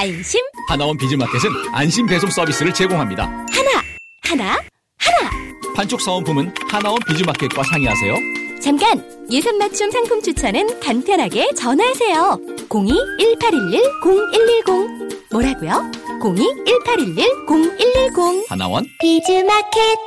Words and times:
안심. 0.00 0.40
하나원 0.66 0.96
비즈마켓은 0.96 1.50
안심 1.74 2.06
배송 2.06 2.30
서비스를 2.30 2.72
제공합니다. 2.72 3.24
하나, 3.26 3.82
하나, 4.22 4.54
하나. 4.96 5.30
판촉 5.76 6.00
사은품은 6.00 6.54
하나원 6.70 6.98
비즈마켓과 7.06 7.62
상의하세요. 7.64 8.14
잠깐! 8.62 9.26
예산 9.30 9.58
맞춤 9.58 9.90
상품 9.90 10.22
추천은 10.22 10.80
간편하게 10.80 11.50
전화하세요. 11.54 12.40
02-1811-0110. 12.70 15.32
뭐라고요? 15.32 15.90
02-1811-0110. 16.22 18.46
하나원 18.48 18.86
비즈마켓. 19.00 19.98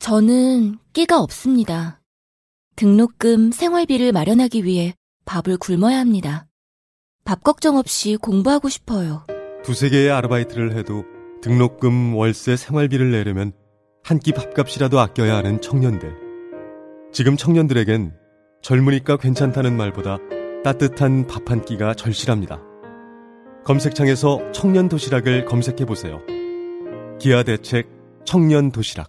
저는 0.00 0.78
끼가 0.92 1.20
없습니다. 1.20 2.00
등록금, 2.74 3.52
생활비를 3.52 4.10
마련하기 4.10 4.64
위해 4.64 4.94
밥을 5.24 5.56
굶어야 5.58 6.00
합니다. 6.00 6.46
밥 7.30 7.44
걱정 7.44 7.76
없이 7.76 8.16
공부하고 8.16 8.68
싶어요. 8.68 9.24
두세 9.62 9.88
개의 9.88 10.10
아르바이트를 10.10 10.76
해도 10.76 11.04
등록금, 11.40 12.16
월세, 12.16 12.56
생활비를 12.56 13.12
내려면 13.12 13.52
한 14.02 14.18
끼 14.18 14.32
밥값이라도 14.32 14.98
아껴야 14.98 15.36
하는 15.36 15.60
청년들. 15.60 16.12
지금 17.12 17.36
청년들에겐 17.36 18.14
젊으니까 18.62 19.16
괜찮다는 19.16 19.76
말보다 19.76 20.18
따뜻한 20.64 21.28
밥 21.28 21.48
한 21.48 21.64
끼가 21.64 21.94
절실합니다. 21.94 22.60
검색창에서 23.64 24.50
청년 24.50 24.88
도시락을 24.88 25.44
검색해 25.44 25.84
보세요. 25.84 26.20
기아 27.20 27.44
대책 27.44 27.88
청년 28.24 28.72
도시락. 28.72 29.08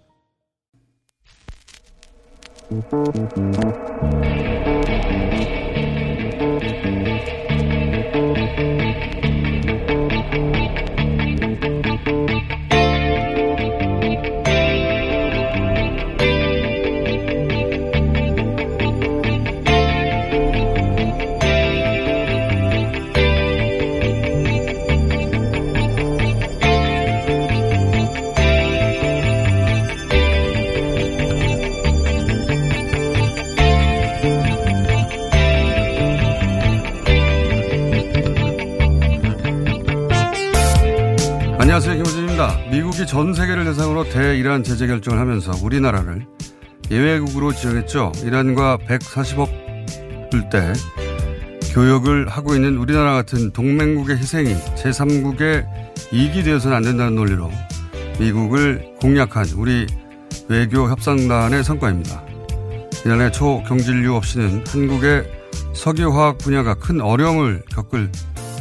전 43.11 43.33
세계를 43.33 43.65
대상으로 43.65 44.05
대이란 44.05 44.63
제재 44.63 44.87
결정을 44.87 45.19
하면서 45.19 45.51
우리나라를 45.61 46.25
예외국으로 46.89 47.51
지정했죠. 47.51 48.13
이란과 48.23 48.77
140억 48.87 50.29
불대 50.31 50.71
교역을 51.73 52.29
하고 52.29 52.55
있는 52.55 52.77
우리나라 52.77 53.11
같은 53.11 53.51
동맹국의 53.51 54.15
희생이 54.15 54.53
제3국의 54.77 55.65
이익이 56.13 56.43
되어서는 56.43 56.77
안 56.77 56.83
된다는 56.83 57.15
논리로 57.15 57.51
미국을 58.17 58.95
공략한 59.01 59.45
우리 59.57 59.87
외교 60.47 60.89
협상단의 60.89 61.65
성과입니다. 61.65 62.23
이란의 63.03 63.33
초경질류 63.33 64.15
없이는 64.15 64.63
한국의 64.65 65.29
석유화학 65.73 66.37
분야가 66.37 66.75
큰 66.75 67.01
어려움을 67.01 67.61
겪을 67.73 68.09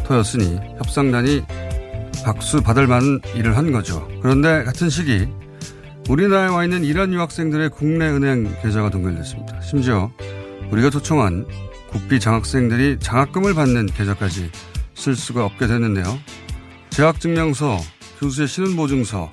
터였으니 0.09 0.59
협상단이 0.79 1.45
박수 2.25 2.63
받을 2.63 2.87
만한 2.87 3.21
일을 3.35 3.57
한 3.57 3.73
거죠. 3.73 4.09
그런데 4.23 4.65
같은 4.65 4.89
시기 4.91 5.29
우리나라에 6.09 6.49
와 6.49 6.65
있는 6.65 6.85
이란 6.85 7.13
유학생들의 7.13 7.71
국내 7.71 8.07
은행 8.09 8.55
계좌가 8.63 8.91
동결됐습니다. 8.91 9.61
심지어 9.61 10.11
우리가 10.71 10.91
초청한 10.91 11.47
국비 11.89 12.21
장학생들이 12.21 12.99
장학금을 13.01 13.55
받는 13.55 13.87
계좌까지 13.87 14.51
쓸 14.95 15.17
수가 15.17 15.45
없게 15.45 15.67
됐는데요. 15.67 16.19
재학증명서, 16.91 17.79
교수의 18.19 18.49
신원보증서, 18.49 19.31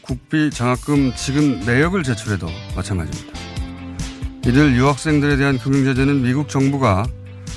국비 0.00 0.50
장학금 0.50 1.12
지금 1.16 1.60
내역을 1.60 2.02
제출해도 2.02 2.48
마찬가지입니다. 2.74 3.38
이들 4.46 4.74
유학생들에 4.74 5.36
대한 5.36 5.58
금융제재는 5.58 6.22
미국 6.22 6.48
정부가 6.48 7.04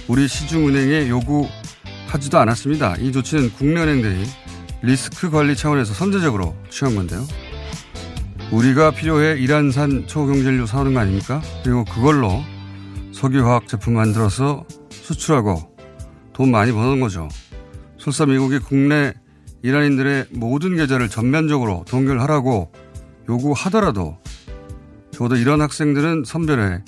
우리 0.07 0.27
시중은행에 0.27 1.09
요구하지도 1.09 2.37
않았습니다. 2.37 2.97
이 2.97 3.11
조치는 3.11 3.53
국내 3.53 3.81
은행들이 3.81 4.25
리스크 4.81 5.29
관리 5.29 5.55
차원에서 5.55 5.93
선제적으로 5.93 6.55
취한 6.69 6.95
건데요. 6.95 7.25
우리가 8.51 8.91
필요해 8.91 9.39
이란산 9.39 10.05
초경질료 10.07 10.65
사오는 10.65 10.93
거 10.93 10.99
아닙니까? 10.99 11.41
그리고 11.63 11.83
그걸로 11.85 12.43
석유화학 13.11 13.67
제품 13.67 13.95
만들어서 13.95 14.65
수출하고 14.91 15.75
돈 16.33 16.51
많이 16.51 16.71
버는 16.71 16.99
거죠. 16.99 17.27
설사 17.97 18.25
미국이 18.25 18.59
국내 18.59 19.13
이란인들의 19.63 20.27
모든 20.31 20.75
계좌를 20.75 21.09
전면적으로 21.09 21.85
동결하라고 21.87 22.71
요구하더라도 23.27 24.17
적어도 25.11 25.37
이런 25.37 25.61
학생들은 25.61 26.23
선별해 26.25 26.83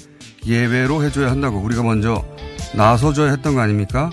예외로 0.45 1.03
해줘야 1.03 1.31
한다고 1.31 1.57
우리가 1.59 1.81
먼저 1.81 2.23
나서줘야 2.75 3.31
했던 3.31 3.55
거 3.55 3.61
아닙니까? 3.61 4.11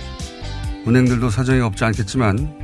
은행들도 0.86 1.28
사정이 1.28 1.60
없지 1.60 1.84
않겠지만 1.84 2.63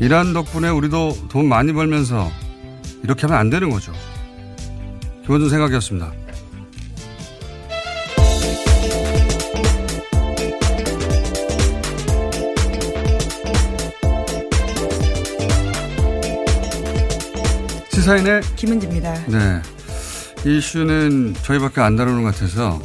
이란 0.00 0.32
덕분에 0.32 0.70
우리도 0.70 1.28
돈 1.28 1.46
많이 1.46 1.74
벌면서 1.74 2.30
이렇게 3.02 3.22
하면 3.22 3.38
안 3.38 3.50
되는 3.50 3.68
거죠. 3.68 3.92
기본적인 5.22 5.50
생각이었습니다. 5.50 6.12
시사인의 17.90 18.40
김은지입니다. 18.56 19.26
네. 19.26 19.62
이 20.46 20.56
이슈는 20.56 21.34
저희밖에 21.42 21.82
안 21.82 21.96
다루는 21.96 22.22
것 22.22 22.34
같아서, 22.34 22.80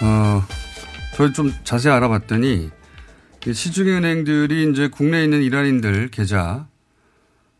어, 0.00 0.42
저희 1.16 1.32
좀 1.32 1.52
자세히 1.64 1.92
알아봤더니, 1.92 2.70
시중은행들이 3.50 4.70
이제 4.70 4.88
국내에 4.88 5.24
있는 5.24 5.42
이란인들 5.42 6.08
계좌, 6.10 6.68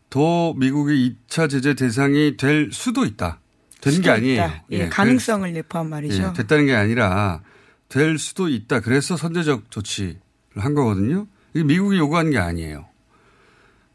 더 0.09 0.53
미국의 0.53 1.15
2차 1.27 1.49
제재 1.49 1.73
대상이 1.73 2.37
될 2.37 2.69
수도 2.71 3.03
있다. 3.03 3.39
되는 3.81 4.01
게 4.01 4.09
아니에요. 4.11 4.41
예, 4.71 4.77
예, 4.77 4.89
가능성을 4.89 5.51
내포한 5.51 5.89
말이죠. 5.89 6.23
예, 6.29 6.33
됐다는 6.33 6.67
게 6.67 6.73
아니라 6.75 7.41
될 7.89 8.17
수도 8.17 8.47
있다. 8.47 8.79
그래서 8.79 9.17
선제적 9.17 9.69
조치를 9.71 10.15
한 10.55 10.73
거거든요. 10.73 11.27
이게 11.53 11.65
미국이 11.65 11.97
요구한 11.97 12.31
게 12.31 12.37
아니에요. 12.37 12.85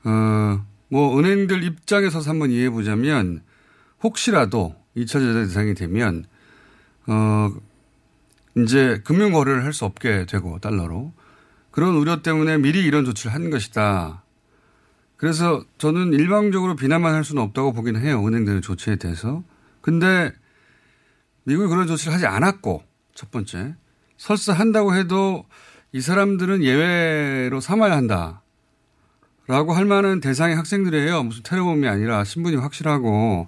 어, 0.05 0.65
뭐 0.89 1.19
은행들 1.19 1.63
입장에서 1.65 2.21
한번 2.21 2.51
이해해 2.51 2.69
보자면 2.71 3.41
혹시라도 4.03 4.75
2차 4.97 5.13
제재 5.13 5.33
대상이 5.33 5.75
되면 5.75 6.25
어 7.07 7.51
이제 8.57 9.01
금융 9.05 9.33
거래를 9.33 9.65
할 9.65 9.73
수 9.73 9.85
없게 9.87 10.27
되고 10.27 10.59
달러로 10.59 11.13
그런 11.79 11.95
우려 11.95 12.23
때문에 12.23 12.59
미리 12.59 12.83
이런 12.85 13.05
조치를 13.05 13.33
한 13.33 13.51
것이다. 13.51 14.25
그래서 15.17 15.65
저는 15.79 16.13
일방적으로 16.13 16.75
비난만 16.75 17.15
할 17.15 17.23
수는 17.23 17.41
없다고 17.41 17.73
보기는 17.73 18.01
해요. 18.01 18.21
은행들의 18.27 18.63
조치에 18.63 18.97
대해서. 18.97 19.45
근데 19.81 20.33
미국이 21.45 21.69
그런 21.69 21.87
조치를 21.87 22.13
하지 22.13 22.27
않았고 22.27 22.83
첫 23.15 23.31
번째 23.31 23.77
설사 24.17 24.55
한다고 24.55 24.93
해도 24.97 25.45
이 25.93 26.01
사람들은 26.01 26.65
예외로 26.65 27.61
삼아야 27.61 27.97
한다. 27.97 28.43
라고 29.47 29.73
할 29.73 29.85
만한 29.85 30.19
대상의 30.19 30.57
학생들이에요. 30.57 31.23
무슨 31.23 31.45
테러범이 31.45 31.87
아니라 31.87 32.25
신분이 32.25 32.57
확실하고 32.57 33.47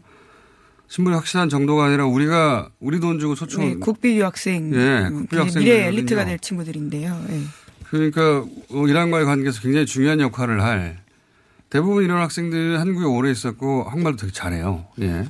신분이 0.87 1.17
확실한 1.17 1.49
정도가 1.49 1.87
아니라 1.87 2.07
우리가 2.07 2.71
우리 2.79 3.01
돈 3.01 3.19
주고 3.19 3.35
소총 3.35 3.65
네, 3.65 3.75
국비 3.75 4.19
유학생 4.19 4.73
예, 4.75 5.09
국비 5.09 5.37
학생 5.37 5.63
미래 5.63 5.87
엘리트가 5.87 6.25
될 6.25 6.39
친구들인데요. 6.39 7.25
예. 7.31 7.43
그러니까 7.91 8.45
어, 8.71 8.87
이란과의 8.87 9.25
관계에서 9.27 9.61
굉장히 9.61 9.85
중요한 9.85 10.21
역할을 10.21 10.63
할 10.63 10.99
대부분 11.69 12.05
이런 12.05 12.21
학생들은 12.21 12.79
한국에 12.79 13.05
오래 13.05 13.31
있었고 13.31 13.85
한국말도 13.85 14.17
되게 14.19 14.33
잘해요. 14.33 14.87
예. 15.01 15.27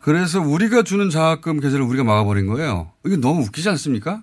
그래서 0.00 0.40
우리가 0.40 0.82
주는 0.82 1.08
장학금 1.08 1.60
계좌를 1.60 1.84
우리가 1.84 2.04
막아버린 2.04 2.46
거예요. 2.46 2.90
이게 3.06 3.16
너무 3.16 3.42
웃기지 3.42 3.68
않습니까? 3.70 4.22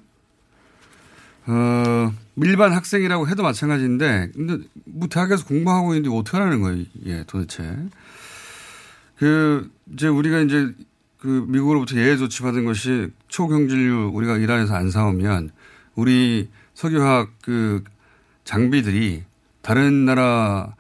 어, 1.48 2.14
일반 2.38 2.72
학생이라고 2.72 3.28
해도 3.28 3.42
마찬가지인데, 3.42 4.32
근데 4.36 4.60
뭐 4.86 5.08
대학에서 5.08 5.44
공부하고 5.46 5.96
있는데 5.96 6.16
어떻게 6.16 6.38
하라는 6.38 6.62
거예요, 6.62 6.86
이게 7.02 7.24
도대체. 7.26 7.76
그, 9.18 9.72
이제 9.92 10.08
우리가 10.08 10.42
이제 10.42 10.72
그 11.18 11.46
미국으로부터 11.48 11.96
예외 11.98 12.16
조치 12.16 12.44
받은 12.44 12.64
것이 12.64 13.10
초경질류 13.28 14.12
우리가 14.14 14.38
이란에서 14.38 14.76
안 14.76 14.92
사오면 14.92 15.50
우리 15.96 16.48
석유화학 16.82 17.30
그 17.44 17.84
장비들이 18.44 19.24
다른 19.62 20.06
나라 20.06 20.74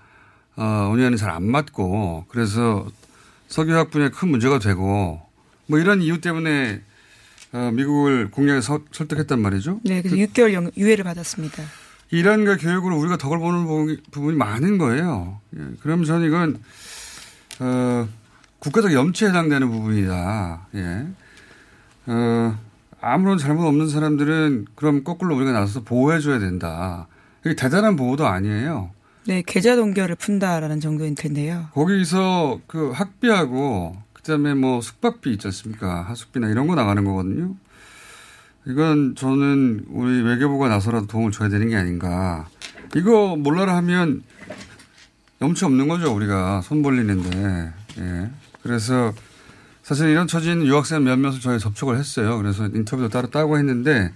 어, 0.55 0.63
원유와는 0.89 1.15
잘 1.15 1.29
안 1.29 1.43
맞고 1.43 2.25
그래서 2.27 2.87
석유화학 3.49 3.91
분야에 3.91 4.09
큰 4.09 4.29
문제가 4.29 4.57
되고 4.57 5.21
뭐 5.67 5.79
이런 5.79 6.01
이유 6.01 6.19
때문에 6.19 6.81
어, 7.53 7.69
미국을 7.71 8.31
공략에 8.31 8.61
서, 8.61 8.79
설득했단 8.91 9.39
말이죠. 9.39 9.79
네, 9.83 10.01
그래서 10.01 10.15
그, 10.15 10.21
6개월 10.23 10.75
유예를 10.75 11.03
받았습니다. 11.03 11.63
이란과 12.09 12.57
교육으로 12.57 12.97
우리가 12.97 13.17
덕을 13.17 13.37
보는 13.37 13.97
부분이 14.09 14.35
많은 14.37 14.79
거예요. 14.79 15.39
예, 15.55 15.61
그럼 15.81 16.03
저는 16.03 16.27
이건 16.27 16.59
어, 17.59 18.09
국가적 18.57 18.91
염치에 18.91 19.29
해당되는 19.29 19.69
부분이다. 19.69 20.67
예. 20.75 21.05
어, 22.07 22.59
아무런 23.01 23.37
잘못 23.37 23.65
없는 23.65 23.89
사람들은 23.89 24.67
그럼 24.75 25.03
거꾸로 25.03 25.35
우리가 25.35 25.51
나서서 25.51 25.81
보호해줘야 25.83 26.39
된다. 26.39 27.07
이게 27.43 27.55
대단한 27.55 27.95
보호도 27.95 28.27
아니에요. 28.27 28.91
네, 29.27 29.43
계좌 29.45 29.75
동결을 29.75 30.15
푼다라는 30.15 30.79
정도인 30.79 31.15
텐데요. 31.15 31.67
거기서 31.73 32.61
그 32.67 32.91
학비하고 32.91 33.97
그다음에 34.13 34.53
뭐 34.53 34.81
숙박비 34.81 35.31
있지 35.33 35.47
않습니까? 35.47 36.03
하숙비나 36.03 36.49
이런 36.49 36.67
거 36.67 36.75
나가는 36.75 37.03
거거든요. 37.03 37.55
이건 38.67 39.15
저는 39.15 39.85
우리 39.89 40.21
외교부가 40.21 40.69
나서라도 40.69 41.07
도움을 41.07 41.31
줘야 41.31 41.49
되는 41.49 41.69
게 41.69 41.75
아닌가. 41.75 42.47
이거 42.95 43.35
몰라라 43.35 43.75
하면 43.77 44.21
염치 45.41 45.65
없는 45.65 45.87
거죠, 45.87 46.13
우리가 46.15 46.61
손 46.61 46.83
벌리는데. 46.83 47.73
예. 47.97 48.29
그래서 48.61 49.13
사실 49.91 50.07
이런 50.07 50.25
처진 50.25 50.65
유학생 50.65 51.03
몇몇을 51.03 51.41
저희 51.41 51.59
접촉을 51.59 51.99
했어요. 51.99 52.37
그래서 52.37 52.65
인터뷰도 52.65 53.09
따로 53.09 53.29
따고 53.29 53.57
했는데, 53.57 54.13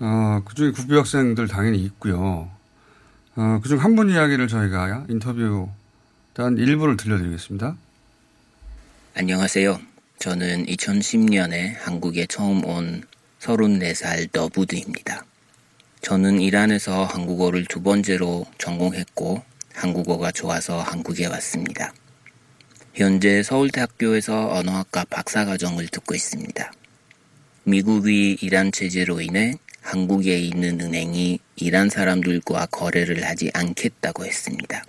어, 0.00 0.42
그 0.44 0.56
중에 0.56 0.72
국비 0.72 0.96
학생들 0.96 1.46
당연히 1.46 1.78
있고요. 1.84 2.50
어, 3.36 3.60
그중 3.62 3.78
한 3.78 3.94
분 3.94 4.10
이야기를 4.10 4.48
저희가 4.48 5.04
인터뷰 5.08 5.68
단 6.32 6.58
일부를 6.58 6.96
들려드리겠습니다. 6.96 7.76
안녕하세요. 9.14 9.78
저는 10.18 10.66
2010년에 10.66 11.76
한국에 11.78 12.26
처음 12.26 12.64
온 12.64 13.04
34살 13.38 14.30
너부드입니다. 14.32 15.24
저는 16.00 16.40
이란에서 16.40 17.04
한국어를 17.04 17.66
두 17.66 17.82
번째로 17.82 18.44
전공했고 18.58 19.44
한국어가 19.76 20.32
좋아서 20.32 20.80
한국에 20.80 21.26
왔습니다. 21.26 21.92
현재 22.96 23.42
서울대학교에서 23.42 24.54
언어학과 24.54 25.04
박사과정을 25.10 25.88
듣고 25.88 26.14
있습니다. 26.14 26.72
미국이 27.64 28.38
이란 28.40 28.72
체제로 28.72 29.20
인해 29.20 29.52
한국에 29.82 30.38
있는 30.38 30.80
은행이 30.80 31.38
이란 31.56 31.90
사람들과 31.90 32.64
거래를 32.70 33.22
하지 33.26 33.50
않겠다고 33.52 34.24
했습니다. 34.24 34.82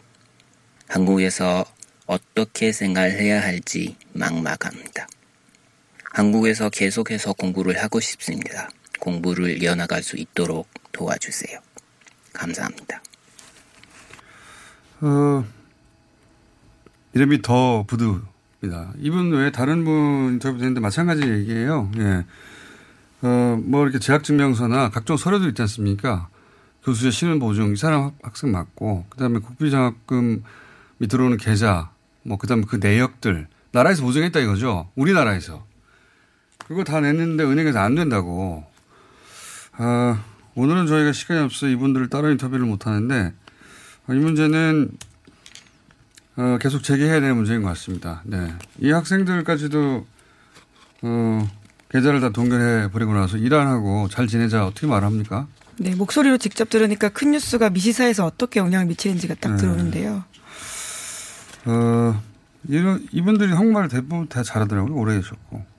한국에서 0.88 1.66
어떻게 2.06 2.72
생활해야 2.72 3.42
할지 3.42 3.98
막막합니다. 4.14 5.10
한국에서 6.14 6.70
계속해서 6.70 7.34
공부를 7.34 7.84
하고 7.84 8.00
싶습니다. 8.00 8.70
공부를 9.02 9.62
이어나갈 9.62 10.02
수 10.02 10.16
있도록 10.16 10.70
도와주세요. 10.94 11.60
감사합니다. 12.32 13.04
어, 15.02 15.46
이름이 17.18 17.42
더 17.42 17.84
부두입니다. 17.88 18.94
이분 19.00 19.32
외에 19.32 19.52
다른 19.52 19.84
분 19.84 20.34
인터뷰 20.34 20.58
했는데 20.58 20.80
마찬가지 20.80 21.28
얘기예요. 21.28 21.92
예. 21.98 22.26
어, 23.24 23.60
뭐 23.64 23.82
이렇게 23.82 23.98
재학증명서나 23.98 24.90
각종 24.90 25.18
서류도 25.18 25.48
있지 25.48 25.64
않습니까? 25.64 26.30
교수의 26.84 27.12
신원 27.12 27.40
보증, 27.40 27.74
이 27.74 27.76
사람 27.76 28.12
학생 28.22 28.52
맞고, 28.52 29.08
그 29.10 29.18
다음에 29.18 29.40
국비장학금이 29.40 30.42
들어오는 31.10 31.38
계좌, 31.38 31.90
뭐, 32.22 32.38
그 32.38 32.46
다음에 32.46 32.66
그 32.68 32.76
내역들, 32.76 33.48
나라에서 33.72 34.04
보증했다 34.04 34.40
이거죠. 34.40 34.92
우리나라에서. 34.96 35.66
그거 36.68 36.84
다 36.84 37.02
냈는데 37.02 37.44
은행에서 37.44 37.80
안 37.80 37.96
된다고. 37.96 38.64
아, 39.74 40.24
오늘은 40.54 40.86
저희가 40.86 41.14
시간이 41.14 41.40
없어 41.40 41.68
이분들을 41.68 42.10
따로 42.10 42.30
인터뷰를 42.30 42.68
못 42.68 42.86
하는데, 42.86 43.34
이 44.10 44.14
문제는 44.14 44.92
어, 46.38 46.58
계속 46.62 46.84
제기해야 46.84 47.20
되는 47.20 47.36
문제인 47.36 47.64
것 47.64 47.70
같습니다. 47.70 48.22
네. 48.24 48.54
이 48.80 48.92
학생들까지도, 48.92 50.06
어, 51.02 51.50
계좌를 51.90 52.20
다 52.20 52.30
동결해 52.30 52.92
버리고 52.92 53.14
나서 53.14 53.38
이란하고 53.38 54.08
잘 54.10 54.28
지내자 54.28 54.66
어떻게 54.66 54.86
말합니까? 54.88 55.48
네, 55.80 55.96
목소리로 55.96 56.38
직접 56.38 56.70
들으니까 56.70 57.10
큰 57.10 57.32
뉴스가 57.32 57.72
미시사에서 57.72 58.26
어떻게 58.26 58.60
영향을 58.60 58.86
미치는지가 58.88 59.36
딱 59.36 59.52
네. 59.52 59.58
들어오는데요. 59.58 60.24
어, 61.66 62.24
이런, 62.68 63.06
이분들이 63.12 63.52
한국말 63.52 63.88
대부분 63.88 64.28
다 64.28 64.44
잘하더라고요. 64.44 64.96
오래 64.96 65.16
계셨고. 65.16 65.77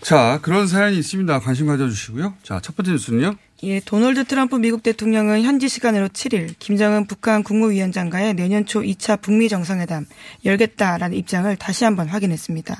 자, 0.00 0.38
그런 0.42 0.66
사연이 0.66 0.98
있습니다. 0.98 1.40
관심 1.40 1.66
가져주시고요. 1.66 2.34
자, 2.42 2.60
첫 2.60 2.76
번째 2.76 2.92
뉴스는요. 2.92 3.34
예, 3.64 3.80
도널드 3.80 4.24
트럼프 4.24 4.54
미국 4.54 4.84
대통령은 4.84 5.42
현지 5.42 5.68
시간으로 5.68 6.08
7일 6.08 6.54
김정은 6.60 7.06
북한 7.06 7.42
국무위원장과의 7.42 8.34
내년 8.34 8.64
초 8.64 8.82
2차 8.82 9.20
북미 9.20 9.48
정상회담 9.48 10.06
열겠다라는 10.44 11.16
입장을 11.16 11.56
다시 11.56 11.84
한번 11.84 12.06
확인했습니다. 12.06 12.76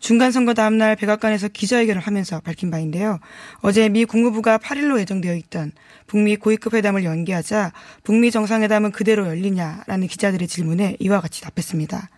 중간 0.00 0.32
선거 0.32 0.54
다음 0.54 0.76
날 0.78 0.96
백악관에서 0.96 1.48
기자회견을 1.48 2.00
하면서 2.00 2.40
밝힌 2.40 2.70
바인데요. 2.70 3.18
어제 3.62 3.88
미 3.88 4.04
국무부가 4.04 4.58
8일로 4.58 4.98
예정되어 5.00 5.34
있던 5.36 5.72
북미 6.06 6.36
고위급 6.36 6.74
회담을 6.74 7.04
연기하자 7.04 7.72
북미 8.02 8.30
정상회담은 8.30 8.92
그대로 8.92 9.26
열리냐라는 9.26 10.08
기자들의 10.08 10.48
질문에 10.48 10.96
이와 10.98 11.20
같이 11.20 11.42
답했습니다. 11.42 12.08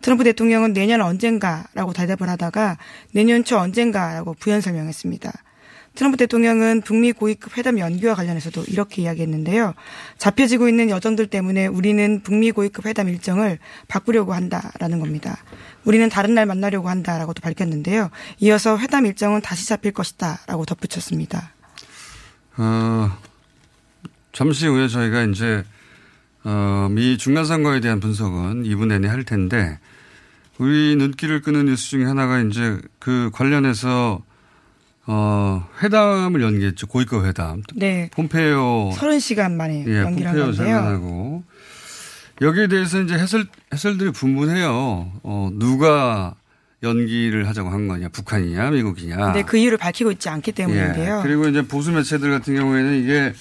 트럼프 0.00 0.24
대통령은 0.24 0.72
내년 0.72 1.00
언젠가라고 1.00 1.92
대답을 1.92 2.28
하다가 2.28 2.78
내년 3.12 3.44
초 3.44 3.58
언젠가라고 3.58 4.34
부연 4.34 4.60
설명했습니다. 4.60 5.32
트럼프 5.94 6.16
대통령은 6.16 6.82
북미 6.82 7.12
고위급 7.12 7.58
회담 7.58 7.78
연기와 7.78 8.14
관련해서도 8.14 8.64
이렇게 8.68 9.02
이야기했는데요. 9.02 9.74
잡혀지고 10.18 10.68
있는 10.68 10.88
여정들 10.88 11.26
때문에 11.26 11.66
우리는 11.66 12.20
북미 12.22 12.52
고위급 12.52 12.86
회담 12.86 13.08
일정을 13.08 13.58
바꾸려고 13.88 14.32
한다라는 14.32 15.00
겁니다. 15.00 15.36
우리는 15.84 16.08
다른 16.08 16.34
날 16.34 16.46
만나려고 16.46 16.88
한다라고도 16.88 17.40
밝혔는데요. 17.42 18.10
이어서 18.38 18.78
회담 18.78 19.04
일정은 19.06 19.40
다시 19.40 19.66
잡힐 19.66 19.92
것이다라고 19.92 20.64
덧붙였습니다. 20.64 21.52
어, 22.56 23.10
잠시 24.32 24.66
후에 24.68 24.88
저희가 24.88 25.22
이제 25.24 25.64
어, 26.44 26.88
미 26.90 27.18
중간선거에 27.18 27.80
대한 27.80 28.00
분석은 28.00 28.64
2분 28.64 28.86
내내 28.88 29.08
할 29.08 29.24
텐데 29.24 29.78
우리 30.58 30.96
눈길을 30.96 31.42
끄는 31.42 31.66
뉴스 31.66 31.88
중에 31.90 32.04
하나가 32.04 32.40
이제 32.40 32.78
그 32.98 33.30
관련해서 33.32 34.22
어, 35.06 35.66
회담을 35.82 36.42
연기했죠. 36.42 36.86
고위급 36.86 37.24
회담. 37.24 37.62
네. 37.74 38.10
폼페이오. 38.12 38.90
30시간 38.94 39.52
만에 39.52 39.84
예, 39.86 39.98
연기를 40.02 40.30
폼페이오 40.32 40.52
장관하고. 40.52 41.42
여기에 42.42 42.68
대해서 42.68 43.00
이제 43.00 43.14
해설, 43.14 43.46
해설들이 43.72 44.12
분분해요. 44.12 45.12
어, 45.22 45.50
누가 45.54 46.34
연기를 46.82 47.48
하자고 47.48 47.70
한 47.70 47.88
거냐. 47.88 48.08
북한이냐, 48.10 48.70
미국이냐. 48.70 49.32
네, 49.32 49.42
그 49.42 49.56
이유를 49.56 49.78
밝히고 49.78 50.12
있지 50.12 50.28
않기 50.28 50.52
때문인데요. 50.52 51.18
예, 51.18 51.22
그리고 51.22 51.48
이제 51.48 51.62
보수 51.62 51.90
매체들 51.90 52.30
같은 52.30 52.54
경우에는 52.54 53.02
이게 53.02 53.32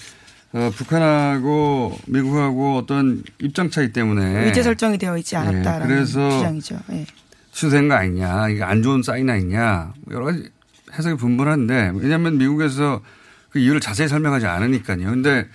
어, 0.52 0.72
북한하고 0.76 1.98
미국하고 2.08 2.78
어떤 2.78 3.24
입장 3.40 3.70
차이 3.70 3.92
때문에 3.92 4.46
의제 4.46 4.64
설정이 4.64 4.98
되어 4.98 5.18
있지 5.18 5.36
않았다라는 5.36 5.86
예, 5.86 5.96
그래서 5.96 6.30
주장이죠. 6.32 6.80
예. 6.92 7.06
수된 7.52 7.88
거 7.88 7.96
아니냐, 7.96 8.50
이게 8.50 8.64
안 8.64 8.82
좋은 8.82 9.04
사인 9.04 9.30
아니냐, 9.30 9.94
뭐 10.06 10.16
여러 10.16 10.26
가지 10.26 10.50
해석이 10.94 11.18
분분한데, 11.18 11.92
왜냐하면 11.96 12.38
미국에서 12.38 13.02
그 13.50 13.60
이유를 13.60 13.80
자세히 13.80 14.08
설명하지 14.08 14.46
않으니까요. 14.48 15.06
근데 15.10 15.48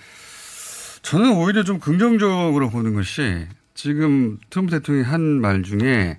저는 1.03 1.33
오히려 1.33 1.65
좀 1.65 1.79
긍정적으로 1.81 2.69
보는 2.71 2.95
것이 2.95 3.47
지금 3.75 4.39
트럼프 4.51 4.71
대통령이 4.73 5.07
한 5.09 5.21
말 5.41 5.63
중에, 5.63 6.19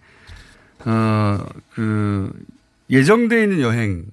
어, 0.85 1.45
그, 1.73 2.31
예정돼 2.89 3.43
있는 3.43 3.61
여행, 3.61 4.05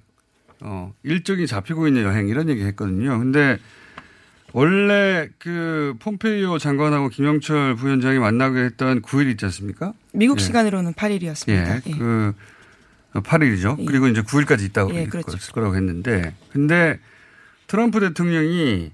어, 0.61 0.93
일정이 1.03 1.47
잡히고 1.47 1.89
있는 1.89 2.03
여행, 2.05 2.29
이런 2.29 2.49
얘기 2.49 2.63
했거든요. 2.65 3.19
근데 3.19 3.59
원래 4.53 5.29
그 5.39 5.95
폼페이오 5.99 6.59
장관하고 6.59 7.09
김영철 7.09 7.77
부위원장이 7.77 8.19
만나기로 8.19 8.65
했던 8.65 9.01
9일 9.01 9.31
있지 9.33 9.45
않습니까? 9.47 9.95
미국 10.13 10.39
예. 10.39 10.45
시간으로는 10.45 10.93
8일이었습니다. 10.93 11.87
예, 11.87 11.93
그 11.99 12.35
8일이죠. 13.15 13.79
예. 13.81 13.85
그리고 13.85 14.09
이제 14.09 14.23
9일까지 14.23 14.63
있다고 14.67 14.95
예, 14.95 15.07
그렇죠. 15.07 15.37
거라고 15.53 15.77
했는데, 15.77 16.35
근데 16.53 16.99
트럼프 17.67 18.01
대통령이 18.01 18.93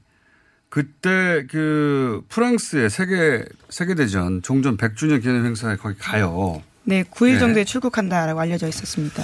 그때 0.68 1.46
그 1.50 2.22
프랑스의 2.28 2.90
세계 2.90 3.44
세계 3.68 3.94
대전 3.94 4.42
종전 4.42 4.76
100주년 4.76 5.20
기념 5.22 5.44
행사에 5.44 5.76
거기 5.76 5.96
가요. 5.98 6.62
네, 6.84 7.02
9일 7.02 7.34
예. 7.34 7.38
정도에 7.38 7.64
출국한다라고 7.64 8.38
알려져 8.40 8.68
있었습니다. 8.68 9.22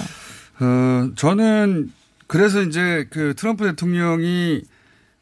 어, 0.59 1.11
저는 1.15 1.91
그래서 2.27 2.61
이제 2.61 3.07
그 3.09 3.33
트럼프 3.35 3.65
대통령이 3.65 4.63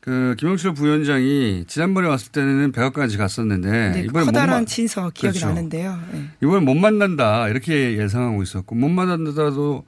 그 0.03 0.35
김영철 0.37 0.73
부위원장이 0.73 1.63
지난번에 1.65 2.09
왔을 2.09 2.33
때는 2.33 2.73
백악관까지 2.73 3.17
갔었는데 3.17 3.89
네, 3.91 3.99
이번에 4.01 4.25
못 4.25 4.31
커다란 4.31 4.49
만- 4.49 4.65
친서 4.65 5.09
기억이 5.11 5.39
그렇죠. 5.39 5.47
나는데요. 5.47 5.97
예. 6.13 6.23
이번에 6.43 6.59
못 6.65 6.73
만난다 6.75 7.47
이렇게 7.47 7.97
예상하고 7.97 8.43
있었고 8.43 8.75
못 8.75 8.89
만난다도 8.89 9.85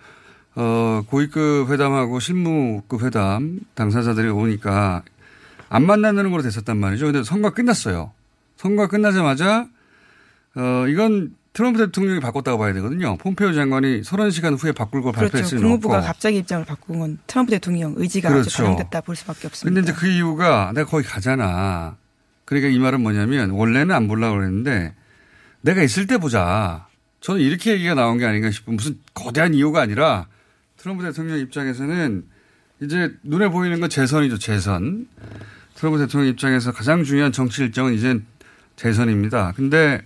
어 0.56 1.04
고위급 1.08 1.70
회담하고 1.70 2.22
실무급 2.22 3.04
회담 3.04 3.60
당사자들이 3.74 4.30
오니까 4.30 5.04
안 5.68 5.86
만나는 5.86 6.32
걸로 6.32 6.42
됐었단 6.44 6.78
말이죠. 6.78 7.08
근데 7.08 7.22
선거 7.24 7.50
끝났어요. 7.50 8.14
선거 8.56 8.88
끝나자마자 8.88 9.68
어 10.56 10.86
이건 10.88 11.36
트럼프 11.56 11.80
대통령이 11.80 12.20
바꿨다고 12.20 12.58
봐야 12.58 12.74
되거든요. 12.74 13.16
폼페이오 13.16 13.54
장관이 13.54 14.02
30시간 14.02 14.62
후에 14.62 14.74
바꿀 14.74 15.02
걸 15.02 15.14
그렇죠. 15.14 15.42
수는 15.42 15.64
국무부가 15.64 16.00
없고. 16.00 16.08
갑자기 16.08 16.40
입장을 16.40 16.66
바꾼 16.66 17.00
건 17.00 17.18
트럼프 17.28 17.52
대통령 17.52 17.94
의지가 17.96 18.28
아주 18.28 18.40
그렇죠. 18.40 18.64
반영됐다 18.64 19.00
볼 19.00 19.16
수밖에 19.16 19.48
없습니다. 19.48 19.74
근데 19.74 19.90
이제 19.90 19.98
그 19.98 20.06
이유가 20.06 20.74
내가 20.76 20.90
거기 20.90 21.08
가잖아. 21.08 21.96
그러니까 22.44 22.70
이 22.70 22.78
말은 22.78 23.00
뭐냐면 23.00 23.52
원래는 23.52 23.96
안 23.96 24.10
보려고 24.10 24.36
그랬는데 24.36 24.96
내가 25.62 25.82
있을 25.82 26.08
때 26.08 26.18
보자. 26.18 26.88
저는 27.22 27.40
이렇게 27.40 27.72
얘기가 27.72 27.96
나온 27.96 28.18
게 28.18 28.26
아닌가 28.26 28.52
싶은 28.52 28.76
무슨 28.76 29.00
거대한 29.14 29.54
이유가 29.54 29.82
아니라 29.82 30.28
트럼프 30.76 31.04
대통령 31.04 31.40
입장에서는 31.40 32.26
이제 32.82 33.14
눈에 33.24 33.48
보이는 33.48 33.80
건 33.80 33.90
재선이죠, 33.90 34.40
재선. 34.40 35.08
트럼프 35.76 36.00
대통령 36.00 36.30
입장에서 36.30 36.74
가장 36.74 37.06
중요한 37.06 37.32
정치 37.32 37.62
일정은 37.62 37.94
이제 37.94 38.20
재선입니다. 38.76 39.54
근데 39.56 40.02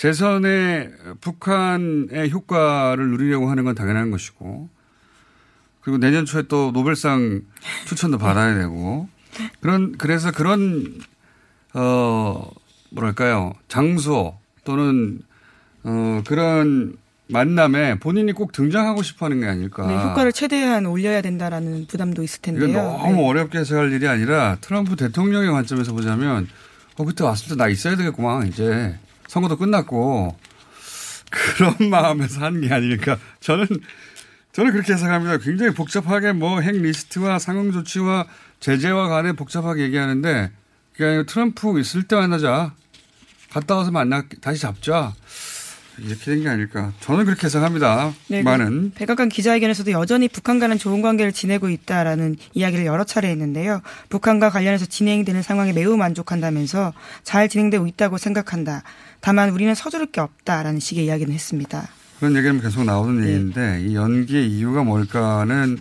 재선에 0.00 0.90
북한의 1.20 2.30
효과를 2.30 3.10
누리려고 3.10 3.50
하는 3.50 3.64
건 3.64 3.74
당연한 3.74 4.10
것이고 4.10 4.70
그리고 5.82 5.98
내년 5.98 6.24
초에 6.24 6.44
또 6.48 6.70
노벨상 6.72 7.42
추천도 7.84 8.16
받아야 8.16 8.54
되고 8.54 9.10
그런 9.60 9.92
그래서 9.98 10.32
그런 10.32 11.00
어 11.74 12.50
뭐랄까요 12.92 13.52
장소 13.68 14.38
또는 14.64 15.20
어 15.82 16.22
그런 16.26 16.96
만남에 17.26 17.98
본인이 17.98 18.32
꼭 18.32 18.52
등장하고 18.52 19.02
싶어하는 19.02 19.40
게 19.40 19.48
아닐까. 19.48 19.86
네, 19.86 19.94
효과를 20.02 20.32
최대한 20.32 20.86
올려야 20.86 21.20
된다라는 21.20 21.86
부담도 21.88 22.22
있을 22.22 22.40
텐데요. 22.40 22.68
이건 22.70 22.82
너무 22.82 23.16
네. 23.16 23.28
어렵게 23.28 23.58
해석할 23.58 23.92
일이 23.92 24.08
아니라 24.08 24.56
트럼프 24.62 24.96
대통령의 24.96 25.50
관점에서 25.50 25.92
보자면 25.92 26.48
어 26.96 27.04
그때 27.04 27.22
왔을 27.22 27.50
때 27.50 27.54
나 27.56 27.68
있어야 27.68 27.96
되겠구만 27.96 28.46
이제 28.46 28.98
선거도 29.30 29.56
끝났고 29.56 30.36
그런 31.30 31.76
마음에서 31.88 32.40
한 32.44 32.60
게 32.60 32.72
아닐까. 32.72 33.16
저는 33.38 33.66
저는 34.52 34.72
그렇게 34.72 34.92
해석합니다. 34.94 35.38
굉장히 35.38 35.72
복잡하게 35.72 36.32
뭐 36.32 36.60
핵 36.60 36.74
리스트와 36.74 37.38
상응 37.38 37.70
조치와 37.70 38.26
제재와 38.58 39.08
간에 39.08 39.32
복잡하게 39.32 39.82
얘기하는데 39.84 40.50
그게 40.92 41.04
아니라 41.04 41.22
트럼프 41.22 41.78
있을 41.78 42.02
때 42.02 42.16
만나자. 42.16 42.74
갔다 43.52 43.76
와서 43.76 43.90
만나 43.92 44.24
다시 44.40 44.60
잡자. 44.60 45.14
이렇게 45.98 46.24
된 46.24 46.42
게 46.42 46.48
아닐까. 46.48 46.92
저는 47.00 47.24
그렇게 47.24 47.46
해석합니다. 47.46 48.12
네, 48.28 48.42
많은 48.42 48.90
그 48.92 48.98
백악관 48.98 49.28
기자회견에서도 49.28 49.90
여전히 49.92 50.28
북한과는 50.28 50.78
좋은 50.78 51.02
관계를 51.02 51.32
지내고 51.32 51.68
있다라는 51.68 52.36
이야기를 52.54 52.86
여러 52.86 53.04
차례 53.04 53.28
했는데요. 53.28 53.82
북한과 54.08 54.50
관련해서 54.50 54.86
진행되는 54.86 55.42
상황에 55.42 55.72
매우 55.72 55.96
만족한다면서 55.96 56.92
잘 57.22 57.48
진행되고 57.48 57.86
있다고 57.86 58.18
생각한다. 58.18 58.82
다만 59.20 59.50
우리는 59.50 59.74
서두를 59.74 60.06
게 60.06 60.20
없다라는 60.20 60.80
식의 60.80 61.04
이야기는 61.04 61.32
했습니다. 61.32 61.88
그런 62.18 62.36
얘기는 62.36 62.60
계속 62.60 62.84
나오는 62.84 63.22
얘기인데 63.24 63.84
이 63.86 63.94
연기의 63.94 64.50
이유가 64.50 64.82
뭘까는 64.84 65.78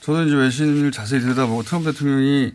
저도 0.00 0.24
이제 0.24 0.36
외신을 0.36 0.92
자세히 0.92 1.20
들여다보고 1.20 1.62
트럼프 1.64 1.92
대통령이 1.92 2.52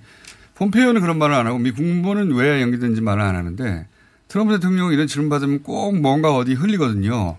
폼페이오는 0.56 1.02
그런 1.02 1.18
말을 1.18 1.36
안 1.36 1.48
하고 1.48 1.58
미 1.58 1.72
국무부는 1.72 2.34
왜 2.34 2.62
연기된지 2.62 3.02
말을 3.02 3.22
안 3.22 3.36
하는데 3.36 3.88
트럼프 4.32 4.54
대통령이 4.54 4.94
이런 4.94 5.08
질문 5.08 5.30
받으면 5.30 5.62
꼭 5.62 6.00
뭔가 6.00 6.34
어디 6.34 6.54
흘리거든요. 6.54 7.36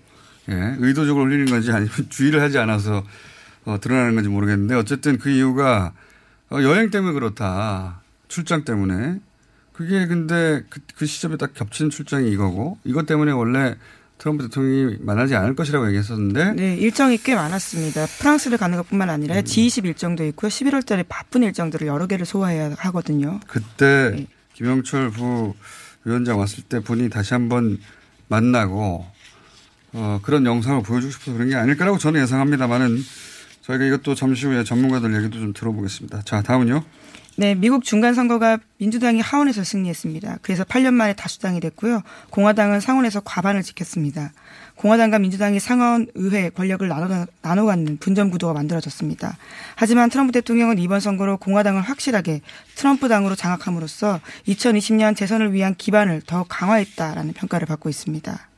예, 0.51 0.77
의도적으로 0.79 1.25
흘리는 1.25 1.47
건지 1.47 1.73
아니면 1.73 1.91
주의를 2.11 2.43
하지 2.43 2.59
않아서 2.59 3.03
어, 3.65 3.79
드러나는 3.81 4.15
건지 4.15 4.29
모르겠는데 4.29 4.75
어쨌든 4.75 5.17
그 5.17 5.31
이유가 5.31 5.95
어, 6.51 6.63
여행 6.63 6.91
때문에 6.91 7.15
그렇다. 7.15 8.03
출장 8.29 8.65
때문에. 8.65 9.21
그게 9.73 10.07
근데 10.07 10.65
그, 10.69 10.81
그 10.95 11.07
시점에 11.07 11.39
딱 11.39 11.55
겹치는 11.55 11.91
출장이 11.91 12.31
이거고 12.31 12.77
이것 12.85 13.07
때문에 13.07 13.33
원래 13.33 13.75
트럼프 14.19 14.45
대통령이 14.45 14.99
만나지 15.01 15.35
않을 15.35 15.57
것이라고 15.57 15.87
얘기했었는데 15.87 16.53
네, 16.53 16.77
일정이 16.77 17.17
꽤 17.17 17.35
많았습니다. 17.35 18.05
프랑스를 18.19 18.59
가는 18.59 18.77
것뿐만 18.77 19.09
아니라 19.09 19.37
음. 19.37 19.41
G20 19.41 19.87
일정도 19.87 20.27
있고요. 20.27 20.51
11월 20.51 20.85
달에 20.85 21.05
바쁜 21.09 21.43
일정들을 21.43 21.87
여러 21.87 22.07
개를 22.07 22.27
소화해야 22.27 22.75
하거든요. 22.77 23.41
그때 23.47 24.27
김영철 24.53 25.11
부 25.11 25.55
위원장 26.05 26.39
왔을 26.39 26.65
때 26.65 26.81
본인이 26.81 27.09
다시 27.09 27.35
한번 27.35 27.79
만나고 28.29 29.07
어, 29.95 30.21
그런 30.23 30.47
영상을 30.47 30.83
보여주고 30.83 31.13
싶어서 31.13 31.33
그런 31.33 31.49
게 31.49 31.57
아닐까라고 31.57 31.99
저는 31.99 32.23
예상합니다만은 32.23 32.99
저희가 33.63 33.85
이것도 33.85 34.15
잠시 34.15 34.47
후에 34.47 34.65
전문가들 34.65 35.15
얘기도 35.17 35.39
좀 35.39 35.53
들어보겠습니다. 35.53 36.23
자, 36.23 36.43
다음은요. 36.43 36.85
네, 37.37 37.55
미국 37.55 37.83
중간 37.83 38.13
선거가 38.13 38.59
민주당이 38.77 39.21
하원에서 39.21 39.65
승리했습니다. 39.65 40.39
그래서 40.43 40.65
8년 40.65 40.93
만에 40.93 41.15
다수당이 41.15 41.61
됐고요. 41.61 42.03
공화당은 42.29 42.81
상원에서 42.81 43.21
과반을 43.21 43.63
지켰습니다. 43.63 44.33
공화당과 44.77 45.19
민주당이 45.19 45.59
상원 45.59 46.09
의회 46.15 46.51
권력을 46.51 46.87
나눠, 46.87 47.27
나눠 47.41 47.65
갖는 47.65 47.97
분전 47.99 48.31
구도가 48.31 48.53
만들어졌습니다. 48.53 49.39
하지만 49.77 50.11
트럼프 50.11 50.33
대통령은 50.33 50.79
이번 50.79 51.01
선거로 51.01 51.39
공화당을 51.39 51.81
확실하게 51.81 52.43
트럼프 52.75 53.09
당으로 53.09 53.35
장악함으로써 53.35 54.21
2020년 54.49 55.17
재선을 55.17 55.55
위한 55.55 55.75
기반을 55.75 56.23
더 56.27 56.45
강화했다라는 56.47 57.33
평가를 57.33 57.67
받고 57.67 57.89
있습니다. 57.89 58.49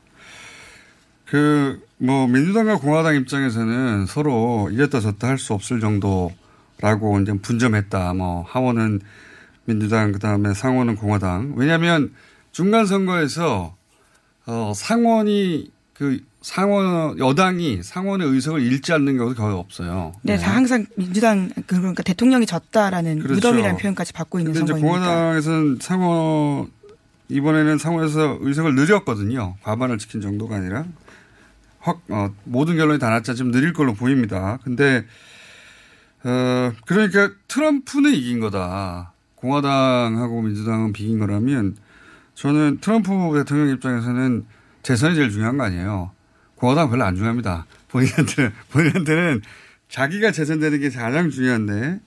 그, 1.26 1.80
뭐, 2.04 2.26
민주당과 2.26 2.76
공화당 2.78 3.16
입장에서는 3.16 4.04
서로 4.06 4.68
이랬다 4.70 5.00
저랬다 5.00 5.28
할 5.28 5.38
수 5.38 5.54
없을 5.54 5.80
정도라고 5.80 7.20
이제 7.22 7.32
분점했다. 7.40 8.12
뭐, 8.14 8.44
하원은 8.46 9.00
민주당, 9.64 10.12
그 10.12 10.18
다음에 10.18 10.52
상원은 10.52 10.96
공화당. 10.96 11.54
왜냐하면 11.56 12.12
중간 12.52 12.84
선거에서, 12.84 13.74
어, 14.46 14.72
상원이 14.76 15.70
그 15.94 16.20
상원, 16.42 17.18
여당이 17.18 17.82
상원의 17.82 18.28
의석을 18.28 18.60
잃지 18.60 18.92
않는 18.92 19.16
경우도 19.16 19.40
거의 19.40 19.56
없어요. 19.56 20.12
네, 20.20 20.36
다 20.36 20.54
항상 20.54 20.84
민주당 20.96 21.48
그러니까 21.66 22.02
대통령이 22.02 22.44
졌다라는 22.44 23.20
그렇죠. 23.20 23.34
무덤이라는 23.36 23.78
표현까지 23.78 24.12
받고 24.12 24.40
있는 24.40 24.52
선거입니다. 24.52 24.86
공화당에서는 24.86 25.78
상원 25.80 26.66
이번에는 27.30 27.78
상원에서 27.78 28.36
의석을 28.40 28.74
늘렸거든요. 28.74 29.54
과반을 29.62 29.96
지킨 29.96 30.20
정도가 30.20 30.56
아니라 30.56 30.84
확 31.84 32.00
어, 32.08 32.34
모든 32.44 32.76
결론이 32.78 32.98
다 32.98 33.10
났자 33.10 33.34
좀 33.34 33.50
느릴 33.50 33.74
걸로 33.74 33.92
보입니다. 33.92 34.58
근데 34.64 35.04
어 36.24 36.72
그러니까 36.86 37.30
트럼프는 37.46 38.14
이긴 38.14 38.40
거다. 38.40 39.12
공화당하고 39.34 40.40
민주당은 40.40 40.94
비긴 40.94 41.18
거라면 41.18 41.76
저는 42.34 42.78
트럼프 42.80 43.10
대통령 43.34 43.68
입장에서는 43.68 44.46
재선이 44.82 45.14
제일 45.14 45.30
중요한 45.30 45.58
거 45.58 45.64
아니에요. 45.64 46.12
공화당 46.54 46.86
은 46.86 46.90
별로 46.90 47.04
안 47.04 47.16
중요합니다. 47.16 47.66
본인한테는 47.88 48.52
본인한테는 48.72 49.42
자기가 49.90 50.32
재선되는 50.32 50.80
게 50.80 50.88
가장 50.88 51.28
중요한데 51.28 52.00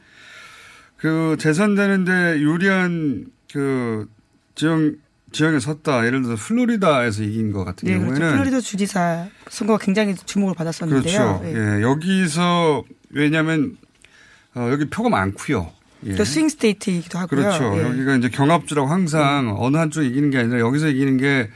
그 0.97 1.37
재선되는데 1.39 2.39
유리한 2.39 3.27
그 3.53 4.09
지형 4.55 4.95
지역에 5.31 5.59
섰다. 5.59 6.05
예를 6.05 6.21
들어서 6.23 6.41
플로리다에서 6.41 7.23
이긴 7.23 7.51
것 7.51 7.65
같은 7.65 7.87
네, 7.87 7.93
경우에는 7.93 8.15
그렇죠. 8.15 8.33
플로리다 8.33 8.61
주지사 8.61 9.27
선거가 9.49 9.83
굉장히 9.83 10.15
주목을 10.15 10.55
받았었는데요. 10.55 11.39
그렇죠. 11.41 11.41
예. 11.45 11.77
예, 11.77 11.81
여기서 11.81 12.83
왜냐하면 13.09 13.77
어, 14.55 14.69
여기 14.71 14.89
표가 14.89 15.09
많고요. 15.09 15.71
예. 16.05 16.15
또 16.15 16.23
swing 16.23 16.49
state이기도 16.49 17.19
하고요. 17.19 17.41
그렇죠. 17.41 17.77
예. 17.77 17.83
여기가 17.83 18.15
이제 18.15 18.29
경합주라고 18.29 18.87
항상 18.87 19.55
어느 19.57 19.77
한쪽이 19.77 20.07
이기는 20.07 20.29
게 20.29 20.37
아니라 20.39 20.59
여기서 20.59 20.87
이기는 20.87 21.17
게 21.17 21.49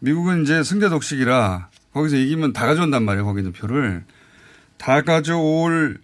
미국은 0.00 0.42
이제 0.42 0.62
승자 0.62 0.88
독식이라 0.88 1.68
거기서 1.92 2.16
이기면 2.16 2.52
다 2.52 2.66
가져온단 2.66 3.04
말이에요. 3.04 3.24
거기 3.24 3.40
있는 3.40 3.52
표를. 3.52 4.04
다 4.78 5.02
가져올 5.02 5.98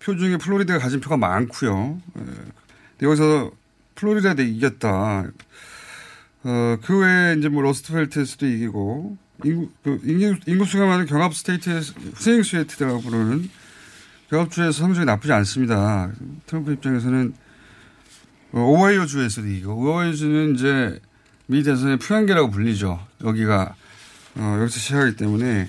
표 0.00 0.16
중에 0.16 0.36
플로리다가 0.36 0.80
가진 0.80 1.00
표가 1.00 1.16
많고요. 1.16 2.00
예. 2.18 3.06
여기서 3.06 3.50
플로리다에 3.94 4.44
이겼다. 4.46 5.24
어, 6.48 6.78
그 6.80 7.00
외에 7.00 7.34
이제 7.36 7.48
뭐 7.48 7.60
Rust 7.62 7.86
Belt에서도 7.86 8.46
이기고 8.46 9.16
인구, 9.44 9.68
그 9.82 10.00
인구, 10.04 10.38
인구수가 10.46 10.86
많은 10.86 11.06
경합 11.06 11.34
state의 11.34 11.82
swing 12.14 12.44
state라고 12.44 13.00
부르는 13.00 13.50
경합주에서 14.30 14.70
성적이 14.70 15.06
나쁘지 15.06 15.32
않습니다. 15.32 16.12
트럼프 16.46 16.72
입장에서는 16.72 17.34
어, 18.52 18.60
오하이오 18.60 19.06
주에서도 19.06 19.48
이기고 19.48 19.74
오하이오 19.74 20.12
주는 20.12 20.54
이제 20.54 21.00
미 21.46 21.64
대선의 21.64 21.98
풍향계라고 21.98 22.52
불리죠. 22.52 23.04
여기가 23.24 23.74
어, 24.36 24.58
여기서 24.60 24.78
시작하기 24.78 25.16
때문에 25.16 25.68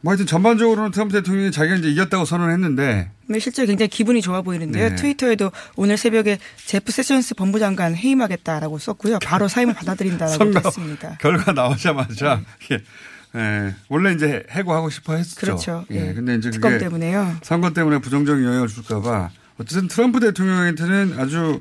뭐 0.00 0.12
하여튼 0.12 0.26
전반적으로는 0.26 0.92
트럼프 0.92 1.12
대통령이 1.14 1.50
자기가 1.50 1.76
이제 1.76 1.88
이겼다고 1.90 2.24
선언했는데 2.24 3.10
네, 3.26 3.38
실제 3.40 3.66
굉장히 3.66 3.88
기분이 3.88 4.22
좋아 4.22 4.42
보이는데요. 4.42 4.90
네. 4.90 4.94
트위터에도 4.94 5.50
오늘 5.76 5.96
새벽에 5.96 6.38
제프 6.66 6.92
세션스 6.92 7.34
법무장관 7.34 7.96
해임하겠다라고 7.96 8.78
썼고요. 8.78 9.18
바로 9.24 9.48
사임을 9.48 9.74
받아들인다라고 9.74 10.52
했습니다. 10.54 11.18
결과 11.20 11.52
나오자마자 11.52 12.42
예. 12.70 12.82
예. 13.34 13.74
원래 13.88 14.12
이제 14.12 14.44
해고하고 14.50 14.88
싶어 14.88 15.14
했죠. 15.16 15.40
그렇죠. 15.40 15.84
예. 15.90 16.08
예. 16.08 16.14
근데 16.14 16.36
이제 16.36 16.50
그게 16.50 16.78
때문에요. 16.78 17.36
선거 17.42 17.72
때문에 17.72 17.98
부정적인 17.98 18.44
영향을 18.44 18.68
줄까봐 18.68 19.30
어쨌든 19.58 19.88
트럼프 19.88 20.20
대통령한테는 20.20 21.18
아주 21.18 21.60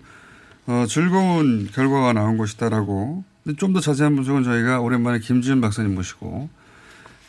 어, 0.68 0.86
즐거운 0.88 1.70
결과가 1.72 2.14
나온 2.14 2.38
것이다라고 2.38 3.24
좀 3.58 3.74
더 3.74 3.80
자세한 3.80 4.16
분석은 4.16 4.44
저희가 4.44 4.82
오랜만에 4.82 5.20
김지은 5.20 5.62
박사님 5.62 5.96
모시고 5.96 6.50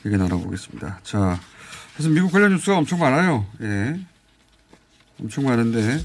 얘기 0.07 0.17
나눠보겠습니다. 0.17 1.01
자, 1.03 1.41
그래서 1.95 2.11
미국 2.11 2.31
관련 2.31 2.53
뉴스가 2.53 2.79
엄청 2.79 2.99
많아요. 3.01 3.47
예. 3.61 3.99
엄청 5.21 5.45
많은데 5.45 6.01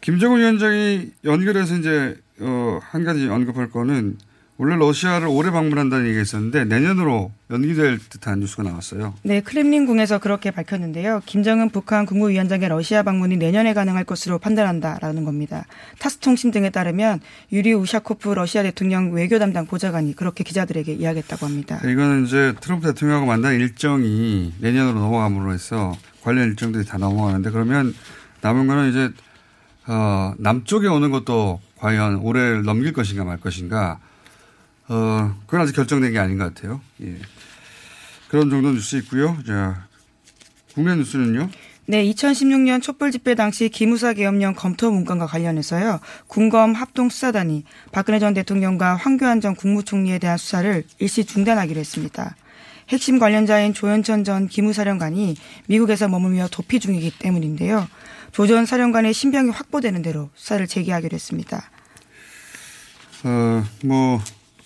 김정은 0.00 0.40
위원장이 0.40 1.12
연결해서 1.24 1.76
이제 1.76 2.20
어, 2.40 2.78
한 2.82 3.04
가지 3.04 3.28
언급할 3.28 3.70
거는 3.70 4.18
원래 4.62 4.76
러시아를 4.76 5.26
올해 5.26 5.50
방문한다는 5.50 6.06
얘기가 6.06 6.22
있었는데 6.22 6.66
내년으로 6.66 7.32
연기될 7.50 7.98
듯한 7.98 8.38
뉴스가 8.38 8.62
나왔어요. 8.62 9.12
네, 9.24 9.40
크렘린궁에서 9.40 10.20
그렇게 10.20 10.52
밝혔는데요. 10.52 11.20
김정은 11.26 11.70
북한 11.70 12.06
국무위원장의 12.06 12.68
러시아 12.68 13.02
방문이 13.02 13.38
내년에 13.38 13.74
가능할 13.74 14.04
것으로 14.04 14.38
판단한다라는 14.38 15.24
겁니다. 15.24 15.66
타스 15.98 16.18
통신 16.18 16.52
등에 16.52 16.70
따르면 16.70 17.18
유리 17.50 17.72
우샤코프 17.72 18.28
러시아 18.28 18.62
대통령 18.62 19.10
외교 19.10 19.40
담당 19.40 19.66
보좌관이 19.66 20.14
그렇게 20.14 20.44
기자들에게 20.44 20.92
이야기했다고 20.92 21.44
합니다. 21.44 21.78
이거는 21.78 22.26
이제 22.26 22.54
트럼프 22.60 22.86
대통령하고 22.86 23.26
만난 23.26 23.56
일정이 23.56 24.54
내년으로 24.60 25.00
넘어감으로 25.00 25.52
해서 25.52 25.92
관련 26.22 26.46
일정들이 26.46 26.84
다 26.84 26.98
넘어가는데 26.98 27.50
그러면 27.50 27.92
남은 28.42 28.68
거는 28.68 28.90
이제 28.90 29.10
어, 29.88 30.34
남쪽에 30.38 30.86
오는 30.86 31.10
것도 31.10 31.60
과연 31.78 32.18
올해를 32.18 32.62
넘길 32.62 32.92
것인가 32.92 33.24
말 33.24 33.38
것인가 33.38 33.98
어, 34.92 35.34
그건 35.46 35.62
아직 35.62 35.74
결정된 35.74 36.12
게 36.12 36.18
아닌 36.18 36.36
것 36.36 36.52
같아요. 36.54 36.80
예. 37.02 37.16
그런 38.28 38.50
정도 38.50 38.70
뉴스 38.72 38.96
있고요. 38.96 39.38
자, 39.46 39.86
국내 40.74 40.94
뉴스는요. 40.94 41.48
네, 41.86 42.04
2016년 42.04 42.80
촛불 42.82 43.10
집회 43.10 43.34
당시 43.34 43.68
기무사 43.68 44.12
계엄령 44.12 44.54
검토 44.54 44.90
문건과 44.90 45.26
관련해서요. 45.26 46.00
군검 46.26 46.74
합동 46.74 47.08
수사단이 47.08 47.64
박근혜 47.90 48.18
전 48.18 48.34
대통령과 48.34 48.94
황교안 48.96 49.40
전 49.40 49.54
국무총리에 49.56 50.18
대한 50.18 50.36
수사를 50.38 50.84
일시 50.98 51.24
중단하기로 51.24 51.80
했습니다. 51.80 52.36
핵심 52.88 53.18
관련자인 53.18 53.72
조현천 53.72 54.24
전 54.24 54.46
기무사령관이 54.46 55.36
미국에서 55.66 56.08
머물며 56.08 56.48
도피 56.50 56.80
중이기 56.80 57.18
때문인데요. 57.18 57.88
조 58.32 58.46
전 58.46 58.64
사령관의 58.66 59.12
신병이 59.12 59.50
확보되는 59.50 60.02
대로 60.02 60.30
수사를 60.34 60.66
재개하기로 60.66 61.14
했습니다. 61.14 61.70
어, 63.24 63.64
뭐, 63.84 64.20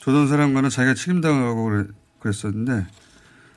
조던 0.06 0.28
사령관은 0.28 0.70
자기가 0.70 0.94
책임당하고 0.94 1.84
그랬었는데 2.20 2.86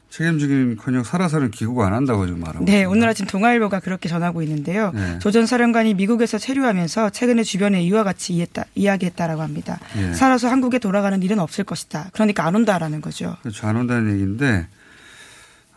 책임지긴 0.09 0.77
커녕 0.77 1.03
살아서는 1.03 1.51
기국 1.51 1.79
안 1.81 1.93
한다고 1.93 2.25
지금 2.25 2.39
말하고. 2.39 2.65
네, 2.65 2.85
오늘 2.85 3.07
아침 3.07 3.27
동아일보가 3.27 3.81
그렇게 3.81 4.09
전하고 4.09 4.41
있는데요. 4.41 4.91
네. 4.95 5.19
조전 5.19 5.45
사령관이 5.45 5.93
미국에서 5.93 6.39
체류하면서 6.39 7.12
최근에 7.12 7.43
주변에 7.43 7.83
이와 7.83 8.03
같이 8.03 8.33
이해했다, 8.33 8.65
이야기했다라고 8.73 9.43
합니다. 9.43 9.79
예. 9.97 10.13
살아서 10.15 10.49
한국에 10.49 10.79
돌아가는 10.79 11.21
일은 11.21 11.38
없을 11.38 11.63
것이다. 11.65 12.09
그러니까 12.13 12.47
안 12.47 12.55
온다라는 12.55 13.01
거죠. 13.01 13.38
그렇죠. 13.41 13.67
안 13.67 13.75
온다는 13.75 14.12
얘기인데, 14.13 14.65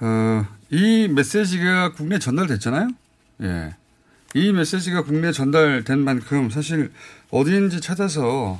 어, 0.01 0.47
이 0.71 1.07
메시지가 1.09 1.93
국내에 1.93 2.19
전달됐잖아요? 2.19 2.89
예. 3.43 3.77
이 4.33 4.51
메시지가 4.53 5.03
국내에 5.03 5.33
전달된 5.33 5.99
만큼 5.99 6.49
사실 6.49 6.91
어디인지 7.31 7.83
찾아서, 7.83 8.59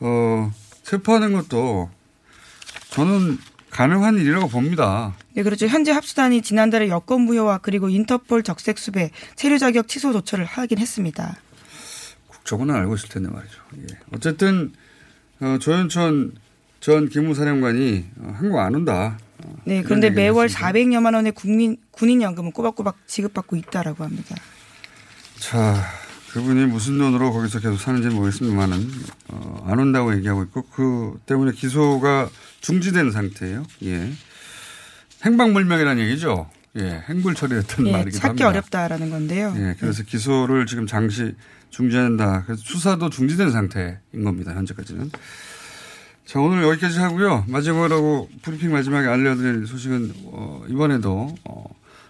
어, 0.00 0.52
체포하는 0.88 1.32
것도 1.32 1.90
저는 2.90 3.38
가능한 3.70 4.16
일이라고 4.16 4.48
봅니다. 4.48 5.14
네, 5.34 5.42
그렇죠. 5.42 5.66
현재 5.66 5.92
합수단이 5.92 6.40
지난달에 6.40 6.88
여권 6.88 7.22
무효와 7.22 7.58
그리고 7.58 7.90
인터폴 7.90 8.42
적색 8.42 8.78
수배, 8.78 9.10
체류 9.36 9.58
자격 9.58 9.88
취소 9.88 10.12
조처를 10.12 10.46
하긴 10.46 10.78
했습니다. 10.78 11.36
국적은 12.28 12.70
알고 12.70 12.94
있을 12.94 13.10
텐데 13.10 13.28
말이죠. 13.28 13.60
예. 13.76 13.98
어쨌든, 14.14 14.72
어, 15.40 15.58
조현천 15.60 16.32
전 16.80 17.08
기무사령관이 17.10 18.06
어, 18.20 18.34
한국 18.38 18.58
안 18.58 18.74
온다. 18.74 19.18
어, 19.44 19.56
네, 19.64 19.82
그런데 19.82 20.08
매월 20.08 20.46
했습니다. 20.46 20.72
400여만 20.72 21.14
원의 21.14 21.32
국민 21.32 21.76
군인 21.90 22.22
연금은 22.22 22.52
꼬박꼬박 22.52 23.06
지급받고 23.06 23.56
있다라고 23.56 24.04
합니다. 24.04 24.34
자, 25.38 25.84
그분이 26.32 26.66
무슨 26.66 26.98
돈으로 26.98 27.32
거기서 27.32 27.60
계속 27.60 27.78
사는지 27.78 28.08
모르겠습니다만은, 28.08 28.90
어, 29.28 29.64
안 29.66 29.78
온다고 29.78 30.14
얘기하고 30.14 30.42
있고, 30.44 30.62
그 30.70 31.18
때문에 31.26 31.52
기소가 31.52 32.28
중지된 32.60 33.10
상태예요. 33.10 33.64
예. 33.84 34.12
행방불명이라는 35.24 36.02
얘기죠. 36.04 36.50
예. 36.76 37.02
행불 37.08 37.34
처리했던 37.34 37.86
예, 37.86 37.92
말이기도 37.92 38.18
찾기 38.18 38.42
합니다. 38.42 38.48
어렵다라는 38.48 39.10
건데요. 39.10 39.54
예. 39.56 39.74
그래서 39.80 40.02
기소를 40.02 40.66
지금 40.66 40.86
잠시 40.86 41.34
중지한다. 41.70 42.44
그래서 42.44 42.62
수사도 42.64 43.10
중지된 43.10 43.50
상태인 43.50 43.96
겁니다. 44.22 44.52
현재까지는. 44.54 45.10
자, 46.26 46.40
오늘 46.40 46.62
여기까지 46.62 46.98
하고요. 46.98 47.46
마지막으로 47.48 48.28
브리핑 48.42 48.70
마지막에 48.70 49.08
알려드릴 49.08 49.66
소식은, 49.66 50.12
어, 50.26 50.62
이번에도, 50.68 51.34
어, 51.44 51.64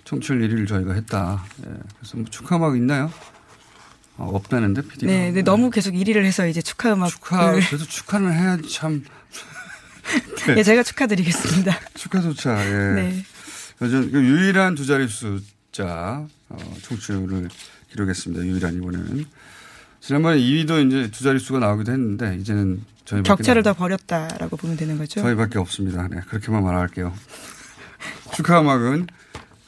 청취율 0.05 0.41
1위를 0.41 0.67
저희가 0.67 0.93
했다. 0.95 1.45
예. 1.61 1.71
그래서 1.99 2.17
뭐 2.17 2.27
축하막 2.29 2.77
있나요? 2.77 3.13
어, 4.19 4.29
없다는데, 4.35 4.83
PD가. 4.83 5.11
네, 5.11 5.31
네, 5.31 5.43
너무 5.43 5.71
계속 5.71 5.95
1위를 5.95 6.25
해서 6.25 6.47
이제 6.47 6.61
축하 6.61 6.93
음악. 6.93 7.09
축하, 7.09 7.53
그래도 7.53 7.85
축하는 7.85 8.33
해야지 8.33 8.69
참. 8.69 9.05
예, 10.57 10.63
제가 10.65 10.83
축하드리겠습니다. 10.83 11.79
축하조차, 11.95 12.67
예. 12.67 12.95
네. 12.95 13.25
요즘 13.81 14.11
그 14.11 14.23
유일한 14.23 14.75
두 14.75 14.85
자리 14.85 15.07
숫자, 15.07 16.27
어, 16.49 16.57
청취율을 16.83 17.49
기록했습니다. 17.93 18.45
유일한 18.45 18.75
이번에는. 18.75 19.25
지난번에 20.01 20.39
2위도 20.39 20.87
이제 20.87 21.11
두 21.11 21.23
자리 21.23 21.39
수가 21.39 21.61
나오기도 21.61 21.93
했는데, 21.93 22.37
이제는 22.41 22.85
저희 23.05 23.23
격차를 23.23 23.63
더 23.63 23.73
벌렸다라고 23.73 24.57
보면 24.57 24.77
되는 24.77 24.99
거죠. 24.99 25.21
저희밖에 25.23 25.59
없습니다. 25.59 26.09
네, 26.09 26.21
그렇게만 26.29 26.63
말할게요. 26.65 27.15
축하 28.35 28.61
음악은 28.61 29.07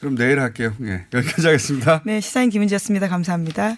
그럼 0.01 0.15
내일 0.15 0.39
할게요. 0.39 0.75
예, 0.83 1.05
여기까지 1.13 1.47
하겠습니다. 1.47 2.01
네, 2.05 2.19
시사인 2.19 2.49
김은지였습니다. 2.49 3.07
감사합니다. 3.07 3.77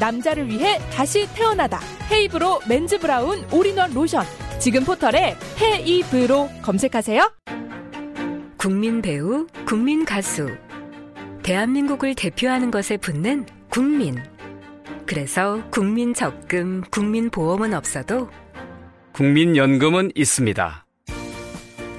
남자를 0.00 0.48
위해 0.48 0.78
다시 0.90 1.28
태어나다. 1.34 1.78
헤이브로 2.10 2.60
men's 2.66 2.98
brown 2.98 3.44
all-in-one 3.52 3.92
로션. 3.92 4.24
지금 4.58 4.84
포털에 4.84 5.36
헤이브로 5.60 6.48
검색하세요. 6.62 7.30
국민 8.56 9.00
배우, 9.00 9.46
국민 9.66 10.04
가수. 10.04 10.48
대한민국을 11.42 12.14
대표하는 12.14 12.70
것에 12.70 12.96
붙는 12.96 13.46
국민. 13.68 14.16
그래서 15.06 15.62
국민 15.70 16.14
적금, 16.14 16.82
국민 16.90 17.30
보험은 17.30 17.74
없어도 17.74 18.28
국민연금은 19.12 20.12
있습니다. 20.14 20.86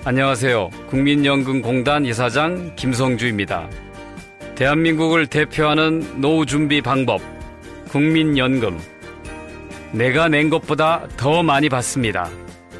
안녕하세요. 0.05 0.69
국민연금공단 0.87 2.05
이사장 2.05 2.75
김성주입니다. 2.75 3.69
대한민국을 4.55 5.27
대표하는 5.27 6.21
노후 6.21 6.45
준비 6.45 6.81
방법, 6.81 7.21
국민연금. 7.91 8.79
내가 9.91 10.29
낸 10.29 10.49
것보다 10.49 11.09
더 11.17 11.43
많이 11.43 11.67
받습니다. 11.67 12.29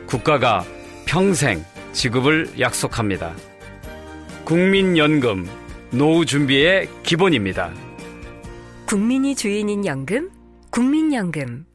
국가가 0.08 0.64
평생 1.06 1.66
지급을 1.92 2.54
약속합니다. 2.58 3.36
국민연금, 4.46 5.50
노후 5.92 6.26
준비의 6.26 6.88
기본입니다. 7.04 7.74
국민이 8.86 9.36
주인인 9.36 9.86
연금, 9.86 10.32
국민연금. 10.70 11.66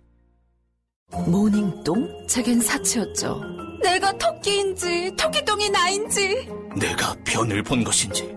모닝똥? 1.26 2.26
제겐 2.26 2.60
사치였죠. 2.60 3.42
내가 3.82 4.12
토끼인지 4.12 5.14
토끼똥이 5.14 5.68
나인지 5.68 6.48
내가 6.74 7.14
변을 7.24 7.62
본 7.62 7.84
것인지 7.84 8.35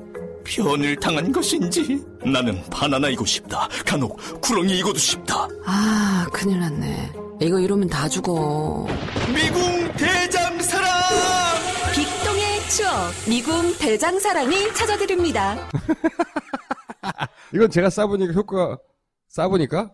변을 0.50 0.96
당한 0.96 1.32
것인지 1.32 2.04
나는 2.26 2.62
바나나이고 2.70 3.26
싶다. 3.26 3.68
간혹 3.86 4.18
구렁이이고도 4.42 4.98
싶다. 4.98 5.48
아 5.66 6.26
큰일 6.34 6.60
났네. 6.60 7.12
이거 7.42 7.60
이러면 7.60 7.88
다 7.88 8.10
죽어. 8.10 8.88
미궁 9.34 9.92
대장사랑! 9.94 10.92
빅동의 11.94 12.70
추억 12.70 13.14
미궁 13.28 13.78
대장사랑이 13.78 14.74
찾아드립니다. 14.74 15.70
이건 17.54 17.70
제가 17.70 17.90
써보니까 17.90 18.34
효과, 18.34 18.78
써보니까? 19.30 19.92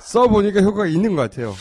써보니까 0.00 0.60
효과가 0.60 0.86
있는 0.86 1.16
것 1.16 1.22
같아요. 1.22 1.54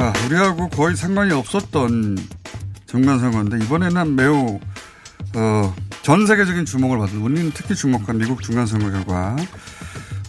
자, 0.00 0.14
우리하고 0.24 0.70
거의 0.70 0.96
상관이 0.96 1.30
없었던 1.30 2.16
중간선거인데 2.86 3.62
이번에는 3.66 4.16
매우 4.16 4.58
어, 5.34 5.74
전 6.00 6.26
세계적인 6.26 6.64
주목을 6.64 6.96
받은 6.96 7.20
우리는 7.20 7.50
특히 7.52 7.74
주목한 7.74 8.16
미국 8.16 8.40
중간 8.42 8.64
선거 8.64 8.90
결과 8.90 9.36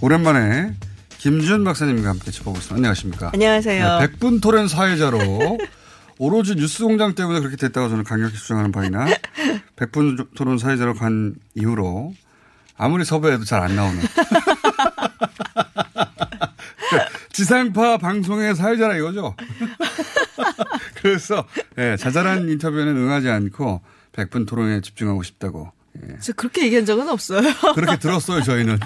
오랜만에 0.02 0.76
김준 1.20 1.64
박사님과 1.64 2.10
함께 2.10 2.32
짚어보겠습니다. 2.32 2.76
안녕하십니까? 2.76 3.32
안녕하세요. 3.34 4.00
네, 4.00 4.08
백분 4.10 4.42
토론 4.42 4.68
사회자로 4.68 5.58
오로지 6.20 6.56
뉴스 6.58 6.84
공장 6.84 7.16
때문에 7.16 7.40
그렇게 7.40 7.56
됐다고 7.56 7.88
저는 7.88 8.04
강력히 8.04 8.36
주장하는 8.36 8.74
바이나 8.74 9.06
백분 9.78 10.18
토론 10.36 10.58
사회자로 10.58 10.96
간 10.96 11.34
이후로 11.56 12.14
아무리 12.76 13.06
섭외해도 13.06 13.46
잘 13.46 13.62
안 13.62 13.78
나오는 13.78 14.02
지상파 17.42 17.98
방송의 17.98 18.56
사회자라 18.56 18.96
이거죠. 18.98 19.36
그래서 21.02 21.44
예, 21.80 21.98
자잘한 21.98 22.48
인터뷰에는 22.48 22.96
응하지 22.96 23.30
않고 23.30 23.82
백분 24.12 24.46
토론에 24.46 24.82
집중하고 24.82 25.24
싶다고. 25.24 25.72
예. 26.04 26.18
저 26.20 26.34
그렇게 26.34 26.64
얘기한 26.66 26.86
적은 26.86 27.10
없어요. 27.10 27.42
그렇게 27.74 27.98
들었어요 27.98 28.44
저희는. 28.44 28.78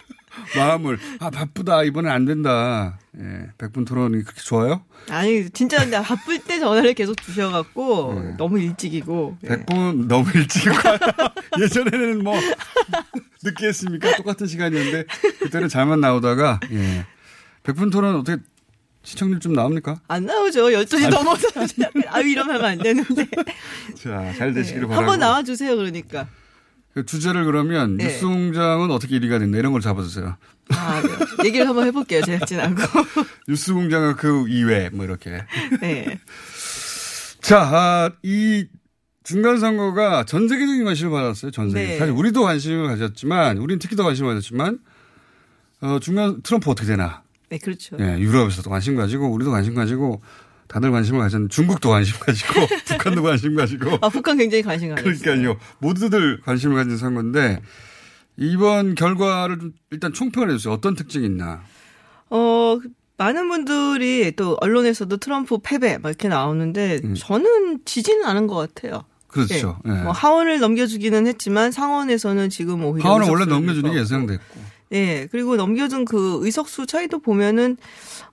마음을 0.56 0.98
아 1.20 1.28
바쁘다 1.28 1.82
이번엔 1.82 2.10
안 2.10 2.24
된다. 2.24 2.98
예, 3.20 3.48
백분 3.58 3.84
토론이 3.84 4.22
그렇게 4.22 4.40
좋아요? 4.40 4.82
아니 5.10 5.50
진짜 5.50 5.76
근데 5.76 6.00
바쁠 6.00 6.38
때 6.38 6.58
전화를 6.58 6.94
계속 6.94 7.20
주셔갖고 7.20 8.36
너무 8.38 8.58
일찍이고. 8.58 9.36
예. 9.44 9.48
백분 9.48 10.08
너무 10.08 10.30
일찍 10.34 10.72
예전에는 11.60 12.24
뭐 12.24 12.40
늦게 13.44 13.66
했습니까? 13.66 14.16
똑같은 14.16 14.46
시간이었는데 14.46 15.04
그때는 15.40 15.68
잘만 15.68 16.00
나오다가 16.00 16.58
예. 16.72 17.04
백분 17.68 17.90
토론 17.90 18.16
어떻게 18.16 18.42
시청률 19.02 19.40
좀 19.40 19.52
나옵니까? 19.52 20.00
안 20.08 20.24
나오죠. 20.24 20.68
12시 20.68 21.04
안 21.04 21.10
넘어서. 21.10 21.48
아유, 22.08 22.28
이러면 22.28 22.64
안 22.64 22.78
되는데. 22.78 23.28
자, 24.02 24.32
잘 24.38 24.54
되시기를 24.54 24.82
네. 24.82 24.88
바라고. 24.88 24.94
한번 24.94 25.20
나와주세요, 25.20 25.76
그러니까. 25.76 26.26
그 26.94 27.04
주제를 27.04 27.44
그러면 27.44 27.98
네. 27.98 28.04
뉴스공장은 28.04 28.90
어떻게 28.90 29.18
1위가 29.18 29.38
됐나 29.38 29.58
이런 29.58 29.72
걸 29.72 29.82
잡아주세요. 29.82 30.36
아, 30.70 31.02
네. 31.02 31.46
얘기를 31.46 31.68
한번 31.68 31.86
해볼게요, 31.86 32.22
제작진하고. 32.22 32.76
뉴스공장은 33.48 34.16
그 34.16 34.48
이외 34.48 34.88
뭐 34.88 35.04
이렇게. 35.04 35.44
네. 35.82 36.18
자, 37.42 37.60
아, 37.60 38.10
이 38.22 38.66
중간 39.24 39.58
선거가 39.58 40.24
전 40.24 40.48
세계적인 40.48 40.84
관심을 40.84 41.12
받았어요. 41.12 41.50
전 41.50 41.68
세계. 41.68 41.86
네. 41.86 41.98
사실 41.98 42.14
우리도 42.14 42.42
관심을 42.42 42.86
가졌지만, 42.88 43.58
우리는 43.58 43.78
특히 43.78 43.94
더 43.94 44.04
관심을 44.04 44.30
가졌지만, 44.30 44.78
어, 45.82 45.98
중간 46.00 46.40
트럼프 46.42 46.70
어떻게 46.70 46.88
되나. 46.88 47.27
네, 47.50 47.58
그렇죠. 47.58 47.96
예, 48.00 48.18
유럽에서도 48.18 48.68
관심 48.68 48.96
가지고, 48.96 49.30
우리도 49.30 49.50
관심 49.50 49.74
가지고, 49.74 50.20
다들 50.66 50.90
관심을 50.90 51.20
가졌는데, 51.20 51.52
중국도 51.52 51.88
관심 51.88 52.18
가지고, 52.20 52.52
북한도 52.86 53.22
관심 53.22 53.56
가지고. 53.56 53.98
아, 54.02 54.08
북한 54.08 54.36
굉장히 54.36 54.62
관심 54.62 54.90
가졌어요. 54.90 55.14
그러니까요. 55.18 55.56
모두들 55.78 56.40
관심을 56.42 56.76
가진 56.76 56.96
선거인데, 56.96 57.60
이번 58.36 58.94
결과를 58.94 59.58
좀 59.58 59.72
일단 59.90 60.12
총평을 60.12 60.50
해주세요. 60.50 60.72
어떤 60.72 60.94
특징이 60.94 61.26
있나. 61.26 61.60
어, 62.30 62.78
많은 63.16 63.48
분들이 63.48 64.32
또 64.36 64.56
언론에서도 64.60 65.16
트럼프 65.16 65.58
패배 65.62 65.98
막 65.98 66.08
이렇게 66.10 66.28
나오는데 66.28 67.00
저는 67.14 67.80
지지는 67.84 68.24
않은 68.24 68.46
것 68.46 68.54
같아요. 68.54 68.98
음. 68.98 69.18
그렇죠. 69.26 69.78
예. 69.86 69.90
예. 69.90 69.94
뭐 70.02 70.12
하원을 70.12 70.60
넘겨주기는 70.60 71.26
했지만 71.26 71.72
상원에서는 71.72 72.48
지금 72.48 72.84
오히려 72.84 73.08
하원은 73.08 73.28
원래 73.28 73.44
넘겨주는 73.44 73.82
게 73.82 73.88
잃고. 73.88 74.00
예상됐고. 74.00 74.77
네, 74.90 75.28
그리고 75.30 75.56
넘겨준 75.56 76.04
그 76.04 76.38
의석수 76.42 76.86
차이도 76.86 77.20
보면은 77.20 77.76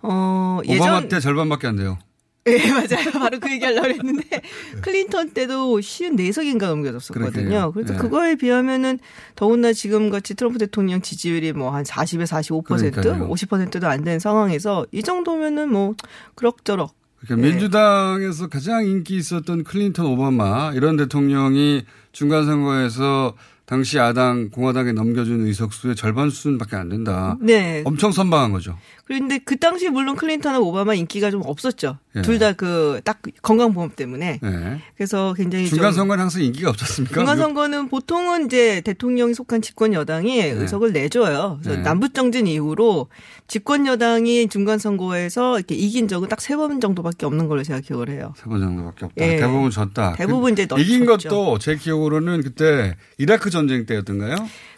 어 0.02 0.60
오바마 0.64 0.74
예전 0.76 1.10
때 1.10 1.20
절반밖에 1.20 1.68
안 1.68 1.76
돼요. 1.76 1.98
네, 2.46 2.58
맞아요. 2.72 3.12
바로 3.14 3.40
그 3.40 3.52
얘기 3.52 3.66
하려고 3.66 3.88
했는데, 3.88 4.24
클린턴 4.84 5.32
때도 5.32 5.80
54석인가 5.80 6.68
넘겨졌었거든요. 6.68 7.72
그래서 7.72 7.94
네. 7.94 8.00
그거에 8.00 8.36
비하면은 8.36 9.00
더군다나 9.36 9.74
지금 9.74 10.12
같이 10.12 10.36
트럼프 10.36 10.60
대통령 10.60 11.02
지지율이 11.02 11.54
뭐 11.54 11.72
한 11.72 11.84
40에 11.84 12.28
45%, 12.28 12.64
그러니까요. 12.66 13.28
50%도 13.30 13.88
안 13.88 14.04
되는 14.04 14.20
상황에서 14.20 14.86
이 14.92 15.02
정도면은 15.02 15.72
뭐 15.72 15.96
그럭저럭. 16.36 16.94
그러니까 17.18 17.48
네. 17.48 17.52
민주당에서 17.54 18.48
가장 18.48 18.86
인기 18.86 19.16
있었던 19.18 19.64
클린턴 19.64 20.06
오바마 20.06 20.74
이런 20.76 20.98
대통령이 20.98 21.84
중간 22.12 22.46
선거에서 22.46 23.34
당시 23.66 23.98
야당 23.98 24.50
공화당에 24.50 24.92
넘겨준 24.92 25.46
의석수의 25.48 25.96
절반 25.96 26.30
수준밖에 26.30 26.76
안 26.76 26.90
된다. 26.90 27.36
네. 27.42 27.82
엄청 27.86 28.12
선방한 28.12 28.52
거죠. 28.52 28.78
그런데 29.06 29.38
그 29.38 29.58
당시 29.58 29.88
물론 29.90 30.16
클린턴하고 30.16 30.68
오바마 30.68 30.96
인기가 30.96 31.30
좀 31.30 31.42
없었죠. 31.46 32.00
예. 32.16 32.22
둘다 32.24 32.54
그 32.54 33.02
딱 33.04 33.22
건강보험 33.44 33.92
때문에. 33.96 34.40
네. 34.42 34.82
그래서 34.98 35.34
굉장히 35.38 35.68
중간 35.68 35.92
좀 35.92 35.98
선거는 36.00 36.24
항상 36.24 36.42
인기가 36.42 36.70
없었습니까? 36.72 37.14
중간 37.14 37.38
선거는 37.38 37.90
보통은 37.90 38.48
이제 38.48 38.82
대통령이 38.82 39.34
속한 39.36 39.62
집권 39.62 39.94
여당이 39.94 40.40
의석을 40.42 40.92
내줘요. 40.92 41.60
그래서 41.62 41.78
네. 41.78 41.84
남북 41.84 42.14
정전 42.16 42.48
이후로 42.48 43.08
집권 43.48 43.86
여당이 43.86 44.48
중간 44.48 44.80
선거에서 44.80 45.58
이렇게 45.60 45.76
이긴 45.76 46.08
적은 46.08 46.28
딱 46.30 46.40
세 46.42 46.56
번 46.56 46.80
정도밖에 46.82 47.26
없는 47.28 47.48
걸로 47.48 47.62
제가 47.64 47.82
기억을 47.82 48.10
해요. 48.10 48.34
세 48.38 48.50
번 48.50 48.60
정도밖에 48.62 49.06
없다. 49.06 49.24
예. 49.26 49.38
대부분 49.38 49.70
졌다. 49.70 50.14
대부분 50.18 50.54
이제 50.54 50.66
그 50.66 50.80
이긴 50.82 51.06
졌죠. 51.06 51.30
것도 51.30 51.60
제 51.60 51.76
기억으로는 51.76 52.42
그때 52.42 52.96
이라크 53.20 53.50
전쟁 53.52 53.86
때였던가요? 53.86 54.36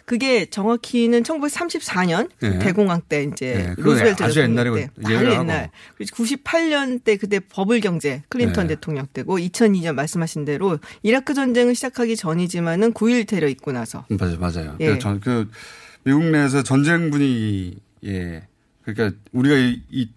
그게 0.08 0.46
정확히는 0.46 1.22
1934년 1.22 2.30
예. 2.42 2.58
대공황 2.60 3.02
때 3.06 3.24
이제 3.24 3.46
예, 3.46 3.74
루즈벨트 3.76 4.22
아주 4.22 4.40
옛날에 4.40 4.70
때 4.72 4.90
하고. 5.04 5.30
옛날. 5.32 5.70
그리고 5.98 6.16
98년 6.16 7.04
때 7.04 7.18
그때 7.18 7.40
버블 7.40 7.80
경제 7.80 8.22
클린턴 8.30 8.64
예. 8.64 8.68
대통령 8.68 9.06
때고 9.12 9.36
2002년 9.38 9.92
말씀하신 9.92 10.46
대로 10.46 10.78
이라크 11.02 11.34
전쟁을 11.34 11.74
시작하기 11.74 12.16
전이지만은 12.16 12.94
9.1 12.94 13.28
테러 13.28 13.48
있고 13.48 13.72
나서 13.72 14.06
음, 14.10 14.16
맞아요, 14.18 14.38
맞아요. 14.38 14.76
예. 14.80 14.86
그러니까 14.86 14.98
전, 14.98 15.20
그 15.20 15.50
미국 16.04 16.24
내에서 16.24 16.62
전쟁 16.62 17.10
분위기, 17.10 17.78
예. 18.06 18.46
그러니까 18.84 19.14
우리가 19.32 19.56
이, 19.56 19.82
이 19.90 20.08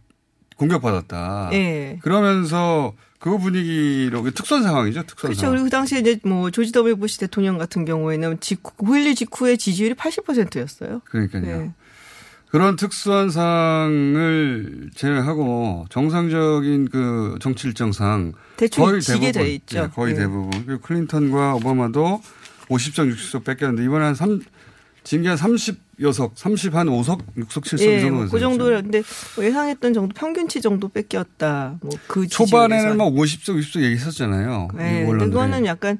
공격받았다. 0.55 1.49
예. 1.51 1.99
그러면서 2.01 2.93
그 3.21 3.37
분위기로 3.37 4.29
특수한 4.31 4.63
상황이죠, 4.63 5.03
특수한 5.03 5.29
그렇죠. 5.29 5.41
상황. 5.41 5.53
그리고 5.53 5.65
그 5.65 5.69
당시에 5.69 5.99
이제 5.99 6.19
뭐 6.23 6.49
조지 6.49 6.71
W 6.71 6.97
부시 6.97 7.19
대통령 7.19 7.59
같은 7.59 7.85
경우에는 7.85 8.39
직후, 8.39 8.71
9.12 8.77 9.15
직후에 9.15 9.57
지지율이 9.57 9.93
80%였어요. 9.93 11.01
그러니까요. 11.05 11.41
네. 11.41 11.71
그런 12.49 12.75
특수한 12.75 13.29
상황을 13.29 14.89
제외하고 14.95 15.85
정상적인 15.89 16.89
그 16.89 17.37
정치 17.39 17.67
일정상 17.67 18.33
대충 18.57 18.85
거의 18.85 19.01
지게 19.01 19.31
대부분 19.31 19.41
돼 19.43 19.53
있죠. 19.53 19.77
예, 19.77 19.87
거의 19.87 20.13
네. 20.15 20.21
대부분 20.21 20.65
그리고 20.65 20.81
클린턴과 20.81 21.55
오바마도 21.55 22.21
50석 22.69 23.13
60석 23.13 23.45
뺏겼는데 23.45 23.85
이번에 23.85 24.05
한 24.05 24.15
3, 24.15 24.41
징계 25.03 25.29
한 25.29 25.37
30여석, 25.37 26.31
30 26.35 26.75
한 26.75 26.87
5석, 26.87 27.19
6석, 27.37 27.63
7석 27.63 27.81
이 27.81 27.85
예, 27.87 28.01
정도 28.01 28.15
뭐그 28.17 28.39
정도 28.39 28.65
근데 28.65 29.01
뭐 29.35 29.45
예상했던 29.45 29.93
정도 29.93 30.13
평균치 30.13 30.61
정도 30.61 30.87
뺏겼다. 30.89 31.79
뭐 31.81 31.91
그 32.07 32.27
초반에는 32.27 32.97
막 32.97 33.05
50석, 33.05 33.59
60석 33.59 33.81
얘기했었잖아요. 33.83 34.67
네, 34.75 35.03
이. 35.05 35.17
그거는 35.17 35.65
약간 35.65 35.97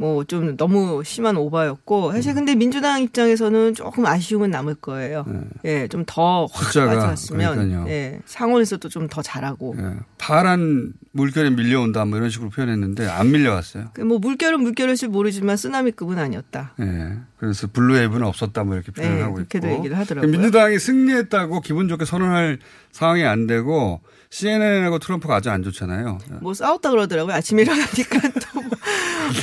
뭐 0.00 0.24
좀 0.24 0.56
너무 0.56 1.02
심한 1.04 1.36
오바였고 1.36 2.12
사실 2.12 2.32
근데 2.32 2.54
민주당 2.54 3.02
입장에서는 3.02 3.74
조금 3.74 4.06
아쉬움은 4.06 4.50
남을 4.50 4.76
거예요. 4.76 5.26
예, 5.66 5.88
좀 5.88 6.04
더확 6.06 6.48
숫자가, 6.56 6.94
가져왔으면 6.94 7.54
그러니까요. 7.54 7.86
예, 7.88 8.20
상원에서도 8.24 8.88
좀 8.88 9.08
더 9.10 9.20
잘하고. 9.22 9.74
예, 9.78 9.96
파란 10.18 10.92
물결에 11.12 11.50
밀려온다 11.50 12.04
뭐 12.06 12.16
이런 12.18 12.30
식으로 12.30 12.48
표현했는데 12.50 13.08
안 13.08 13.30
밀려왔어요. 13.30 13.90
그뭐 13.92 14.18
물결은 14.20 14.62
물결일지 14.62 15.08
모르지만 15.08 15.56
쓰나미급은 15.56 16.18
아니었다. 16.18 16.74
예. 16.80 17.18
그래서 17.38 17.66
블루웨이브는 17.72 18.26
없었다 18.26 18.64
뭐 18.64 18.76
이렇게 18.76 18.92
네, 18.92 19.20
하고 19.20 19.34
그렇게도 19.34 19.66
있고. 19.66 19.78
얘기를 19.78 19.98
하더라고요. 19.98 20.30
민주당이 20.30 20.78
승리했다고 20.78 21.60
기분 21.60 21.88
좋게 21.88 22.04
선언할 22.04 22.58
상황이 22.92 23.24
안 23.24 23.46
되고 23.46 24.00
CNN하고 24.30 24.98
트럼프가 25.00 25.36
아주 25.36 25.50
안 25.50 25.62
좋잖아요. 25.62 26.18
뭐 26.40 26.54
싸웠다 26.54 26.90
그러더라고요. 26.90 27.34
아침에 27.34 27.62
일어나니까 27.62 28.20
또. 28.54 28.60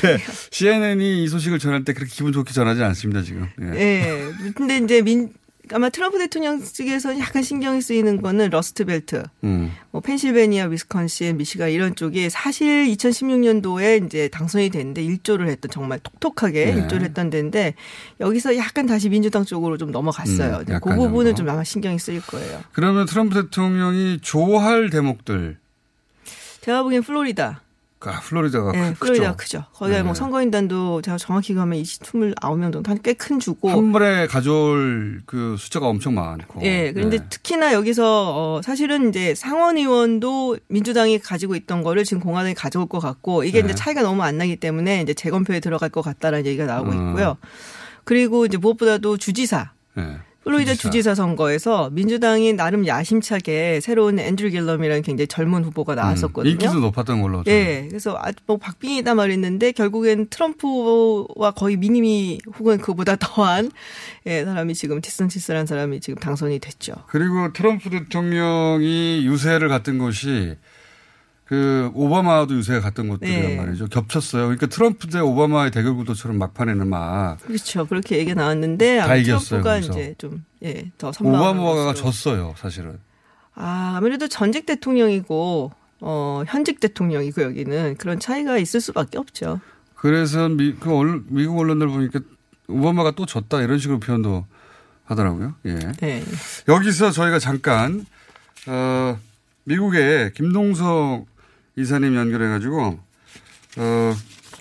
근데 0.02 0.24
CNN이 0.52 1.24
이 1.24 1.28
소식을 1.28 1.60
전할 1.60 1.84
때 1.84 1.94
그렇게 1.94 2.12
기분 2.12 2.32
좋게 2.32 2.54
전하지 2.54 2.84
않습니다 2.84 3.22
지금. 3.22 3.48
예. 3.62 3.76
예. 3.76 4.32
근데 4.56 4.78
이제 4.78 5.02
민 5.02 5.34
아마 5.74 5.90
트럼프 5.90 6.18
대통령 6.18 6.62
측에서 6.62 7.20
약간 7.20 7.44
신경이 7.44 7.82
쓰이는 7.82 8.22
거는 8.22 8.50
Rust 8.50 8.83
Belt. 8.83 9.24
음. 9.44 9.72
뭐 9.92 10.02
펜실베니아, 10.02 10.66
위스콘신, 10.66 11.38
미시간 11.38 11.70
이런 11.70 11.96
쪽이 11.96 12.30
사실 12.30 12.88
2016년도에 12.88 14.06
이제 14.06 14.28
당선이 14.30 14.70
됐는데 14.70 15.04
일조를 15.04 15.48
했던 15.48 15.70
정말 15.72 16.00
톡톡하게 16.00 16.66
네. 16.66 16.72
일조를 16.72 17.06
했던 17.06 17.30
데인데 17.30 17.76
여기서 18.20 18.58
약간 18.58 18.86
다시 18.86 19.10
민주당 19.10 19.46
쪽으로 19.46 19.78
좀 19.78 19.92
넘어갔어요. 19.92 20.64
음, 20.68 20.80
그 20.82 20.96
부분은. 20.96 21.36
좀 21.36 21.50
아마 21.50 21.64
신경이 21.64 22.00
쓰일 22.00 22.22
거예요. 22.22 22.62
그러면 22.72 23.06
트럼프 23.06 23.44
대통령이 23.44 24.20
좋아할 24.22 24.90
대목들. 24.90 25.58
제가 26.62 26.84
보기엔 26.84 27.04
플로리다. 27.04 27.62
아, 28.02 28.20
플로리다가 28.22 28.72
네, 28.74 28.94
크- 28.94 29.00
플로리다 29.00 29.36
크죠. 29.36 29.64
거기가 29.74 29.98
네. 29.98 30.04
뭐 30.04 30.14
선거인단도 30.14 31.02
제가 31.02 31.18
정확히 31.18 31.54
가면 31.56 31.82
29명 31.82 32.72
정도 32.72 32.90
한 32.92 33.00
꽤 33.02 33.16
큰 33.16 33.40
주고. 33.40 33.70
한 33.72 33.92
번에 33.92 34.28
가져올 34.28 35.22
그 35.26 35.56
숫자가 35.58 35.88
엄청 35.88 36.14
많고. 36.14 36.62
예, 36.64 36.92
그런데 36.94 37.18
네. 37.18 37.26
특히나 37.30 37.74
여기서 37.74 38.04
어 38.58 38.62
사실은 38.62 39.10
이제 39.10 39.34
상원 39.34 39.78
의원도 39.78 40.58
민주당이 40.68 41.20
가지고 41.20 41.56
있던 41.56 41.82
거를 41.82 42.04
지금 42.04 42.22
공화당이 42.22 42.54
가져올 42.54 42.86
것 42.88 43.00
같고 43.00 43.44
이게 43.44 43.62
네. 43.62 43.66
이제 43.66 43.76
차이가 43.76 44.04
너무 44.04 44.22
안 44.22 44.38
나기 44.38 44.56
때문에 44.58 45.02
이제 45.02 45.14
재검표에 45.16 45.60
들어갈 45.60 45.90
것 45.90 46.02
같다라는 46.04 46.46
얘기가 46.46 46.66
나오고 46.66 46.92
음. 46.92 47.10
있고요. 47.10 47.38
그리고 48.04 48.46
이제 48.46 48.58
무엇보다도 48.58 49.18
주지사 49.18 49.72
네. 49.96 50.18
플로리다 50.48 50.76
주지사. 50.76 51.14
선거에서 51.14 51.90
민주당이 51.92 52.54
나름 52.54 52.88
야심차게 52.88 53.82
새로운 53.82 54.18
앤드류 54.20 54.52
길럼이라는 54.52 55.02
굉장히 55.02 55.28
젊은 55.28 55.64
후보가 55.66 55.96
나왔었거든요. 55.96 56.50
음, 56.50 56.52
인기도 56.52 56.80
높았던 56.80 57.22
걸로. 57.22 57.44
예, 57.48 57.86
그래서 57.90 58.18
아, 58.18 58.32
뭐 58.46 58.58
박빙이다 58.58 59.14
말했는데 59.14 59.74
결국엔 59.74 60.28
트럼프와 60.30 61.52
거의 61.52 61.76
mini-me 61.76 62.40
혹은 62.60 62.78
그보다 62.78 63.18
더한 63.18 63.72
예, 64.26 64.46
사람이 64.46 64.74
지금 64.74 65.02
디샌티스라는 65.02 65.66
사람이 65.66 66.00
지금 66.00 66.20
당선이 66.20 66.60
됐죠. 66.60 66.94
그리고 67.08 67.52
트럼프 67.52 67.90
대통령이 67.90 69.26
유세를 69.26 69.68
갔던 69.68 69.98
곳이 69.98 70.56
그 71.48 71.90
오바마도 71.94 72.56
유세가 72.56 72.82
갔던 72.82 73.08
곳들이란 73.08 73.42
네. 73.42 73.56
말이죠. 73.56 73.88
겹쳤어요. 73.88 74.44
그러니까 74.44 74.68
트럼프 74.68 75.08
대 75.08 75.20
오바마의 75.20 75.72
대결 75.72 75.96
구도처럼 75.96 76.38
막판에는 76.38 76.88
막 76.88 77.38
그렇죠. 77.42 77.86
그렇게 77.88 78.18
얘기가 78.18 78.42
나왔는데 78.42 78.98
다 79.00 79.16
이겼어요, 79.16 79.62
트럼프가 79.62 79.74
거기서. 79.76 79.92
이제 79.94 80.16
좀 80.18 80.44
예, 80.64 80.92
더 80.98 81.12
오바마가 81.22 81.86
것으로. 81.86 81.94
졌어요, 81.94 82.54
사실은. 82.58 83.00
아, 83.56 83.94
아무래도 83.98 84.28
전직 84.28 84.66
대통령이고 84.66 85.72
어, 86.02 86.44
현직 86.48 86.80
대통령이고 86.82 87.42
여기는 87.42 87.96
그런 87.98 88.20
차이가 88.20 88.58
있을 88.58 88.82
수밖에 88.82 89.18
없죠. 89.18 89.62
그래서 89.96 90.50
미, 90.50 90.76
그 90.78 90.94
언론- 90.94 91.26
미국 91.30 91.58
언론들 91.60 91.88
보니까 91.88 92.20
오바마가 92.68 93.12
또 93.12 93.26
졌다 93.26 93.62
이런 93.62 93.80
식으로 93.80 94.00
표현도 94.02 94.46
하더라고요. 95.06 95.56
예. 95.66 95.80
네. 96.02 96.24
여기서 96.68 97.12
저희가 97.12 97.40
잠깐 97.40 98.06
어, 98.68 99.18
미국의 99.64 100.34
김동석 100.34 101.26
이사님 101.78 102.16
연결해가지고 102.16 103.00
어, 103.78 104.14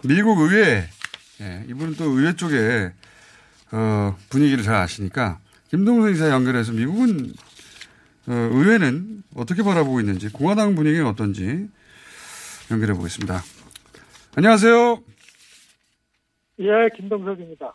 미국 0.04 0.38
의회 0.40 0.86
예, 1.40 1.64
이분은 1.68 1.96
또 1.96 2.04
의회 2.10 2.34
쪽에 2.34 2.92
어, 3.72 4.16
분위기를 4.28 4.62
잘 4.62 4.74
아시니까 4.76 5.40
김동석 5.70 6.10
이사 6.10 6.30
연결해서 6.30 6.72
미국은 6.72 7.32
어, 8.26 8.32
의회는 8.32 9.22
어떻게 9.34 9.62
바라보고 9.62 10.00
있는지 10.00 10.28
공화당 10.28 10.74
분위기는 10.74 11.06
어떤지 11.06 11.68
연결해 12.70 12.92
보겠습니다. 12.94 13.42
안녕하세요. 14.36 15.02
예, 16.60 16.66
김동석입니다. 16.96 17.74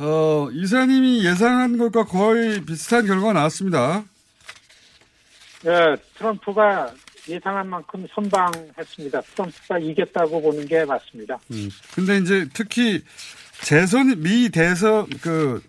어, 0.00 0.48
이사님이 0.52 1.24
예상한 1.24 1.78
것과 1.78 2.04
거의 2.04 2.64
비슷한 2.64 3.06
결과가 3.06 3.32
나왔습니다. 3.32 4.04
예, 5.64 5.96
트럼프가 6.16 6.92
예상한 7.28 7.68
만큼 7.68 8.06
선방했습니다. 8.14 9.20
트럼프가 9.20 9.78
이겼다고 9.78 10.40
보는 10.40 10.66
게 10.66 10.84
맞습니다. 10.84 11.38
음. 11.50 11.68
근데 11.94 12.16
이제 12.18 12.46
특히 12.52 13.02
재선, 13.62 14.22
미 14.22 14.48
대선, 14.50 15.06
그, 15.20 15.62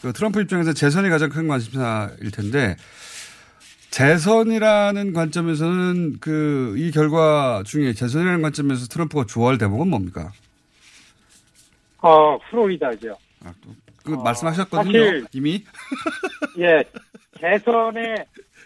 그 0.00 0.12
트럼프 0.12 0.40
입장에서 0.40 0.72
재선이 0.72 1.08
가장 1.10 1.28
큰 1.28 1.48
관심사일 1.48 2.30
텐데, 2.30 2.76
재선이라는 3.90 5.12
관점에서는 5.12 6.18
그, 6.20 6.74
이 6.78 6.90
결과 6.90 7.62
중에 7.66 7.92
재선이라는 7.92 8.40
관점에서 8.40 8.86
트럼프가 8.86 9.26
좋아할 9.26 9.58
대목은 9.58 9.88
뭡니까? 9.88 10.32
어, 11.98 12.38
플로리다죠. 12.50 13.16
그 14.04 14.10
말씀하셨거든요. 14.10 14.92
사실- 15.04 15.26
이미. 15.32 15.64
예, 16.58 16.82
대선에, 17.38 18.14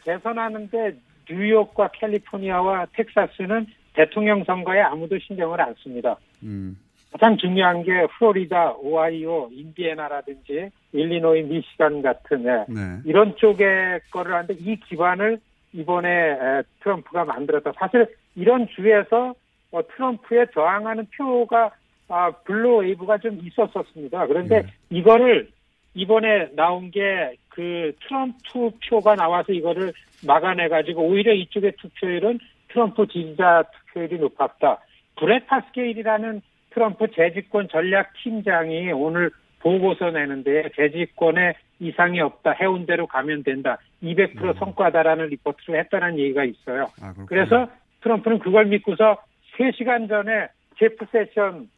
대선하는데 0.05 0.97
뉴욕과 1.29 1.89
캘리포니아와 1.95 2.87
텍사스는 2.93 3.67
대통령 3.95 4.45
선거에 4.45 4.81
아무도 4.81 5.19
신경을 5.19 5.61
안 5.61 5.75
씁니다. 5.83 6.17
음. 6.43 6.79
가장 7.13 7.37
중요한 7.39 7.83
게 7.83 8.07
플로리다, 8.19 8.75
오하이오, 8.75 9.49
인디애나라든지 9.53 10.71
일리노이, 10.93 11.45
미시간 11.45 12.03
같은 12.03 12.45
예, 12.45 12.65
네. 12.69 12.99
이런 13.05 13.37
쪽의 13.37 14.01
거를 14.11 14.35
하는데 14.35 14.55
이 14.55 14.77
기반을 14.81 15.39
이번에 15.73 16.09
에, 16.09 16.63
트럼프가 16.81 17.25
만들었다. 17.25 17.73
사실 17.79 18.07
이런 18.35 18.69
주에서 18.69 19.35
어, 19.71 19.81
트럼프에 19.95 20.47
저항하는 20.53 21.07
표가 21.17 21.71
아, 22.09 22.31
blue 22.45 22.79
wave가 22.79 23.19
좀 23.19 23.41
있었었습니다. 23.43 24.27
그런데 24.27 24.67
이거를 24.91 25.49
이번에 25.95 26.55
나온 26.55 26.91
게 26.91 27.37
그 27.57 27.93
트럼프 28.07 28.71
표가 28.87 29.15
나와서 29.15 29.51
이거를 29.51 29.95
막아내가지고 30.27 31.01
오히려 31.01 31.33
이쪽의 31.33 31.73
투표율은 31.79 32.39
트럼프 32.69 33.07
지지자 33.07 33.65
투표율이 33.73 34.19
높았다. 34.19 34.79
브렛 35.19 35.47
파스케일이라는 35.47 36.43
트럼프 36.71 37.11
재집권 37.13 37.69
전략 37.69 38.13
팀장이 38.23 38.93
오늘 38.93 39.31
보고서 39.61 40.11
내는데 40.11 40.69
재집권에 40.77 41.55
이상이 41.81 42.21
없다. 42.21 42.53
해온 42.61 42.85
대로 42.85 43.07
가면 43.07 43.43
된다. 43.43 43.79
200% 44.03 44.59
성과다라는 44.59 45.29
리포트를 45.29 45.81
했다는 45.81 46.19
얘기가 46.19 46.45
있어요. 46.45 46.89
그래서 47.27 47.69
트럼프는 48.03 48.39
그걸 48.41 48.67
믿고서 48.67 49.17
3시간 49.57 50.11
전에 50.11 50.49
제프 50.79 51.07
세션 51.11 51.71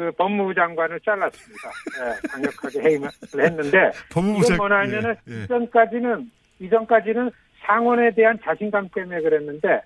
그 0.00 0.10
법무부 0.12 0.54
장관을 0.54 0.98
잘랐습니다. 1.00 1.70
예, 2.00 2.28
강력하게 2.28 2.80
해임을 2.88 3.10
했는데 3.38 3.90
법무부 4.10 4.38
이건 4.38 4.44
장- 4.48 4.56
뭐냐 4.56 4.76
하면은 4.78 5.14
예, 5.28 5.34
예. 5.40 5.44
이전까지는 5.44 6.30
이전까지는 6.58 7.30
상원에 7.66 8.10
대한 8.14 8.38
자신감 8.42 8.88
때문에 8.94 9.20
그랬는데 9.20 9.82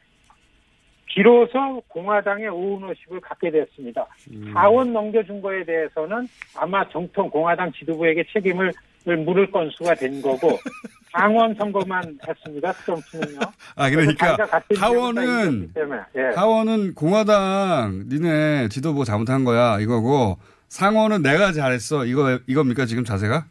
비로소 1.07 1.83
공화당의 1.89 2.47
오너십을 2.49 3.21
갖게 3.23 3.51
됐습니다. 3.51 4.07
음. 4.31 4.53
하원 4.55 4.93
넘겨준 4.93 5.43
거에 5.43 5.65
대해서는 5.65 6.29
아마 6.57 6.89
정통 6.91 7.29
공화당 7.29 7.73
지도부에게 7.73 8.25
책임을 8.33 8.71
물을 9.05 9.51
건수가 9.51 9.95
된 9.95 10.21
거고 10.23 10.59
상원 11.13 11.55
선거만 11.55 12.19
했습니다. 12.27 12.73
트럼프는요. 12.73 13.39
아, 13.77 13.91
그러니까 13.91 14.37
하원은- 14.37 15.69
예. 16.17 16.35
하원은 16.35 16.95
공화당 16.95 18.05
니네 18.09 18.69
지도부가 18.69 19.05
잘못한 19.05 19.45
거야 19.45 19.79
이거고 19.81 20.39
상원은 20.69 21.23
내가 21.23 21.53
잘했어 21.53 22.05
이거 22.05 22.39
이겁니까 22.47 22.87
지금 22.87 23.05
자세가? 23.05 23.45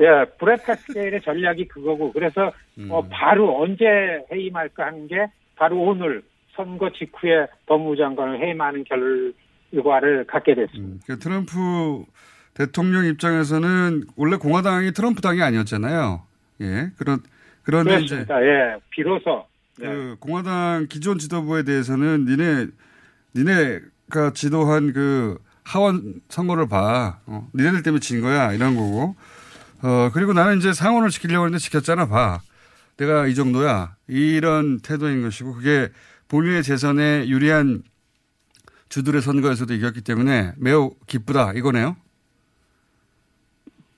예, 0.00 0.06
브렛 0.38 0.64
카스케일의 0.64 1.22
전략이 1.22 1.68
그거고 1.68 2.12
그래서 2.12 2.52
음. 2.78 2.88
어, 2.90 3.02
바로 3.08 3.62
언제 3.62 3.84
해임할까 4.32 4.86
하는 4.86 5.06
게 5.06 5.26
바로 5.56 5.80
오늘 5.80 6.22
선거 6.56 6.90
직후에 6.92 7.46
법무부 7.66 7.96
장관을 7.96 8.40
해임하는 8.44 8.84
결과를 9.72 10.24
갖게 10.26 10.54
됐습니다. 10.56 11.04
그 11.06 11.18
트럼프 11.18 12.04
대통령 12.54 13.04
입장에서는 13.04 14.04
원래 14.16 14.36
공화당이 14.36 14.92
트럼프 14.92 15.20
당이 15.20 15.42
아니었잖아요. 15.42 16.22
예. 16.62 16.90
그런 16.96 17.20
그런데 17.64 18.00
이제. 18.00 18.18
예, 18.18 18.76
비로소 18.90 19.46
네. 19.78 19.86
그 19.86 20.16
공화당 20.20 20.86
기존 20.88 21.18
지도부에 21.18 21.64
대해서는 21.64 22.26
니네 22.26 22.68
니네가 23.34 24.32
지도한 24.34 24.92
그 24.92 25.38
하원 25.64 26.20
선거를 26.28 26.68
봐. 26.68 27.18
어, 27.26 27.48
니네들 27.54 27.82
때문에 27.82 28.00
진 28.00 28.20
거야 28.20 28.52
이런 28.52 28.76
거고. 28.76 29.16
어 29.82 30.10
그리고 30.14 30.32
나는 30.32 30.58
이제 30.58 30.72
상원을 30.72 31.10
지키려고 31.10 31.46
했는데 31.46 31.60
지켰잖아 31.60 32.06
봐. 32.06 32.40
내가 32.96 33.26
이 33.26 33.34
정도야 33.34 33.96
이런 34.06 34.78
태도인 34.80 35.22
것이고 35.22 35.54
그게 35.54 35.90
본인의 36.28 36.62
재선에 36.62 37.26
유리한 37.28 37.82
주들의 38.88 39.20
선거에서도 39.20 39.74
이겼기 39.74 40.02
때문에 40.02 40.52
매우 40.56 40.94
기쁘다 41.06 41.52
이거네요. 41.54 41.96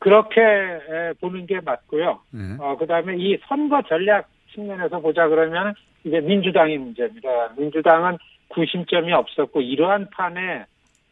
그렇게 0.07 0.41
에, 0.41 1.13
보는 1.21 1.47
게 1.47 1.59
맞고요. 1.59 2.21
네. 2.31 2.41
어, 2.61 2.77
그 2.79 2.87
다음에 2.87 3.17
이 3.17 3.37
선거 3.49 3.83
전략 3.89 4.29
측면에서 4.55 5.01
보자 5.01 5.27
그러면 5.27 5.75
이제 6.05 6.21
민주당이 6.21 6.79
문제입니다. 6.79 7.55
민주당은 7.59 8.17
구심점이 8.47 9.13
없었고 9.13 9.63
이러한 9.63 10.11
판에 10.11 10.65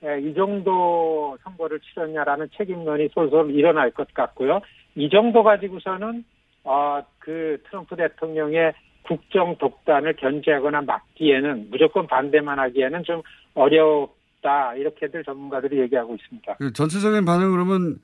에, 0.05 0.21
이 0.21 0.33
정도 0.35 1.37
선거를 1.43 1.81
치렀냐라는 1.81 2.51
책임론이 2.57 3.09
솔솔 3.13 3.51
일어날 3.51 3.91
것 3.91 4.15
같고요. 4.15 4.61
이 4.95 5.11
정도 5.11 5.43
가지고서는 5.43 6.25
어, 6.63 7.03
그 7.19 7.61
트럼프 7.69 7.97
대통령의 7.97 8.75
국정 9.03 9.57
독단을 9.59 10.13
견제하거나 10.15 10.83
막기에는 10.83 11.67
무조건 11.73 12.07
반대만 12.07 12.61
하기에는 12.61 13.03
좀 13.03 13.23
어렵다 13.55 14.77
이렇게들 14.77 15.25
전문가들이 15.25 15.81
얘기하고 15.81 16.15
있습니다. 16.15 16.55
그 16.59 16.73
전체적인 16.73 17.25
반응 17.25 17.51
그러면 17.51 17.99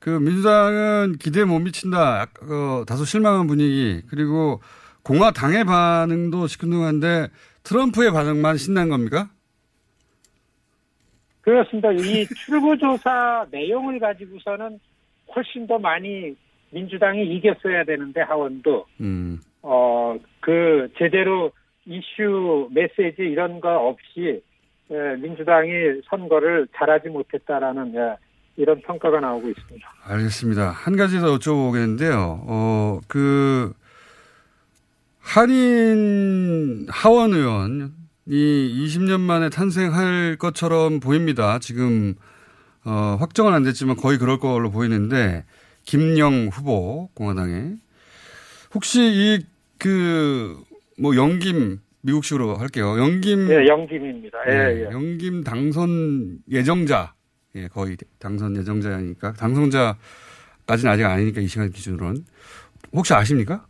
그 0.00 0.10
민주당은 0.10 1.16
기대에 1.20 1.44
못 1.44 1.58
미친다. 1.60 2.22
어, 2.22 2.84
다소 2.86 3.04
실망한 3.04 3.46
분위기. 3.46 4.02
그리고 4.08 4.60
공화당의 5.04 5.64
반응도 5.64 6.46
시큰둥한데 6.46 7.28
트럼프의 7.62 8.10
반응만 8.10 8.56
신난 8.56 8.88
겁니까? 8.88 9.28
그렇습니다. 11.42 11.92
이 11.92 12.26
출구조사 12.26 13.46
내용을 13.50 13.98
가지고서는 13.98 14.80
훨씬 15.34 15.66
더 15.66 15.78
많이 15.78 16.34
민주당이 16.70 17.22
이겼어야 17.36 17.84
되는데 17.84 18.20
하원도 18.20 18.86
음. 19.00 19.40
어그 19.62 20.92
제대로 20.98 21.50
이슈 21.86 22.68
메시지 22.72 23.22
이런 23.22 23.60
거 23.60 23.88
없이 23.88 24.42
예, 24.90 25.16
민주당이 25.16 26.02
선거를 26.06 26.68
잘하지 26.74 27.08
못했다라는 27.08 27.94
예, 27.94 28.16
이런 28.60 28.80
평가가 28.82 29.20
나오고 29.20 29.48
있습니다. 29.48 29.94
알겠습니다. 30.04 30.70
한 30.70 30.96
가지 30.96 31.18
더 31.18 31.38
여쭤보겠는데요. 31.38 32.40
어, 32.46 33.00
그, 33.08 33.72
한인 35.18 36.86
하원 36.90 37.32
의원이 37.32 37.90
20년 38.28 39.20
만에 39.20 39.48
탄생할 39.48 40.36
것처럼 40.38 41.00
보입니다. 41.00 41.58
지금, 41.58 42.14
어, 42.84 43.16
확정은 43.18 43.54
안 43.54 43.62
됐지만 43.62 43.96
거의 43.96 44.18
그럴 44.18 44.38
걸로 44.38 44.70
보이는데, 44.70 45.44
김영 45.84 46.48
후보, 46.52 47.08
공화당에. 47.14 47.76
혹시 48.74 49.00
이, 49.00 49.46
그, 49.78 50.62
뭐, 50.98 51.16
영김, 51.16 51.78
미국식으로 52.02 52.56
할게요. 52.56 52.98
영김. 52.98 53.50
예, 53.50 53.66
영김입니다. 53.66 54.38
예, 54.48 54.50
네, 54.50 54.80
예. 54.80 54.84
영김 54.90 55.44
당선 55.44 56.38
예정자. 56.50 57.14
예, 57.56 57.68
거의 57.68 57.96
당선 58.18 58.56
예정자니까. 58.56 59.32
당선자까지는 59.32 60.92
아직 60.92 61.04
아니니까 61.04 61.40
이 61.40 61.46
시간 61.46 61.70
기준으로는. 61.70 62.24
혹시 62.92 63.14
아십니까? 63.14 63.64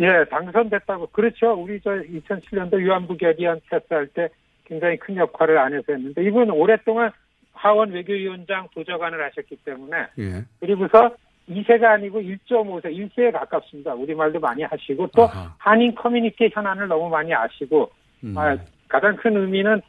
예, 0.00 0.24
당선됐다고. 0.30 1.08
그렇죠. 1.08 1.52
우리 1.52 1.80
저 1.82 1.90
2007년도 1.90 2.78
위안부 2.78 3.16
결의안 3.16 3.60
패스할 3.68 4.06
때 4.08 4.28
굉장히 4.64 4.96
큰 4.98 5.16
역할을 5.16 5.58
안에서 5.58 5.92
했는데 5.92 6.24
이분은 6.24 6.50
오랫동안 6.50 7.10
하원 7.52 7.90
외교위원장 7.90 8.68
도저관을 8.74 9.22
하셨기 9.24 9.56
때문에 9.64 9.96
예. 10.18 10.44
그리고서 10.60 11.14
2세가 11.48 11.84
아니고 11.84 12.20
1.5세, 12.20 12.84
1세에 12.84 13.32
가깝습니다. 13.32 13.92
우리말도 13.94 14.38
많이 14.38 14.62
하시고 14.62 15.08
또 15.08 15.28
한인 15.58 15.94
커뮤니티 15.94 16.48
현안을 16.52 16.86
너무 16.88 17.08
많이 17.10 17.34
아시고 17.34 17.90
음. 18.24 18.38
아, 18.38 18.56
가장 18.88 19.16
큰 19.16 19.36
의미는 19.36 19.82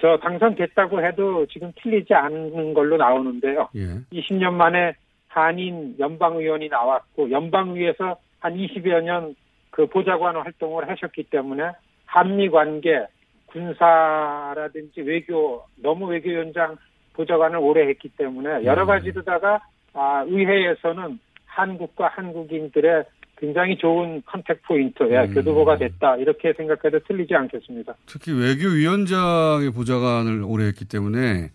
저 0.00 0.16
당선됐다고 0.18 1.04
해도 1.04 1.46
지금 1.46 1.72
틀리지 1.82 2.14
않는 2.14 2.74
걸로 2.74 2.96
나오는데요. 2.96 3.68
예. 3.74 4.00
20년 4.12 4.52
만에 4.52 4.94
한인 5.28 5.96
연방의원이 5.98 6.68
나왔고 6.68 7.30
연방위에서 7.30 8.16
한 8.40 8.54
20여 8.54 9.02
년 9.02 9.34
그 9.78 9.86
보좌관 9.86 10.34
활동을 10.34 10.88
하셨기 10.88 11.22
때문에 11.30 11.70
한미 12.04 12.48
관계, 12.50 13.06
군사라든지 13.46 15.02
외교, 15.02 15.62
너무 15.76 16.06
외교위원장 16.06 16.76
보좌관을 17.12 17.58
오래 17.58 17.86
했기 17.86 18.08
때문에 18.08 18.64
여러 18.64 18.86
가지로다가 18.86 19.60
아, 19.94 20.24
의회에서는 20.26 21.20
한국과 21.46 22.08
한국인들의 22.08 23.04
굉장히 23.38 23.76
좋은 23.78 24.22
컨택 24.26 24.62
포인트, 24.62 25.04
예, 25.10 25.26
교두보가 25.32 25.78
됐다 25.78 26.16
이렇게 26.16 26.52
생각해도 26.52 26.98
틀리지 27.06 27.34
않겠습니다. 27.34 27.94
특히 28.06 28.32
외교위원장의 28.32 29.70
보좌관을 29.70 30.42
오래 30.44 30.66
했기 30.66 30.84
때문에 30.84 31.50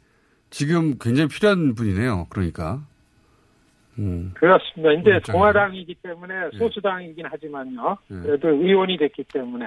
지금 0.50 0.98
굉장히 1.00 1.28
필요한 1.30 1.76
분이네요. 1.76 2.28
그러니까. 2.30 2.82
음. 4.00 4.32
그렇습니다. 4.36 4.91
이제. 4.93 5.32
공화당이기 5.32 5.96
때문에 6.02 6.34
소수당이긴 6.58 7.26
하지만요. 7.26 7.98
예. 8.12 8.15
그래도 8.15 8.50
의원이 8.50 8.98
됐기 8.98 9.26
때문에 9.32 9.65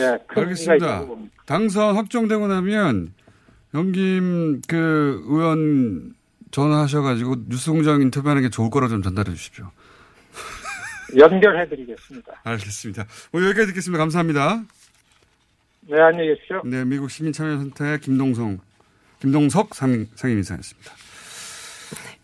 예, 0.00 0.18
알겠습니다. 0.28 1.06
당선 1.46 1.96
확정되고 1.96 2.48
나면 2.48 3.12
영김 3.74 4.62
그 4.68 5.22
의원 5.26 6.14
전화하셔가지고 6.50 7.36
뉴스공장 7.48 8.02
인터뷰하는 8.02 8.42
게 8.42 8.48
좋을 8.48 8.70
거라 8.70 8.88
좀 8.88 9.02
전달해 9.02 9.30
주십시오. 9.30 9.70
연결해드리겠습니다. 11.16 12.40
알겠습니다. 12.44 13.06
뭐 13.32 13.42
여기까지 13.44 13.68
듣겠습니다. 13.68 13.98
감사합니다. 13.98 14.62
네, 15.88 16.00
안녕히 16.00 16.28
계십시오. 16.28 16.62
네, 16.64 16.84
미국 16.84 17.10
시민참여센터의 17.10 18.00
김동성, 18.00 18.58
김동석 19.20 19.74
상임, 19.74 20.06
상임이사였습니다. 20.14 20.92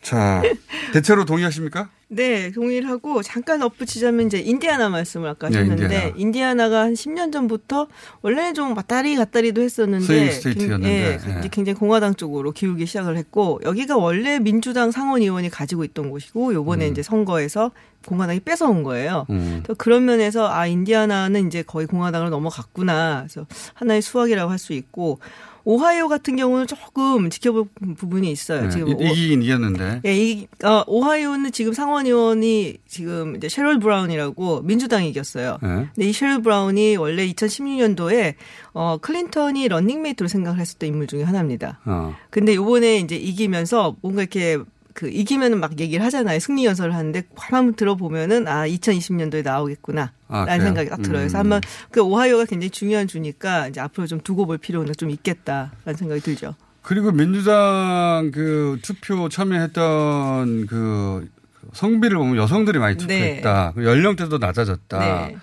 자, 0.01 0.43
대체로 0.95 1.25
동의하십니까? 1.25 1.91
네, 2.11 2.51
동의를 2.53 2.89
하고 2.89 3.23
잠깐 3.23 3.61
덧붙이자면 3.61 4.27
이제 4.27 4.39
인디아나 4.39 4.89
말씀을 4.89 5.29
아까 5.29 5.51
네, 5.51 5.59
하셨는데 5.59 6.15
인디아나. 6.17 6.71
가한 6.71 6.95
10년 6.95 7.33
전부터 7.33 7.89
원래는 8.23 8.55
좀 8.55 8.75
왔다리 8.77 9.17
갔다리도 9.17 9.61
했었는데 9.61 10.31
state였는데, 10.31 10.89
예, 10.89 11.35
예. 11.35 11.39
이제 11.39 11.49
굉장히 11.51 11.79
공화당 11.79 12.15
쪽으로 12.15 12.53
기울기 12.53 12.87
시작을 12.87 13.17
했고 13.17 13.61
여기가 13.65 13.97
원래 13.97 14.39
민주당 14.39 14.91
상원 14.91 15.21
의원이 15.21 15.51
가지고 15.51 15.85
있던 15.85 16.11
곳이고 16.11 16.55
요번에 16.55 16.87
음. 16.87 16.93
이제 16.93 17.03
선거에서 17.03 17.71
공화당이 18.09 18.41
뺏어온 18.41 18.83
거예요. 18.83 19.27
음. 19.31 19.63
또 19.67 19.75
그런 19.75 20.05
면에서 20.07 20.49
아 20.51 20.67
인디아나는 20.67 21.47
이제 21.47 21.63
거의 21.63 21.87
공화당으로 21.87 22.31
넘어갔구나. 22.31 23.27
그래서 23.29 23.47
하나의 23.75 24.03
수확이라고 24.03 24.51
할 24.51 24.59
수 24.59 24.73
있고 24.73 25.21
오하이오 25.65 26.09
같은 26.09 26.35
경우는 26.37 26.67
조금 26.67 27.29
지켜볼 27.29 27.67
부분이 27.99 28.31
있어요. 28.31 28.63
네, 28.63 28.71
지금 28.71 28.89
이- 28.89 28.95
오- 28.95 29.03
이기긴 29.03 29.43
이겼는데. 29.43 30.01
예, 30.07 30.17
이, 30.17 30.47
어, 30.65 30.83
오하이오는 30.87 31.53
지금 31.53 31.75
상원 31.75 32.07
의원이 32.07 32.79
지금 32.89 33.37
이제 33.37 33.51
셰럴 33.51 33.79
브라운이라고 33.79 34.63
민주당이 34.63 35.11
이겼어요. 35.11 35.59
네. 35.63 35.69
근데 35.95 36.09
이 36.09 36.13
셰럴 36.15 36.41
브라운이 36.41 36.97
원래 36.97 37.27
2016년도에 37.31 38.35
어, 38.73 38.97
클린턴이 39.03 39.69
런닝메이트로 39.69 40.29
생각을 40.29 40.59
했었던 40.59 40.89
인물 40.89 41.07
중에 41.07 41.23
하나입니다. 41.23 41.81
어. 41.85 42.15
근데 42.31 42.55
요번에 42.55 42.97
이제 42.99 43.17
이기면서 43.17 43.97
뭔가 44.01 44.23
이렇게 44.23 44.59
그 44.99 45.09
이기면은 45.09 45.61
막 45.61 45.79
얘기를 45.79 46.05
하잖아요. 46.07 46.41
승리 46.41 46.65
연설을 46.65 46.93
하는데 46.93 47.23
한번 47.37 47.75
들어보면은 47.75 48.49
아 48.49 48.67
2020년도에 48.67 49.45
나오겠구나. 49.45 50.11
아, 50.27 50.39
라는 50.39 50.59
그래요? 50.59 50.65
생각이 50.65 50.91
딱 50.91 51.03
들어요. 51.03 51.21
그래서 51.21 51.39
음. 51.39 51.41
한번 51.41 51.61
그 51.93 52.01
오하이오가 52.01 52.47
굉장히 52.47 52.71
중요한 52.71 53.07
주니까 53.07 53.69
이제 53.69 53.81
앞으로 53.81 54.09
좀 54.09 54.19
두고 54.21 54.47
볼 54.47 54.59
필요는 54.59 54.95
좀 54.99 55.11
있겠다라는 55.11 55.97
생각이 55.97 56.21
들죠. 56.21 56.57
그리고 56.83 57.13
민주당 57.13 58.33
그 58.35 58.81
투표 58.83 59.29
참여했던 59.29 60.67
그 60.67 61.29
성비를 61.75 62.19
보면 62.19 62.37
여성들이 62.37 62.81
많이 62.81 62.97
투표했다. 62.97 63.75
그 63.77 63.85
연령대도 63.85 64.39
낮아졌다. 64.39 64.99
네. 64.99 65.37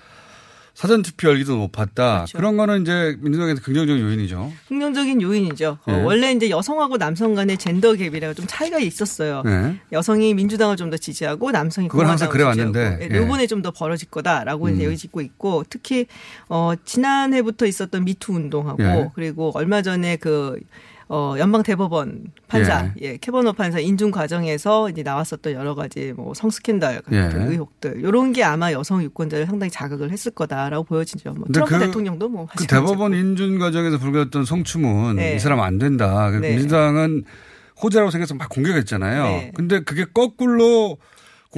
사전 0.76 1.02
투표 1.02 1.30
열기도 1.30 1.56
높았다. 1.56 2.26
그런 2.36 2.58
거는 2.58 2.82
이제 2.82 3.16
민주당에서 3.22 3.62
긍정적인 3.62 4.04
요인이죠. 4.04 4.52
긍정적인 4.68 5.22
요인이죠. 5.22 5.78
어, 5.86 5.92
네. 5.92 6.04
원래 6.04 6.32
이제 6.34 6.50
여성하고 6.50 6.98
남성 6.98 7.34
간의 7.34 7.58
젠더 7.58 7.94
갭이라고 7.94 8.36
좀 8.36 8.46
차이가 8.46 8.78
있었어요. 8.80 9.42
네. 9.46 9.80
여성이 9.94 10.34
민주당을 10.34 10.76
좀 10.76 10.90
더 10.90 10.98
지지하고 10.98 11.52
남성이 11.52 11.88
그건 11.88 12.08
항상 12.08 12.30
그래 12.30 12.44
왔는데, 12.44 12.98
지지하고. 13.00 13.16
예. 13.16 13.20
예, 13.20 13.24
이번에 13.24 13.48
좀 13.48 13.62
더 13.62 13.72
벌어질 13.72 14.10
거다라고 14.12 14.68
이제 14.70 14.84
음. 14.84 14.88
여기짓고 14.88 15.22
있고 15.22 15.64
특히 15.70 16.06
어 16.50 16.74
지난해부터 16.84 17.66
있었던 17.66 18.04
미투 18.04 18.34
운동하고 18.34 18.84
예. 18.84 19.10
그리고 19.16 19.52
얼마 19.56 19.82
전에 19.82 20.18
그 20.18 20.60
어, 21.08 21.36
연방 21.38 21.62
대법원 21.62 22.32
판사, 22.48 22.92
예. 23.02 23.18
캐버너 23.18 23.52
판사 23.54 23.80
인준 23.80 24.10
과정에서 24.10 24.90
이제 24.90 25.04
나왔었던 25.04 25.54
여러 25.54 25.76
가지 25.76 26.14
뭐 26.16 26.34
성스캔들 26.34 27.02
같은 27.04 27.14
예. 27.14 27.46
의혹들 27.52 28.02
요런 28.04 28.34
게 28.34 28.44
아마 28.44 28.72
여성 28.72 29.04
유권자를 29.04 29.46
상당히 29.46 29.70
자극을 29.70 30.10
했을 30.12 30.32
거다라고 30.32 30.84
보여지죠. 30.84 31.34
뭐 31.34 31.46
트럼프 31.54 31.78
그- 31.78 31.86
대통령도 31.86 32.30
뭐 32.30 32.48
그 32.56 32.66
대법원 32.66 33.14
인준 33.14 33.60
과정에서 33.60 34.00
불거졌던 34.00 34.46
성추문 34.46 35.18
네. 35.18 35.36
이 35.36 35.40
사람 35.40 35.60
안 35.62 35.78
된다. 35.78 36.32
그 36.32 36.38
네. 36.38 36.52
민주당은 36.56 37.24
호재라고 37.84 38.10
생각해서 38.10 38.34
막 38.36 38.50
공격했잖아요. 38.50 39.24
네. 39.24 39.52
근데 39.54 39.82
그게 39.82 40.06
거꾸로 40.12 40.98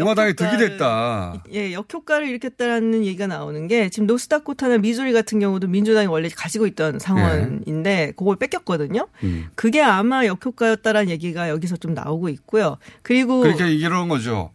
공화당이 0.02 0.34
득이 0.34 0.58
됐다. 0.58 1.43
예, 1.54 1.74
역효과를 1.74 2.28
일으켰다라는 2.30 3.06
얘기가 3.06 3.28
나오는 3.28 3.68
게 3.68 3.89
지금 3.89 4.08
노스다코타나 4.08 4.78
미주리 4.78 5.14
같은 5.14 5.39
경우도 5.39 5.68
민주당이 5.68 6.08
원래 6.08 6.30
가지고 6.30 6.68
있던 6.68 7.00
상원인데 7.00 8.14
그걸 8.16 8.36
뺏겼거든요. 8.38 9.08
음. 9.24 9.48
그게 9.56 9.82
아마 9.82 10.26
역효과였다라는 10.26 11.10
얘기가 11.10 11.50
여기서 11.50 11.78
좀 11.78 11.93
나오고 11.93 12.30
있고요. 12.30 12.78
그리고 13.02 13.41
그러니까 13.41 13.66
이런 13.66 14.08
거죠. 14.08 14.52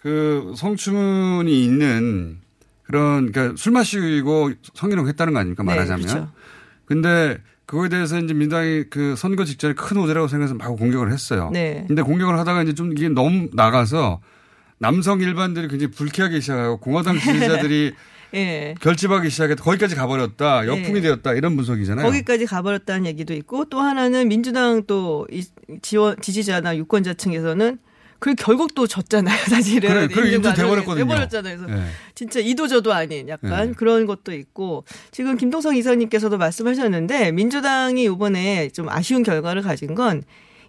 그 0.00 0.52
성추문이 0.56 1.64
있는 1.64 2.38
그런 2.82 3.30
그러니까 3.30 3.56
술 3.56 3.72
마시고 3.72 4.52
성희롱 4.74 5.06
했다는 5.08 5.32
거 5.32 5.38
아닙니까 5.38 5.62
네, 5.62 5.66
말하자면. 5.66 6.06
그렇죠. 6.06 6.28
근데 6.84 7.38
그거에 7.66 7.88
대해서 7.88 8.18
이제 8.18 8.34
민당이 8.34 8.84
그 8.90 9.14
선거 9.16 9.44
직전에 9.44 9.74
큰 9.74 9.96
호재라고 9.96 10.28
생각해서 10.28 10.54
막 10.54 10.68
공격을 10.76 11.10
했어요. 11.10 11.50
네. 11.52 11.84
근데 11.86 12.02
공격을 12.02 12.38
하다가 12.38 12.62
이제 12.64 12.74
좀 12.74 12.92
이게 12.92 13.08
너무 13.08 13.48
나가서 13.52 14.20
남성 14.82 15.20
일반들이 15.20 15.68
굉장히 15.68 15.92
불쾌하기 15.92 16.40
시작하고 16.40 16.78
공화당 16.78 17.16
지지자들이 17.16 17.92
예. 18.34 18.74
결집하기 18.80 19.30
시작했다. 19.30 19.62
거기까지 19.62 19.94
가버렸다. 19.94 20.66
역풍이 20.66 20.94
네. 20.94 21.00
되었다. 21.02 21.34
이런 21.34 21.54
분석이잖아요. 21.54 22.04
거기까지 22.04 22.46
가버렸다는 22.46 23.06
얘기도 23.06 23.32
있고 23.34 23.66
또 23.66 23.78
하나는 23.78 24.26
민주당 24.26 24.84
또이 24.84 25.44
지원 25.82 26.20
지지자나 26.20 26.76
유권자 26.76 27.14
층에서는 27.14 27.78
그 28.18 28.34
결국 28.34 28.74
또 28.74 28.86
졌잖아요, 28.86 29.36
사실은. 29.46 29.88
그래, 29.88 30.08
그래, 30.08 30.38
과정에서 30.38 30.62
돼버렸거든요. 30.62 31.04
돼버렸잖아요. 31.04 31.58
그래서 31.58 31.74
네. 31.74 31.86
진짜 32.14 32.40
이도저도 32.40 32.92
아닌 32.92 33.28
약간 33.28 33.68
네. 33.68 33.72
그런 33.74 34.06
것도 34.06 34.32
있고 34.32 34.84
지금 35.12 35.36
김동성 35.36 35.76
이사님께서도 35.76 36.38
말씀하셨는데 36.38 37.32
민주당이 37.32 38.04
이번에 38.04 38.70
좀 38.70 38.88
아쉬운 38.88 39.22
결과를 39.22 39.62
가진 39.62 39.94
건 39.94 40.22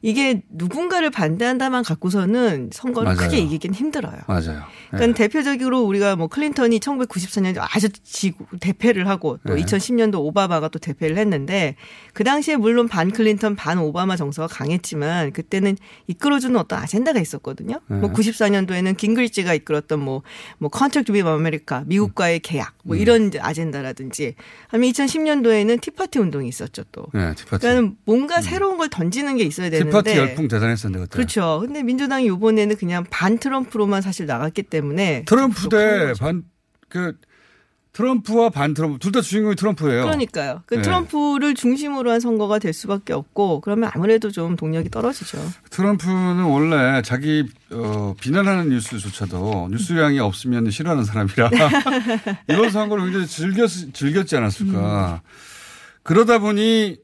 이게 0.06 0.42
누군가를 0.50 1.12
반대한다만 1.12 1.82
갖고서는 1.86 2.72
선거를 2.74 3.16
맞아요. 3.16 3.18
크게 3.18 3.38
이기긴 3.40 3.74
힘들어요. 3.74 4.20
맞아요. 4.28 4.64
그러니까 4.92 5.18
대표적으로 5.18 5.82
우리가 5.84 6.18
뭐 6.18 6.28
클린턴이 6.28 6.82
1994년에 6.82 7.58
아주 7.58 7.88
지고 7.90 8.46
대패를 8.60 9.08
하고 9.08 9.40
또 9.48 9.56
네. 9.56 9.64
2010년도 9.64 10.16
오바마가 10.16 10.68
또 10.68 10.78
대패를 10.78 11.18
했는데 11.18 11.78
그 12.14 12.26
당시에 12.26 12.58
물론 12.58 12.90
반 12.90 13.12
클린턴 13.12 13.56
반 13.56 13.80
오바마 13.80 14.18
정서가 14.18 14.48
강했지만 14.48 15.32
그때는 15.32 15.78
이끌어주는 16.08 16.54
어떤 16.60 16.80
아젠다가 16.80 17.22
있었거든요. 17.22 17.80
네. 17.88 17.96
뭐 17.96 18.12
94년도에는 18.12 18.98
긴그리치가 18.98 19.54
이끌었던 19.54 20.02
뭐뭐 20.02 20.70
Contract 20.70 21.14
with 21.14 21.22
America 21.22 21.86
미국과의 21.88 22.42
계약 22.42 22.74
음. 22.84 22.88
뭐 22.90 22.98
이런 22.98 23.28
이제 23.28 23.40
아젠다라든지 23.40 24.36
아니면 24.68 24.92
2010년도에는 24.92 25.80
Tea 25.80 25.95
Party 25.95 26.20
운동이 26.20 26.50
있었죠 26.50 26.84
또. 26.92 27.06
네, 27.14 27.34
Tea 27.36 27.44
Party. 27.44 27.62
그러니까 27.62 27.96
뭔가 28.04 28.42
새로운 28.42 28.78
걸 28.78 28.90
던지는 28.90 29.38
게 29.38 29.46
있어야 29.46 29.70
되는데 29.70 29.93
Tea 30.02 30.08
Party 30.08 30.18
열풍 30.18 30.48
대단했었는데 30.48 31.06
그때. 31.06 31.16
그렇죠. 31.16 31.60
근데 31.66 31.84
민주당이 31.84 32.26
이번에는 32.26 32.76
그냥 32.78 33.04
반 33.10 33.38
트럼프로만 33.38 34.02
사실 34.02 34.26
나갔기 34.26 34.64
때문에 34.64 35.24
트럼프 35.26 35.70
대 35.70 36.14
반 36.20 36.44
그 36.90 37.18
트럼프와 37.94 38.50
반 38.50 38.74
트럼프 38.74 38.98
둘 38.98 39.12
다 39.12 39.22
주인공이 39.22 39.56
트럼프예요. 39.56 40.04
그러니까요. 40.04 40.64
그 40.66 40.76
네. 40.76 40.82
트럼프를 40.82 41.54
중심으로 41.54 42.10
한 42.12 42.20
선거가 42.20 42.58
될 42.58 42.74
수밖에 42.74 43.14
없고 43.14 43.62
그러면 43.62 43.92
아무래도 43.94 44.32
좀 44.32 44.56
동력이 44.56 44.90
떨어지죠. 44.90 45.38
트럼프는 45.70 46.44
원래 46.44 47.02
자기 47.04 47.46
어, 47.72 48.16
비난하는 48.20 48.70
뉴스조차도 48.70 49.70
뉴스량이 49.72 50.20
없으면 50.20 50.72
싫어하는 50.72 51.04
사람이라 51.04 51.50
이번 52.50 52.72
선거를 52.72 53.04
굉장히 53.06 53.28
즐겼 53.28 53.68
즐겼지 53.94 54.38
않았을까. 54.38 55.22
음. 55.24 55.30
그러다 56.02 56.40
보니 56.40 56.98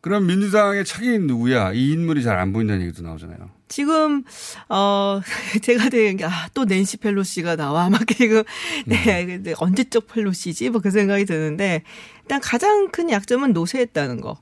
그럼 0.00 0.26
민주당의 0.26 0.84
차기인 0.84 1.26
누구야 1.26 1.72
이 1.72 1.90
인물이 1.92 2.22
잘 2.22 2.38
안 2.38 2.52
보인다는 2.52 2.82
얘기도 2.86 3.02
나오잖아요. 3.02 3.50
지금 3.68 4.24
어 4.68 5.20
제가 5.62 5.90
되는 5.90 6.16
게아또 6.16 6.64
낸시 6.64 6.96
펠로시가 6.96 7.56
나와 7.56 7.90
막 7.90 8.06
지금 8.16 8.42
네 8.86 9.26
근데 9.26 9.54
언제적 9.58 10.06
펠로시지 10.08 10.70
뭐 10.70 10.80
그 10.80 10.90
생각이 10.90 11.24
드는데 11.26 11.82
일단 12.22 12.40
가장 12.40 12.88
큰 12.90 13.10
약점은 13.10 13.52
노쇠했다는 13.52 14.20
거. 14.22 14.38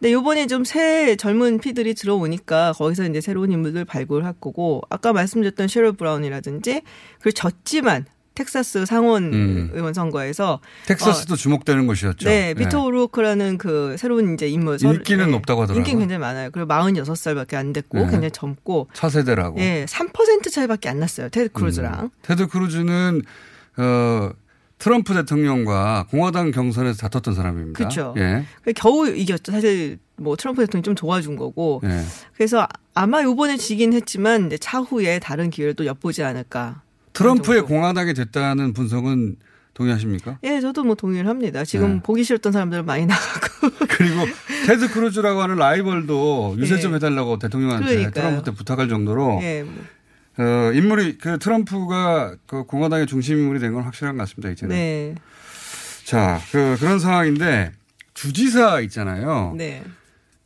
근데 0.00 0.12
요번에 0.12 0.46
좀 0.46 0.64
새 0.64 1.16
젊은 1.16 1.58
피들이 1.60 1.94
들어오니까 1.94 2.72
거기서 2.72 3.04
이제 3.06 3.20
새로운 3.20 3.52
인물들 3.52 3.84
발굴할 3.84 4.34
거고 4.40 4.82
아까 4.88 5.12
말씀드렸던 5.12 5.68
셰럴 5.68 5.92
브라운이라든지 5.92 6.82
그 7.20 7.32
졌지만 7.32 8.06
텍사스 8.34 8.84
상원 8.86 9.32
음. 9.32 9.70
의원 9.74 9.94
선거에서 9.94 10.60
텍사스도 10.86 11.36
주목되는 11.36 11.86
곳이었죠. 11.86 12.28
네, 12.28 12.54
베토 12.54 12.82
오로크라는 12.84 13.58
그 13.58 13.96
새로운 13.98 14.34
이제 14.34 14.48
인물 14.48 14.78
설- 14.78 14.96
인기는 14.96 15.30
높다고 15.30 15.62
하더라고요. 15.62 15.80
인기 15.80 15.96
굉장히 15.96 16.18
많아요. 16.18 16.50
그리고 16.50 16.66
46살밖에 16.68 17.54
안 17.54 17.72
됐고 17.72 17.98
네. 17.98 18.04
굉장히 18.04 18.30
젊고 18.32 18.88
차세대라고. 18.92 19.60
예, 19.60 19.86
3% 19.88 20.50
차이밖에 20.52 20.88
안 20.88 20.98
났어요. 20.98 21.28
테드 21.28 21.50
크루즈랑. 21.52 22.00
음. 22.04 22.10
테드 22.22 22.48
크루즈는 22.48 23.22
어 23.76 24.30
트럼프 24.78 25.14
대통령과 25.14 26.06
공화당 26.10 26.50
경선에서 26.50 26.98
다퉜던 26.98 27.34
사람입니다. 27.34 27.78
그렇죠. 27.78 28.14
예. 28.18 28.44
겨우 28.74 29.08
이겼죠. 29.08 29.52
사실 29.52 29.98
뭐 30.16 30.36
트럼프 30.36 30.60
대통령이 30.66 30.82
좀 30.84 30.94
도와준 30.96 31.36
거고. 31.36 31.80
예. 31.84 32.02
그래서 32.36 32.66
아마 32.94 33.22
요번에 33.22 33.56
지긴 33.56 33.92
했지만 33.92 34.46
이제 34.46 34.58
차후에 34.58 35.20
다른 35.20 35.50
기회를 35.50 35.74
또 35.74 35.86
엿보지 35.86 36.22
않을까. 36.24 36.82
트럼프의 37.14 37.62
공화당이 37.62 38.12
됐다는 38.14 38.72
분석은 38.74 39.36
동의하십니까? 39.72 40.38
예, 40.44 40.60
저도 40.60 40.84
뭐 40.84 40.94
동의를 40.94 41.28
합니다. 41.28 41.64
지금 41.64 41.94
네. 41.96 42.00
보기 42.04 42.22
싫었던 42.22 42.52
사람들은 42.52 42.84
많이 42.86 43.06
나가고. 43.06 43.70
그리고 43.88 44.24
테드 44.66 44.90
크루즈라고 44.92 45.42
하는 45.42 45.56
라이벌도 45.56 46.56
유세 46.58 46.78
좀 46.78 46.92
예. 46.92 46.96
해달라고 46.96 47.38
대통령한테 47.38 47.86
그러니까요. 47.86 48.12
트럼프한테 48.12 48.50
부탁할 48.56 48.88
정도로 48.88 49.40
예, 49.42 49.64
뭐. 49.64 49.74
어, 50.36 50.72
인물이 50.72 51.18
그 51.18 51.38
트럼프가 51.38 52.36
그 52.46 52.64
공화당의 52.64 53.06
중심 53.06 53.38
인물이 53.38 53.58
된 53.60 53.72
건 53.72 53.82
확실한 53.84 54.16
것 54.16 54.22
같습니다 54.24 54.50
이제는. 54.50 54.74
네. 54.76 55.14
자, 56.04 56.40
그 56.52 56.76
그런 56.78 56.98
상황인데 57.00 57.72
주지사 58.14 58.80
있잖아요. 58.80 59.54
네. 59.56 59.82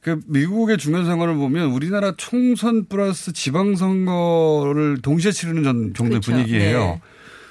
그 0.01 0.21
미국의 0.27 0.79
중간 0.79 1.05
선거를 1.05 1.35
보면 1.35 1.73
우리나라 1.73 2.15
총선 2.17 2.87
플러스 2.87 3.33
지방선거를 3.33 4.99
동시에 5.03 5.33
치르는 5.33 5.65
전 5.65 5.95
정도의 5.95 6.21
그렇죠. 6.21 6.33
분위기예요. 6.33 6.79
네. 6.79 7.01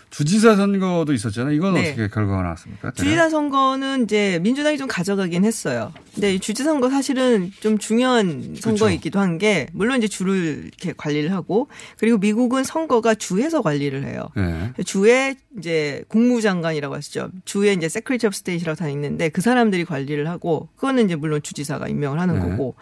주지사 0.09 0.55
선거도 0.55 1.13
있었잖아요. 1.13 1.53
이건 1.53 1.73
네. 1.75 1.89
어떻게 1.89 2.07
결과가 2.07 2.41
나왔습니까? 2.41 2.91
주지사 2.91 3.29
선거는 3.29 4.05
이제 4.05 4.39
민주당이 4.41 4.77
좀 4.77 4.87
가져가긴 4.87 5.43
했어요. 5.45 5.91
근데 6.15 6.33
이 6.33 6.39
주지사 6.39 6.69
선거 6.71 6.89
사실은 6.89 7.51
좀 7.59 7.77
중요한 7.77 8.55
선거이기도 8.59 9.19
한 9.19 9.37
게 9.37 9.67
물론 9.73 9.97
이제 9.99 10.07
주를 10.07 10.63
이렇게 10.65 10.93
관리를 10.97 11.31
하고 11.31 11.67
그리고 11.99 12.17
미국은 12.17 12.63
선거가 12.63 13.13
주에서 13.15 13.61
관리를 13.61 14.03
해요. 14.05 14.29
네. 14.35 14.71
주에 14.83 15.35
이제 15.59 16.03
국무장관이라고 16.07 16.95
하시죠. 16.95 17.29
주에 17.45 17.73
이제 17.73 17.87
Secretary 17.89 18.25
of 18.27 18.35
State라고 18.35 18.75
다 18.77 18.89
있는데 18.89 19.29
그 19.29 19.41
사람들이 19.41 19.85
관리를 19.85 20.27
하고 20.27 20.69
그거는 20.75 21.05
이제 21.05 21.15
물론 21.15 21.41
주지사가 21.43 21.87
임명을 21.87 22.19
하는 22.19 22.35
네. 22.35 22.49
거고. 22.49 22.75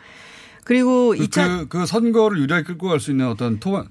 그리고 0.64 1.10
그, 1.10 1.18
2000 1.24 1.68
그, 1.68 1.68
그 1.68 1.86
선거를 1.86 2.40
유리하게 2.40 2.66
끌고 2.66 2.88
갈 2.88 3.00
수 3.00 3.12
있는 3.12 3.28
어떤 3.28 3.60
토, 3.60 3.76
어, 3.76 3.86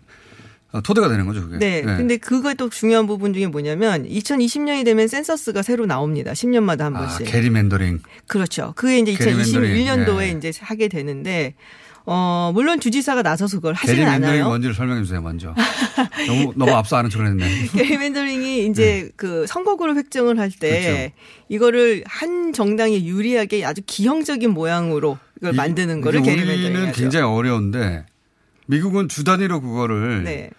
토대가 0.80 1.08
되는 1.08 1.26
거죠, 1.26 1.42
그게. 1.48 1.58
네. 1.58 1.82
근데 1.82 2.16
그거 2.16 2.54
또 2.54 2.68
중요한 2.68 3.06
부분 3.06 3.32
중에 3.34 3.46
뭐냐면 3.46 4.04
2020년이 4.08 4.84
되면 4.84 5.06
센서스가 5.08 5.62
새로 5.62 5.86
나옵니다. 5.86 6.32
10년마다 6.32 6.80
한 6.80 6.96
아, 6.96 7.00
번씩. 7.00 7.26
게리 7.26 7.50
맨더링. 7.50 8.00
그렇죠. 8.26 8.72
그게 8.76 8.98
이제 8.98 9.14
게리맨더링. 9.14 9.74
2021년도에 9.86 10.18
네. 10.18 10.30
이제 10.30 10.52
하게 10.60 10.88
되는데 10.88 11.54
어 12.06 12.50
물론 12.52 12.80
주지사가 12.80 13.22
나서서 13.22 13.56
그걸 13.58 13.72
하지는 13.74 14.06
않아요. 14.06 14.44
뭔지를 14.46 14.74
설명해 14.74 15.02
주세요, 15.04 15.22
먼저. 15.22 15.54
너무, 16.26 16.52
너무 16.56 16.72
앞서 16.76 16.96
아는 16.96 17.08
척을 17.08 17.28
했네. 17.28 17.48
게리맨더링이 17.72 18.66
이제 18.66 19.10
그 19.16 19.46
선거구를 19.46 19.96
획정을 19.96 20.38
할때 20.38 20.70
네. 20.70 20.82
그렇죠. 20.92 21.12
이거를 21.48 22.04
한 22.06 22.52
정당에 22.52 23.04
유리하게 23.04 23.64
아주 23.64 23.80
기형적인 23.86 24.50
모양으로 24.50 25.18
이걸 25.40 25.54
이- 25.54 25.56
만드는 25.56 26.00
거를 26.02 26.20
게리맨더링 26.20 26.74
우리는. 26.76 26.92
굉장히 26.92 27.24
어려운데 27.24 28.04
미국은 28.66 29.08
주 29.08 29.24
단위로 29.24 29.60
그거를 29.62 30.24
네. 30.24 30.50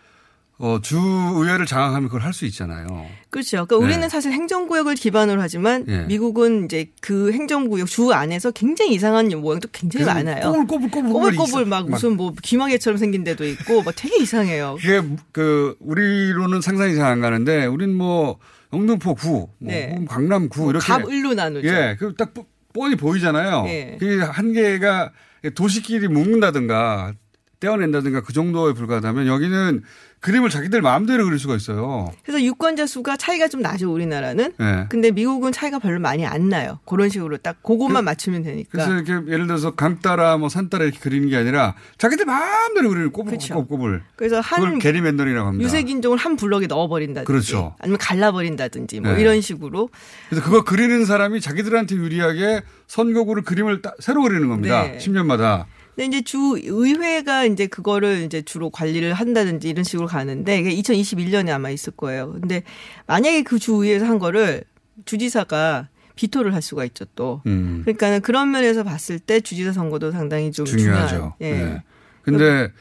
어, 0.58 0.80
주 0.82 0.98
의회를 0.98 1.66
장악하면 1.66 2.04
그걸 2.08 2.22
할 2.22 2.32
수 2.34 2.46
있잖아요. 2.46 2.88
그렇죠. 3.30 3.66
그러니까 3.66 3.78
네. 3.78 3.84
우리는 3.84 4.10
사실 4.10 4.32
행정구역을 4.32 4.96
기반으로 4.96 5.42
하지만 5.42 5.84
예. 5.90 6.04
미국은 6.06 6.66
이제 6.66 6.92
그 7.02 7.32
행정구역 7.34 7.88
주 7.88 8.12
안에서 8.14 8.52
굉장히 8.52 8.94
이상한 8.94 9.28
모양도 9.28 9.68
굉장히 9.74 10.06
많아요. 10.06 10.52
꼬불꼬불꼬불 10.52 11.12
꼬불꼬불 11.12 11.66
막 11.66 11.82
막- 11.84 11.90
무슨 11.92 12.16
뭐 12.16 12.34
귀마개처럼 12.42 12.98
생긴 12.98 13.24
데도 13.26 13.46
있고 13.46 13.84
막 13.84 13.94
되게 13.98 14.22
이상해요. 14.22 14.78
그게 14.82 15.02
그 15.34 15.76
우리로는 15.82 16.62
상상이 16.62 16.96
잘 16.96 17.06
안 17.12 17.20
가는데 17.22 17.66
우린 17.66 17.94
뭐 17.94 18.38
영등포 18.74 19.16
구, 19.16 19.30
뭐 19.32 19.50
네. 19.60 19.98
강남 20.10 20.48
구 20.50 20.70
이렇게 20.70 20.86
갑을로 20.86 21.34
나누죠. 21.34 21.68
예, 21.68 21.96
그딱 22.00 22.34
뻔히 22.74 22.96
보이잖아요. 22.96 23.66
예. 23.68 23.98
그 24.00 24.20
한계가 24.20 25.12
도시끼리 25.54 26.08
묶는다든가 26.08 27.14
떼어낸다든가 27.60 28.22
그 28.22 28.34
정도에 28.34 28.74
불과하다면 28.74 29.28
여기는 29.28 29.84
그림을 30.26 30.50
자기들 30.50 30.82
마음대로 30.82 31.24
그릴 31.26 31.38
수가 31.38 31.56
있어요. 31.56 32.12
그래서 32.24 32.42
유권자 32.44 32.88
수가 32.88 33.16
차이가 33.16 33.48
좀 33.48 33.62
나죠 33.62 33.94
우리나라는. 33.94 34.54
예. 34.60 34.86
근데 34.90 35.12
미국은 35.12 35.52
차이가 35.52 35.78
별로 35.78 36.00
많이 36.00 36.26
안 36.26 36.50
나요. 36.50 36.80
그런 36.84 37.10
식으로 37.10 37.38
딱 37.38 37.62
그것만 37.62 38.04
맞추면 38.06 38.42
되니까. 38.42 38.70
그래서 38.72 38.92
이렇게 38.96 39.32
예를 39.32 39.46
들어서 39.46 39.76
강 39.76 40.00
따라 40.00 40.36
뭐 40.38 40.50
산 40.50 40.68
따라 40.70 40.84
이렇게 40.86 40.98
그리는 41.00 41.30
게 41.30 41.38
아니라 41.38 41.76
자기들 42.00 42.26
마음대로 42.26 42.90
그리는 42.90 43.12
꼬불꼬불꼬불. 43.12 44.02
그래서 44.16 44.42
그걸 44.42 44.70
한 44.72 44.80
게리맨더링이라고 44.80 45.48
합니다. 45.48 45.64
유색 45.64 45.90
인종을 45.92 46.18
한 46.18 46.36
블럭에 46.38 46.66
넣어버린다든지, 46.66 47.28
그렇죠. 47.28 47.76
아니면 47.80 48.00
갈라버린다든지 48.00 49.02
뭐 49.02 49.14
네. 49.14 49.22
이런 49.22 49.42
식으로. 49.42 49.90
그래서 50.30 50.44
그거 50.44 50.64
그리는 50.64 51.06
사람이 51.06 51.40
자기들한테 51.40 51.98
유리하게 51.98 52.64
선거구를 52.88 53.44
그림을 53.44 53.84
따- 53.84 53.94
새로 54.00 54.24
그리는 54.24 54.48
겁니다. 54.50 54.84
네. 54.88 54.98
10년마다. 54.98 55.66
근데 55.96 56.06
이제 56.08 56.22
주 56.22 56.58
의회가 56.62 57.46
이제 57.46 57.68
그거를 57.68 58.24
이제 58.24 58.42
주로 58.42 58.70
관리를 58.70 59.14
한다든지 59.14 59.70
이런 59.70 59.84
식으로 59.84 60.08
가는데 60.08 60.60
이게 60.60 60.76
2021년에 60.76 61.50
아마 61.50 61.70
있을 61.70 61.94
거예요. 61.96 62.34
근데 62.34 62.64
만약에 63.08 63.44
그 63.44 63.60
주 63.60 63.74
의회에서 63.76 64.06
한 64.06 64.20
거를 64.20 64.64
주지사가 65.06 65.88
비토를 66.16 66.54
할 66.54 66.62
수가 66.62 66.86
있죠 66.86 67.06
또. 67.16 67.42
음. 67.46 67.82
그러니까 67.86 68.20
그런 68.20 68.52
면에서 68.52 68.84
봤을 68.84 69.20
때 69.20 69.40
주지사 69.40 69.72
선거도 69.74 70.12
상당히 70.12 70.52
좀 70.52 70.66
중요하죠. 70.66 71.08
중요한. 71.16 71.32
예. 71.42 71.52
네. 71.52 71.84
근데 72.22 72.72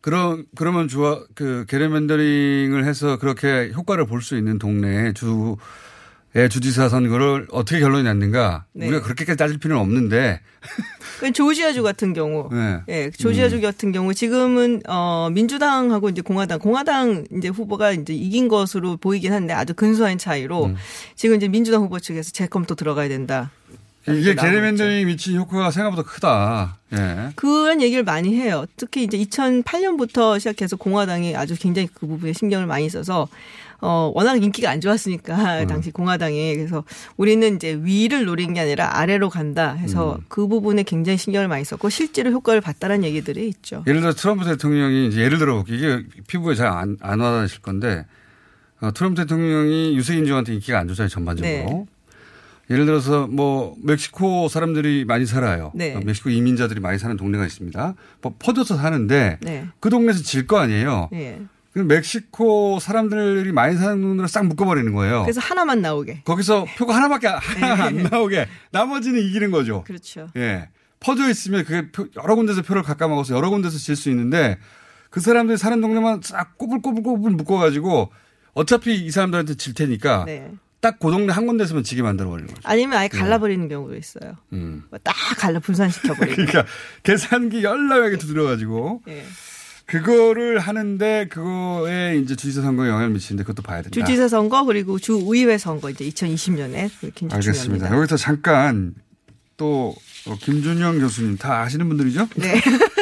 그런 0.00 0.46
그러면 0.56 0.88
좋아 0.88 1.22
그 1.34 1.64
게리맨더링을 1.68 2.84
해서 2.84 3.18
그렇게 3.18 3.70
효과를 3.74 4.06
볼 4.06 4.22
수 4.22 4.36
있는 4.36 4.58
동네에 4.58 5.12
주 5.12 5.56
의 6.32 6.48
주지사 6.48 6.88
선거를 6.88 7.48
어떻게 7.50 7.80
결론이 7.80 8.04
났는가 8.04 8.64
네. 8.72 8.86
우리가 8.86 9.02
그렇게까지 9.02 9.36
따질 9.36 9.58
필요는 9.58 9.82
없는데 9.82 10.40
그 11.18 11.32
조지아주 11.32 11.82
같은 11.82 12.12
경우, 12.12 12.48
네. 12.54 12.80
예, 12.88 13.10
조지아주 13.10 13.56
음. 13.56 13.60
같은 13.60 13.90
경우 13.90 14.14
지금은 14.14 14.82
어 14.88 15.28
민주당하고 15.32 16.08
이제 16.08 16.22
공화당, 16.22 16.60
공화당 16.60 17.24
이제 17.36 17.48
후보가 17.48 17.92
이제 17.92 18.14
이긴 18.14 18.46
것으로 18.46 18.96
보이긴 18.96 19.32
한데 19.32 19.52
아주 19.52 19.74
근소한 19.74 20.18
차이로 20.18 20.66
음. 20.66 20.76
지금 21.16 21.36
이제 21.36 21.48
민주당 21.48 21.82
후보 21.82 21.98
측에서 21.98 22.30
재검토 22.30 22.74
들어가야 22.74 23.08
된다. 23.08 23.50
이게 24.08 24.34
게리맨더링이 24.34 25.04
미친 25.04 25.36
효과가 25.36 25.70
생각보다 25.70 26.08
크다. 26.08 26.78
예. 26.94 27.32
그런 27.36 27.82
얘기를 27.82 28.02
많이 28.02 28.34
해요. 28.34 28.64
특히 28.76 29.04
이제 29.04 29.18
2008년부터 29.18 30.38
시작해서 30.38 30.76
공화당이 30.76 31.36
아주 31.36 31.54
굉장히 31.54 31.88
그 31.92 32.06
부분에 32.06 32.32
신경을 32.32 32.66
많이 32.66 32.88
써서 32.88 33.28
어 33.82 34.10
워낙 34.14 34.42
인기가 34.42 34.70
안 34.70 34.78
음. 34.78 34.80
좋았으니까 34.80 35.66
당시 35.66 35.90
공화당이 35.90 36.56
그래서 36.56 36.84
우리는 37.16 37.56
이제 37.56 37.78
위를 37.82 38.24
노린 38.26 38.54
게 38.54 38.60
아니라 38.60 38.98
아래로 38.98 39.30
간다 39.30 39.72
해서 39.72 40.16
음. 40.18 40.24
그 40.28 40.46
부분에 40.48 40.82
굉장히 40.82 41.16
신경을 41.18 41.48
많이 41.48 41.64
썼고 41.64 41.88
실제로 41.88 42.30
효과를 42.30 42.60
봤다는 42.60 43.04
얘기들이 43.04 43.48
있죠. 43.48 43.82
예를 43.86 44.00
들어 44.00 44.12
트럼프 44.12 44.44
대통령이 44.44 45.08
이제 45.08 45.22
예를 45.22 45.38
들어. 45.38 45.64
이게 45.68 46.04
피부에 46.26 46.54
잘 46.54 46.66
안 46.68 46.96
안 47.00 47.20
와닿으실 47.20 47.60
건데 47.62 48.04
어, 48.80 48.90
트럼프 48.92 49.22
대통령이 49.22 49.96
유색인종한테 49.96 50.54
인기가 50.54 50.78
안 50.78 50.88
좋잖아요 50.88 51.08
전반적으로. 51.08 51.52
네. 51.52 51.84
예를 52.70 52.86
들어서 52.86 53.26
뭐 53.26 53.74
멕시코 53.82 54.46
사람들이 54.48 55.04
많이 55.04 55.26
살아요. 55.26 55.72
네. 55.74 55.94
어, 55.96 56.00
멕시코 56.04 56.30
이민자들이 56.30 56.78
많이 56.80 56.98
사는 56.98 57.16
동네가 57.16 57.44
있습니다. 57.44 57.94
뭐 58.22 58.34
퍼져서 58.38 58.76
사는데 58.76 59.38
네. 59.42 59.66
그 59.80 59.90
동네에서 59.90 60.22
질 60.22 60.46
거 60.46 60.58
아니에요. 60.58 61.08
예. 61.70 61.72
그럼 61.72 61.88
멕시코 61.88 62.78
사람들이 62.80 63.52
많이 63.52 63.76
사는 63.76 64.00
동네로 64.00 64.26
싹 64.26 64.44
묶어버리는 64.46 64.92
거예요. 64.92 65.22
그래서 65.22 65.40
하나만 65.40 65.80
나오게. 65.82 66.22
거기서 66.24 66.66
표가 66.76 66.94
하나밖에 66.96 67.28
하나 67.28 67.84
안 67.84 68.02
나오게 68.04 68.48
나머지는 68.72 69.20
이기는 69.20 69.50
거죠. 69.50 69.84
그렇죠. 69.86 70.28
예. 70.36 70.68
퍼져 70.98 71.28
있으면 71.30 71.64
그게 71.64 71.90
표- 71.92 72.08
여러 72.22 72.34
군데서 72.34 72.62
표를 72.62 72.82
각각 72.82 73.08
먹어서 73.08 73.34
여러 73.34 73.48
군데서 73.50 73.78
질 73.78 73.96
수 73.96 74.10
있는데 74.10 74.58
그 75.10 75.20
사람들이 75.20 75.56
사는 75.58 75.80
동네만 75.80 76.20
싹 76.22 76.58
꼬불꼬불꼬불 76.58 77.30
묶어가지고 77.32 78.10
어차피 78.52 78.94
이 78.96 79.10
사람들한테 79.10 79.54
질 79.54 79.74
테니까 79.74 80.24
네. 80.26 80.50
딱그 80.80 81.10
동네 81.10 81.32
한 81.32 81.46
군데서만 81.46 81.84
지게 81.84 82.02
만들어 82.02 82.28
버리는 82.30 82.48
거죠. 82.52 82.60
아니면 82.68 82.98
아예 82.98 83.08
갈라버리는 83.08 83.68
경우도 83.68 83.96
있어요. 83.96 84.36
음. 84.52 84.82
뭐딱 84.90 85.14
갈라 85.38 85.58
분산시켜버리고. 85.60 86.34
그러니까 86.36 86.64
계산기 87.02 87.62
열나하게 87.64 88.16
두드려가지고 88.18 89.02
예. 89.08 89.24
그거를 89.90 90.58
하는데 90.58 91.26
그거에 91.28 92.16
이제 92.18 92.36
주지사 92.36 92.62
선거에 92.62 92.88
영향을 92.88 93.10
미치는데 93.10 93.44
그것도 93.44 93.62
봐야 93.62 93.82
된다. 93.82 93.90
주지사 93.98 94.28
선거 94.28 94.64
그리고 94.64 94.98
주의회 94.98 95.58
선거 95.58 95.90
이제 95.90 96.04
2020년에 96.08 96.90
굉장히 97.14 97.34
알겠습니다. 97.34 97.54
중요합니다. 97.54 97.96
여기서 97.96 98.16
잠깐 98.16 98.94
또 99.56 99.94
어, 100.26 100.36
김준영 100.38 101.00
교수님 101.00 101.36
다 101.38 101.60
아시는 101.62 101.88
분들이죠? 101.88 102.28
네. 102.36 102.60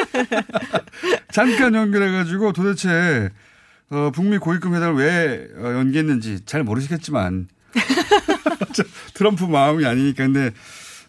잠깐 1.31 1.75
연결해가지고 1.75 2.53
도대체 2.53 3.31
어, 3.91 4.11
북미 4.15 4.39
고위급 4.39 4.75
회담을 4.75 5.03
왜 5.03 5.49
어, 5.57 5.75
연기했는지 5.75 6.45
잘 6.45 6.63
모르시겠지만 6.63 7.49
저 8.75 8.83
트럼프 9.15 9.45
마음이 9.45 9.85
아니니까 9.87 10.25
근데 10.25 10.51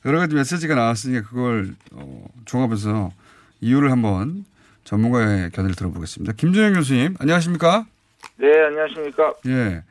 여러 0.06 0.20
가지 0.20 0.36
메시지가 0.36 0.76
나왔으니까 0.76 1.28
그걸 1.28 1.76
어, 1.92 2.26
종합해서 2.46 3.12
이유를 3.62 3.92
한번 3.92 4.46
전문가의 4.90 5.52
견해를 5.52 5.76
들어보겠습니다. 5.76 6.34
김준영 6.34 6.74
교수님 6.74 7.14
안녕하십니까? 7.20 7.86
네, 8.38 8.48
안녕하십니까. 8.66 9.36
예. 9.46 9.84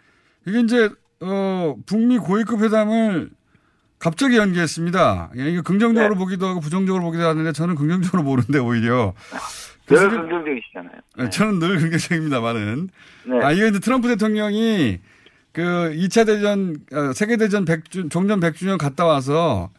이게 0.44 0.60
이제, 0.60 0.90
어, 1.20 1.76
북미 1.86 2.18
고위급 2.18 2.62
회담을 2.62 3.30
갑자기 4.00 4.36
연기했습니다. 4.36 5.30
예, 5.38 5.50
이거 5.50 5.62
긍정적으로 5.62 6.14
네. 6.14 6.18
보기도 6.18 6.46
하고 6.48 6.58
부정적으로 6.58 7.04
보기도 7.04 7.24
하는데 7.24 7.52
저는 7.52 7.76
긍정적으로 7.76 8.24
보는데 8.24 8.58
오히려. 8.58 9.14
늘 9.86 10.10
긍정적이시잖아요. 10.10 11.00
예, 11.20 11.30
저는 11.30 11.60
늘 11.60 11.78
긍정적입니다만은. 11.78 12.88
네. 13.26 13.44
아, 13.44 13.52
이거 13.52 13.66
이제 13.66 13.78
트럼프 13.78 14.08
대통령이 14.08 14.98
그 15.52 15.62
2차 15.94 16.26
대전, 16.26 16.76
어, 16.92 17.12
세계대전 17.12 17.64
100주, 17.64 18.10
종전 18.10 18.40
100주년 18.40 18.78
갔다 18.78 19.04
와서 19.04 19.70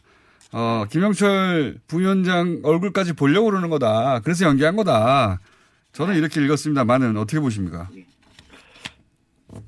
어, 0.52 0.84
김영철 0.90 1.76
부위원장 1.86 2.60
얼굴까지 2.64 3.14
보려고 3.14 3.46
그러는 3.46 3.70
거다. 3.70 4.20
그래서 4.24 4.46
연기한 4.46 4.76
거다. 4.76 5.38
저는 5.92 6.14
이렇게 6.16 6.40
읽었습니다만은 6.44 7.16
어떻게 7.16 7.40
보십니까? 7.40 7.88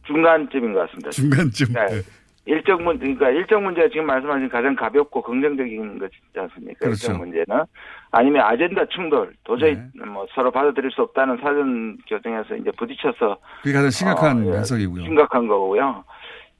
중간쯤인 0.07 0.72
것 0.72 0.80
같습니다. 0.80 1.11
중간쯤. 1.11 1.72
네. 1.72 2.03
일정 2.45 2.83
문 2.83 2.99
그러니까 2.99 3.30
일정 3.30 3.62
문제가 3.62 3.89
지금 3.89 4.07
말씀하신 4.07 4.49
가장 4.49 4.74
가볍고 4.74 5.22
긍정적인 5.22 5.99
것이지 6.01 6.16
않습니까? 6.35 6.78
그렇죠. 6.80 7.07
일정 7.12 7.18
문제는 7.18 7.64
아니면 8.11 8.43
아젠다 8.43 8.85
충돌 8.87 9.33
도저히 9.45 9.74
네. 9.74 10.05
뭐 10.07 10.26
서로 10.35 10.51
받아들일 10.51 10.91
수 10.91 11.03
없다는 11.03 11.37
사전 11.37 11.97
교정에서 12.09 12.57
이제 12.57 12.70
부딪혀서 12.76 13.39
그게 13.62 13.72
가장 13.72 13.91
심각한 13.91 14.45
어, 14.45 14.55
예, 14.55 14.59
해석이고요. 14.59 15.05
심각한 15.05 15.47
거고요. 15.47 16.05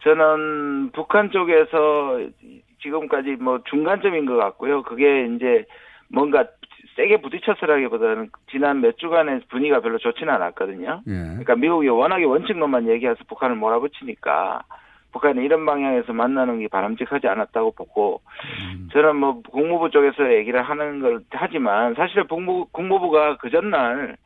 저는 0.05 0.91
북한 0.93 1.31
쪽에서 1.33 2.21
지금까지 2.83 3.37
뭐 3.41 3.61
중간점인 3.65 4.27
것 4.27 4.37
같고요. 4.37 4.83
그게 4.83 5.27
이제 5.27 5.65
뭔가 6.09 6.47
세게 6.97 7.23
부딪혔으라기보다는 7.23 8.31
지난 8.51 8.81
몇 8.81 8.99
주간의 8.99 9.43
분위기가 9.49 9.81
별로 9.81 9.99
좋지는 9.99 10.33
않았거든요. 10.35 11.03
예. 11.07 11.13
그러니까 11.13 11.57
미국이 11.57 11.89
워낙에 11.89 12.25
원칙론만 12.25 12.89
얘기해서 12.89 13.19
북한을 13.29 13.57
몰아붙이니까 13.57 14.63
북한이 15.13 15.45
이런 15.45 15.65
방향에서 15.67 16.13
만나는 16.13 16.61
게 16.61 16.69
바람직하지 16.69 17.29
않았다고 17.29 17.73
보고 17.73 18.23
저는 18.93 19.17
뭐 19.17 19.43
국무부 19.43 19.91
쪽에서 19.91 20.33
얘기를 20.35 20.63
하는 20.63 21.01
걸 21.01 21.21
하지만 21.31 21.95
사실 21.95 22.25
국무, 22.25 22.67
국무부가 22.73 23.37
그 23.37 23.51
전날 23.51 24.17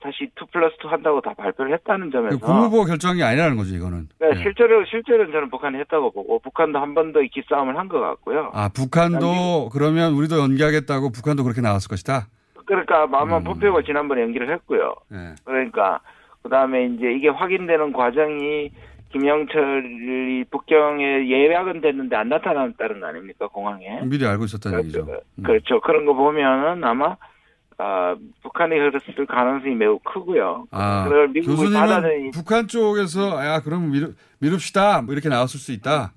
다시 0.00 0.24
2 0.24 0.46
플러스 0.52 0.76
2 0.84 0.88
한다고 0.88 1.20
다 1.20 1.32
발표를 1.34 1.72
했다는 1.74 2.10
점에서 2.10 2.38
국무부가 2.38 2.84
결정이 2.86 3.22
아니라는 3.22 3.56
거죠, 3.56 3.74
이거는. 3.74 4.08
네, 4.20 4.30
예. 4.30 4.42
실제로 4.42 4.84
실제로는 4.84 5.32
저는 5.32 5.50
북한이 5.50 5.78
했다고 5.78 6.12
보고 6.12 6.38
북한도 6.40 6.78
한 6.78 6.94
번더 6.94 7.20
기싸움을 7.32 7.76
한 7.76 7.88
것 7.88 8.00
같고요. 8.00 8.50
아, 8.52 8.68
북한도 8.68 9.70
그러면 9.72 10.12
우리도 10.14 10.38
연기하겠다고 10.38 11.10
북한도 11.12 11.44
그렇게 11.44 11.60
나왔을 11.60 11.88
것이다. 11.88 12.26
그러니까 12.66 13.04
아마 13.12 13.38
폼페오가 13.38 13.82
지난번에 13.82 14.22
연기를 14.22 14.52
했고요. 14.52 14.92
예. 15.12 15.34
그러니까 15.44 16.00
그 16.42 16.48
다음에 16.48 16.86
이제 16.86 17.12
이게 17.12 17.28
확인되는 17.28 17.92
과정이 17.92 18.70
김영철이 19.12 20.44
북경에 20.50 21.28
예약은 21.28 21.80
됐는데 21.80 22.16
안 22.16 22.28
나타났다는 22.28 23.00
거 23.00 23.06
아닙니까 23.06 23.46
공항에? 23.48 24.00
미리 24.04 24.26
알고 24.26 24.44
있었다는 24.44 24.80
얘기죠. 24.80 25.06
음. 25.38 25.42
그렇죠. 25.44 25.80
그런 25.80 26.04
거 26.06 26.14
보면은 26.14 26.82
아마 26.84 27.16
아, 27.78 28.16
북한이 28.42 28.74
그랬을 28.74 29.26
가능성이 29.26 29.74
매우 29.74 29.98
크고요. 29.98 30.66
아, 30.70 31.04
그걸 31.04 31.28
미국이 31.28 31.72
받아들이 31.72 32.30
북한 32.30 32.66
쪽에서 32.66 33.44
야, 33.44 33.60
그럼 33.60 33.90
미룹, 33.90 34.14
미룹시다. 34.38 35.02
뭐 35.02 35.12
이렇게 35.12 35.28
나왔을 35.28 35.60
수 35.60 35.72
있다. 35.72 36.12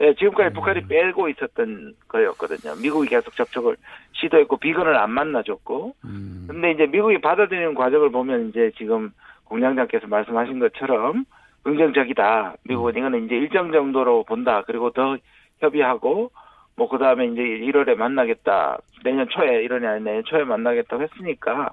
예, 0.00 0.14
지금까지 0.14 0.52
음. 0.52 0.54
북한이 0.54 0.86
빼고 0.88 1.28
있었던 1.28 1.94
거였거든요. 2.08 2.74
미국이 2.82 3.08
계속 3.08 3.36
접촉을 3.36 3.76
시도했고 4.12 4.56
비건을 4.56 4.96
안 4.96 5.10
만나줬고. 5.10 5.94
음. 6.04 6.46
근데 6.48 6.72
이제 6.72 6.86
미국이 6.86 7.20
받아들이는 7.20 7.74
과정을 7.74 8.10
보면 8.10 8.48
이제 8.48 8.72
지금 8.76 9.12
공장장께서 9.44 10.06
말씀하신 10.06 10.58
것처럼 10.58 11.24
긍정적이다. 11.62 12.56
미국은 12.64 12.96
이거는 12.96 13.26
이제 13.26 13.36
일정 13.36 13.70
정도로 13.70 14.24
본다. 14.24 14.62
그리고 14.66 14.90
더 14.90 15.16
협의하고 15.60 16.32
뭐 16.82 16.88
그다음에 16.88 17.26
이제 17.26 17.40
1월에 17.40 17.94
만나겠다. 17.94 18.76
내년 19.04 19.28
초에 19.28 19.64
1월이 19.66 19.86
아닌 19.86 20.02
내년 20.02 20.24
초에 20.24 20.42
만나겠다고 20.42 21.04
했으니까 21.04 21.70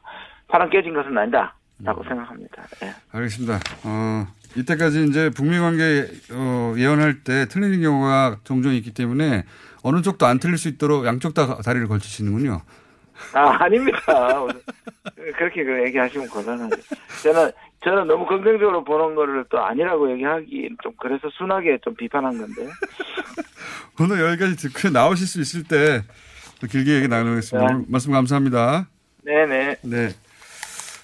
파랑 0.47 0.69
깨진 0.69 0.93
것은 0.93 1.17
아니다라고 1.17 2.03
생각합니다. 2.07 2.63
예. 2.83 2.93
알겠습니다. 3.11 3.59
어, 3.85 4.27
이때까지 4.55 5.05
이제 5.05 5.31
북미 5.31 5.57
관계 5.57 6.05
어, 6.31 6.75
예언할 6.77 7.23
때 7.23 7.47
틀리는 7.47 7.81
경우가 7.81 8.37
종종 8.43 8.71
있기 8.73 8.93
때문에 8.93 9.45
어느 9.81 10.03
쪽도 10.03 10.27
안 10.27 10.37
틀릴 10.37 10.59
수 10.59 10.67
있도록 10.67 11.05
양쪽 11.05 11.33
다 11.33 11.57
다리를 11.57 11.87
걸치시는군요. 11.87 12.61
아, 13.33 13.63
아닙니다. 13.63 13.99
그렇게 15.37 15.63
그 15.63 15.85
얘기하시면 15.87 16.27
곤란하죠. 16.29 16.75
저는, 17.23 17.51
저는 17.83 18.07
너무 18.07 18.25
긍정적으로 18.27 18.83
보는 18.83 19.15
거를 19.15 19.45
또 19.49 19.59
아니라고 19.59 20.11
얘기하기 20.11 20.69
좀 20.83 20.91
그래서 20.99 21.29
순하게 21.37 21.79
좀 21.83 21.95
비판한 21.95 22.37
건데. 22.37 22.67
오늘 23.99 24.19
여기까지 24.19 24.55
듣고 24.57 24.89
나오실 24.89 25.27
수 25.27 25.39
있을 25.41 25.63
때 25.63 26.01
또 26.59 26.67
길게 26.67 26.95
얘기 26.95 27.07
나누겠습니다. 27.07 27.73
오늘 27.73 27.85
말씀 27.87 28.11
감사합니다. 28.11 28.87
네네. 29.23 29.77
네. 29.83 30.09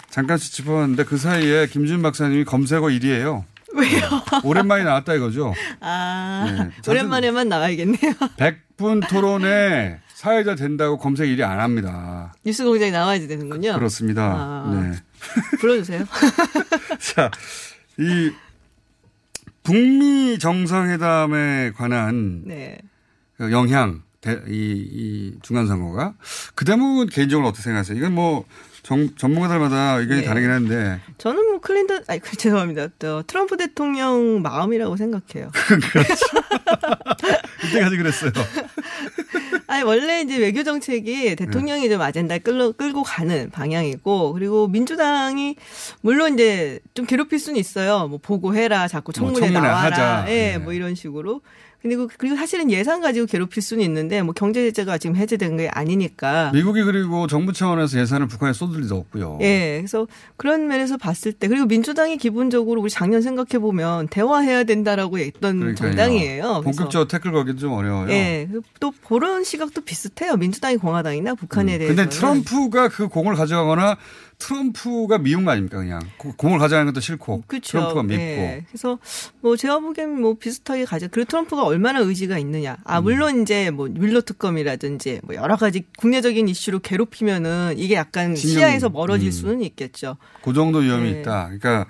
잠깐씩 0.10 0.54
짚어봤는데 0.54 1.06
그 1.06 1.18
사이에 1.18 1.68
김준 1.68 2.02
박사님이 2.02 2.46
검색어 2.46 2.82
1위에요. 2.88 3.44
왜요? 3.74 4.02
오랜만에 4.44 4.84
나왔다 4.84 5.14
이거죠. 5.16 5.54
아, 5.82 6.46
네. 6.48 6.92
오랜만에만 6.92 7.50
나와야겠네요. 7.50 8.14
100분 8.38 9.10
토론에 9.10 10.00
사회자 10.14 10.56
된다고 10.56 10.98
검색 10.98 11.28
1위 11.28 11.42
안 11.42 11.60
합니다. 11.60 12.34
뉴스 12.46 12.64
공장에 12.64 12.92
나와야 12.92 13.20
되는군요. 13.20 13.74
그렇습니다. 13.74 14.24
아. 14.24 14.72
네. 14.74 14.98
불러주세요. 15.60 16.06
자, 17.00 17.32
이 17.98 18.32
북미 19.64 20.38
정상회담에 20.40 21.72
관한 21.76 22.44
네. 22.46 22.78
그 23.38 23.52
영향, 23.52 24.04
대- 24.22 24.42
이, 24.48 24.88
이 24.92 25.38
중간 25.42 25.68
선거가 25.68 26.14
그 26.54 26.66
대목은 26.66 27.08
개인적으로 27.08 27.48
어떻게 27.48 27.64
생각하세요? 27.64 27.98
이건 27.98 28.14
뭐 28.14 28.46
정- 28.86 29.10
전문가들마다 29.16 29.96
의견이 29.96 30.22
네. 30.22 30.28
다르긴 30.28 30.52
한데 30.52 31.00
저는 31.18 31.44
뭐 31.50 31.60
클린턴, 31.60 32.04
아니, 32.08 32.20
그, 32.20 32.38
죄송합니다. 32.38 32.90
또 33.00 33.24
트럼프 33.24 33.58
대통령 33.58 34.44
마음이라고 34.44 34.96
생각해요. 34.96 35.50
그때까지 37.62 37.98
그랬어요. 37.98 38.32
아니, 39.68 39.84
원래 39.84 40.22
이제 40.22 40.38
외교 40.38 40.64
정책이 40.64 41.36
대통령이 41.36 41.90
좀 41.90 42.00
아젠다 42.02 42.38
끌고, 42.38 42.74
끌고 42.74 43.02
가는 43.02 43.50
방향이고, 43.50 44.34
그리고 44.34 44.68
민주당이, 44.68 45.56
물론 46.02 46.36
이제 46.36 46.80
좀 46.94 47.06
괴롭힐 47.08 47.40
수는 47.40 47.60
있어요. 47.60 48.08
뭐, 48.08 48.20
보고해라, 48.22 48.88
자꾸 48.88 49.12
청문회 49.14 49.40
청문회 49.48 49.60
나와라. 49.68 49.82
하자. 50.22 50.26
예, 50.30 50.34
네. 50.52 50.58
뭐 50.60 50.74
이런 50.74 50.94
식으로. 50.94 51.42
그리고, 51.86 52.10
그리고 52.18 52.36
사실은 52.36 52.72
예산 52.72 53.00
가지고 53.00 53.28
괴롭힐 53.28 53.62
수는 53.62 53.84
있는데, 53.84 54.24
뭐 54.24 54.34
경제 54.34 54.64
제재가 54.64 54.98
지금 54.98 55.16
해제된 55.16 55.58
게 55.58 55.68
아니니까. 55.68 56.50
미국이 56.52 56.82
그리고 56.82 57.28
정부 57.28 57.54
차원에서 57.54 58.00
예산을 58.00 58.26
북한에 58.26 58.54
쏟을 58.54 58.82
리도 58.82 58.96
없고요. 58.96 59.38
예, 59.42 59.78
그래서 59.82 60.08
그런 60.36 60.68
면에서 60.68 60.98
봤을 60.98 61.32
때 61.32 61.48
그리고 61.48 61.68
민주당이 61.68 62.18
기본적으로 62.18 62.82
우리 62.82 62.90
작년 62.90 63.22
생각해 63.22 63.60
보면 63.60 64.08
대화해야 64.08 64.64
된다라고 64.64 65.20
했던 65.20 65.60
그러니까요. 65.60 65.90
정당이에요. 65.92 66.62
본격적으로 66.64 67.08
태클 67.08 67.32
걸기도 67.32 67.60
좀 67.60 67.74
어려워요. 67.74 68.10
예, 68.10 68.50
또 68.80 68.92
그런 69.08 69.44
시각도 69.44 69.82
비슷해요. 69.82 70.38
민주당이 70.38 70.78
공화당이나 70.78 71.36
북한에 71.36 71.78
대해서. 71.78 71.94
음. 71.94 71.96
근데 71.96 72.10
트럼프가 72.10 72.90
그 72.90 73.08
공을 73.10 73.36
가져가거나 73.36 73.98
트럼프가 74.38 75.18
미운 75.18 75.46
거 75.46 75.52
아닙니까 75.52 75.78
그냥 75.78 76.02
그 76.18 76.34
공을 76.36 76.60
가져가는 76.60 76.92
것도 76.92 77.00
싫고 77.00 77.44
그렇죠. 77.48 77.78
트럼프가 77.78 78.04
밉고 78.04 78.22
예. 78.22 78.66
그래서 78.68 79.00
뭐 79.42 79.56
제가 79.56 79.80
보기엔 79.80 80.20
뭐 80.22 80.36
비슷하게 80.36 80.86
가져. 80.86 81.08
그리고 81.10 81.28
트럼프가 81.30 81.64
얼마나 81.76 82.00
의지가 82.00 82.38
있느냐. 82.40 82.78
아 82.86 83.02
물론 83.02 83.42
이제 83.42 83.70
뭐 83.70 83.90
윌러 83.94 84.22
특검이라든지 84.22 85.20
뭐 85.24 85.36
여러 85.36 85.56
가지 85.58 85.84
국내적인 85.98 86.48
이슈로 86.48 86.80
괴롭히면은 86.80 87.76
이게 87.78 87.96
약간 87.96 88.36
신경- 88.36 88.60
시야에서 88.60 88.90
멀어질 88.90 89.28
음. 89.28 89.32
수는 89.32 89.62
있겠죠. 89.62 90.16
그 90.44 90.54
정도 90.54 90.80
위험이 90.80 91.12
네. 91.12 91.20
있다. 91.22 91.46
그러니까 91.46 91.86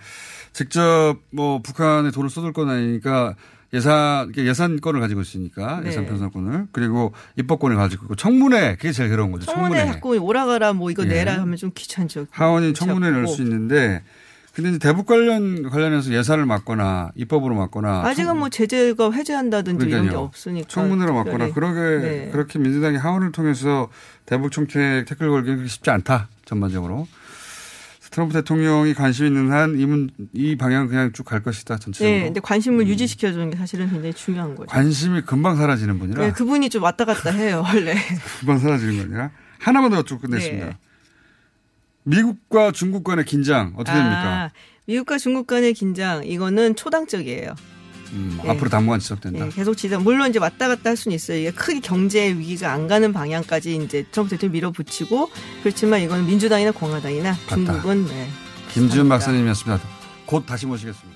직접 0.54 1.18
뭐 1.32 1.62
북한에 1.62 2.12
돈을 2.12 2.30
쏟을 2.30 2.52
건 2.54 2.70
아니니까 2.70 3.36
예산 3.74 4.32
예산권을 4.36 5.02
가지고 5.02 5.22
있으니까 5.22 5.82
네. 5.82 5.90
예산 5.90 6.06
편성권을 6.06 6.68
그리고 6.72 7.14
입법권을 7.38 7.76
가지고 7.76 8.06
있고 8.06 8.16
청문회 8.16 8.78
그게 8.78 8.92
제일 8.92 9.10
괴로운 9.10 9.32
거죠. 9.32 9.46
청문회 9.52 9.78
청문회. 9.80 9.94
자꾸 9.94 10.18
오라가라 10.18 10.74
뭐 10.74 10.90
이거 10.92 11.04
예. 11.04 11.08
내라 11.10 11.40
하면 11.42 11.58
좀 11.58 11.72
귀찮죠. 11.76 12.28
하원이 12.32 12.74
청문회 12.74 13.10
넣을 13.12 13.20
않고. 13.22 13.32
수 13.34 13.42
있는데 13.42 14.02
근데 14.56 14.70
이제 14.70 14.80
대북 14.80 15.06
관련 15.06 15.70
관련해서 15.70 16.14
예산을 16.14 16.46
막거나 16.46 17.12
입법으로 17.16 17.56
막거나 17.56 18.04
아직은 18.06 18.38
뭐 18.38 18.48
제재가 18.50 19.12
해제한다든지 19.12 19.86
이런 19.86 19.90
게 20.04 20.10
그러니까요. 20.10 20.20
없으니까. 20.22 20.68
청문회로 20.70 21.14
막거나. 21.14 21.52
그러게 21.52 21.80
네. 22.08 22.30
그렇게 22.32 22.58
민주당이 22.60 22.96
하원을 22.98 23.34
통해서 23.34 23.90
대북 24.26 24.54
정책 24.54 25.04
태클 25.08 25.30
걸기 25.30 25.68
쉽지 25.68 25.90
않다 25.90 26.30
전반적으로 26.46 27.06
트럼프 28.12 28.34
대통령이 28.34 28.94
관심 28.94 29.26
있는 29.26 29.52
한 29.52 29.78
이문 29.78 30.10
이 30.32 30.56
방향 30.56 30.88
그냥 30.88 31.12
쭉 31.12 31.26
갈 31.26 31.44
것이다 31.44 31.78
전체적으로 31.78 32.18
네, 32.18 32.24
근데 32.24 32.40
관심을 32.40 32.88
유지시켜 32.88 33.34
주는 33.34 33.50
게 33.50 33.58
사실은 33.58 33.90
굉장히 33.90 34.14
중요한 34.14 34.56
거죠. 34.56 34.68
관심이 34.68 35.22
금방 35.24 35.58
사라지는 35.58 36.00
분이라 36.00 36.22
네, 36.28 36.32
그분이 36.32 36.70
좀 36.70 36.82
왔다 36.84 37.04
갔다 37.04 37.32
해요, 37.32 37.62
원래. 37.68 37.94
금방 38.40 38.60
사라지는 38.60 38.96
거 38.98 39.04
아니라 39.04 39.32
하나만 39.60 39.92
더 39.92 39.98
여쭙고 39.98 40.20
끝냈습니다. 40.22 40.66
네. 40.66 40.78
미국과 42.06 42.72
중국 42.72 43.04
간의 43.04 43.26
긴장 43.26 43.74
어떻게 43.76 43.98
됩니까? 43.98 44.44
아, 44.46 44.50
미국과 44.86 45.18
중국 45.18 45.48
간의 45.48 45.74
긴장, 45.74 46.26
이거는 46.26 46.76
초당적이에요. 46.76 47.56
음, 48.14 48.40
네. 48.42 48.50
앞으로 48.50 48.70
당분간 48.70 49.00
지속된다. 49.00 49.46
예, 49.46 49.50
계속 49.50 49.76
지속. 49.76 50.04
물론 50.04 50.30
이제 50.30 50.40
왔다 50.40 50.68
갔다 50.68 50.92
할 50.92 50.98
수는 50.98 51.16
있어요. 51.16 51.40
이게 51.40 51.52
크게 51.52 51.80
경제 51.80 52.30
위기가 52.30 52.72
안 52.72 52.88
가는 52.88 53.12
방향까지 53.12 53.76
이제 53.78 54.06
트럼프 54.12 54.32
대통령이 54.32 54.54
밀어붙이고 54.54 55.30
그렇지만 55.64 56.02
이거는 56.02 56.26
민주당이나 56.26 56.72
공화당이나 56.72 57.36
중국은 57.50 58.06
네. 58.06 58.28
김지은 58.74 59.10
박사님이었습니다. 59.10 59.84
곧 60.26 60.46
다시 60.46 60.66
모시겠습니다. 60.66 61.15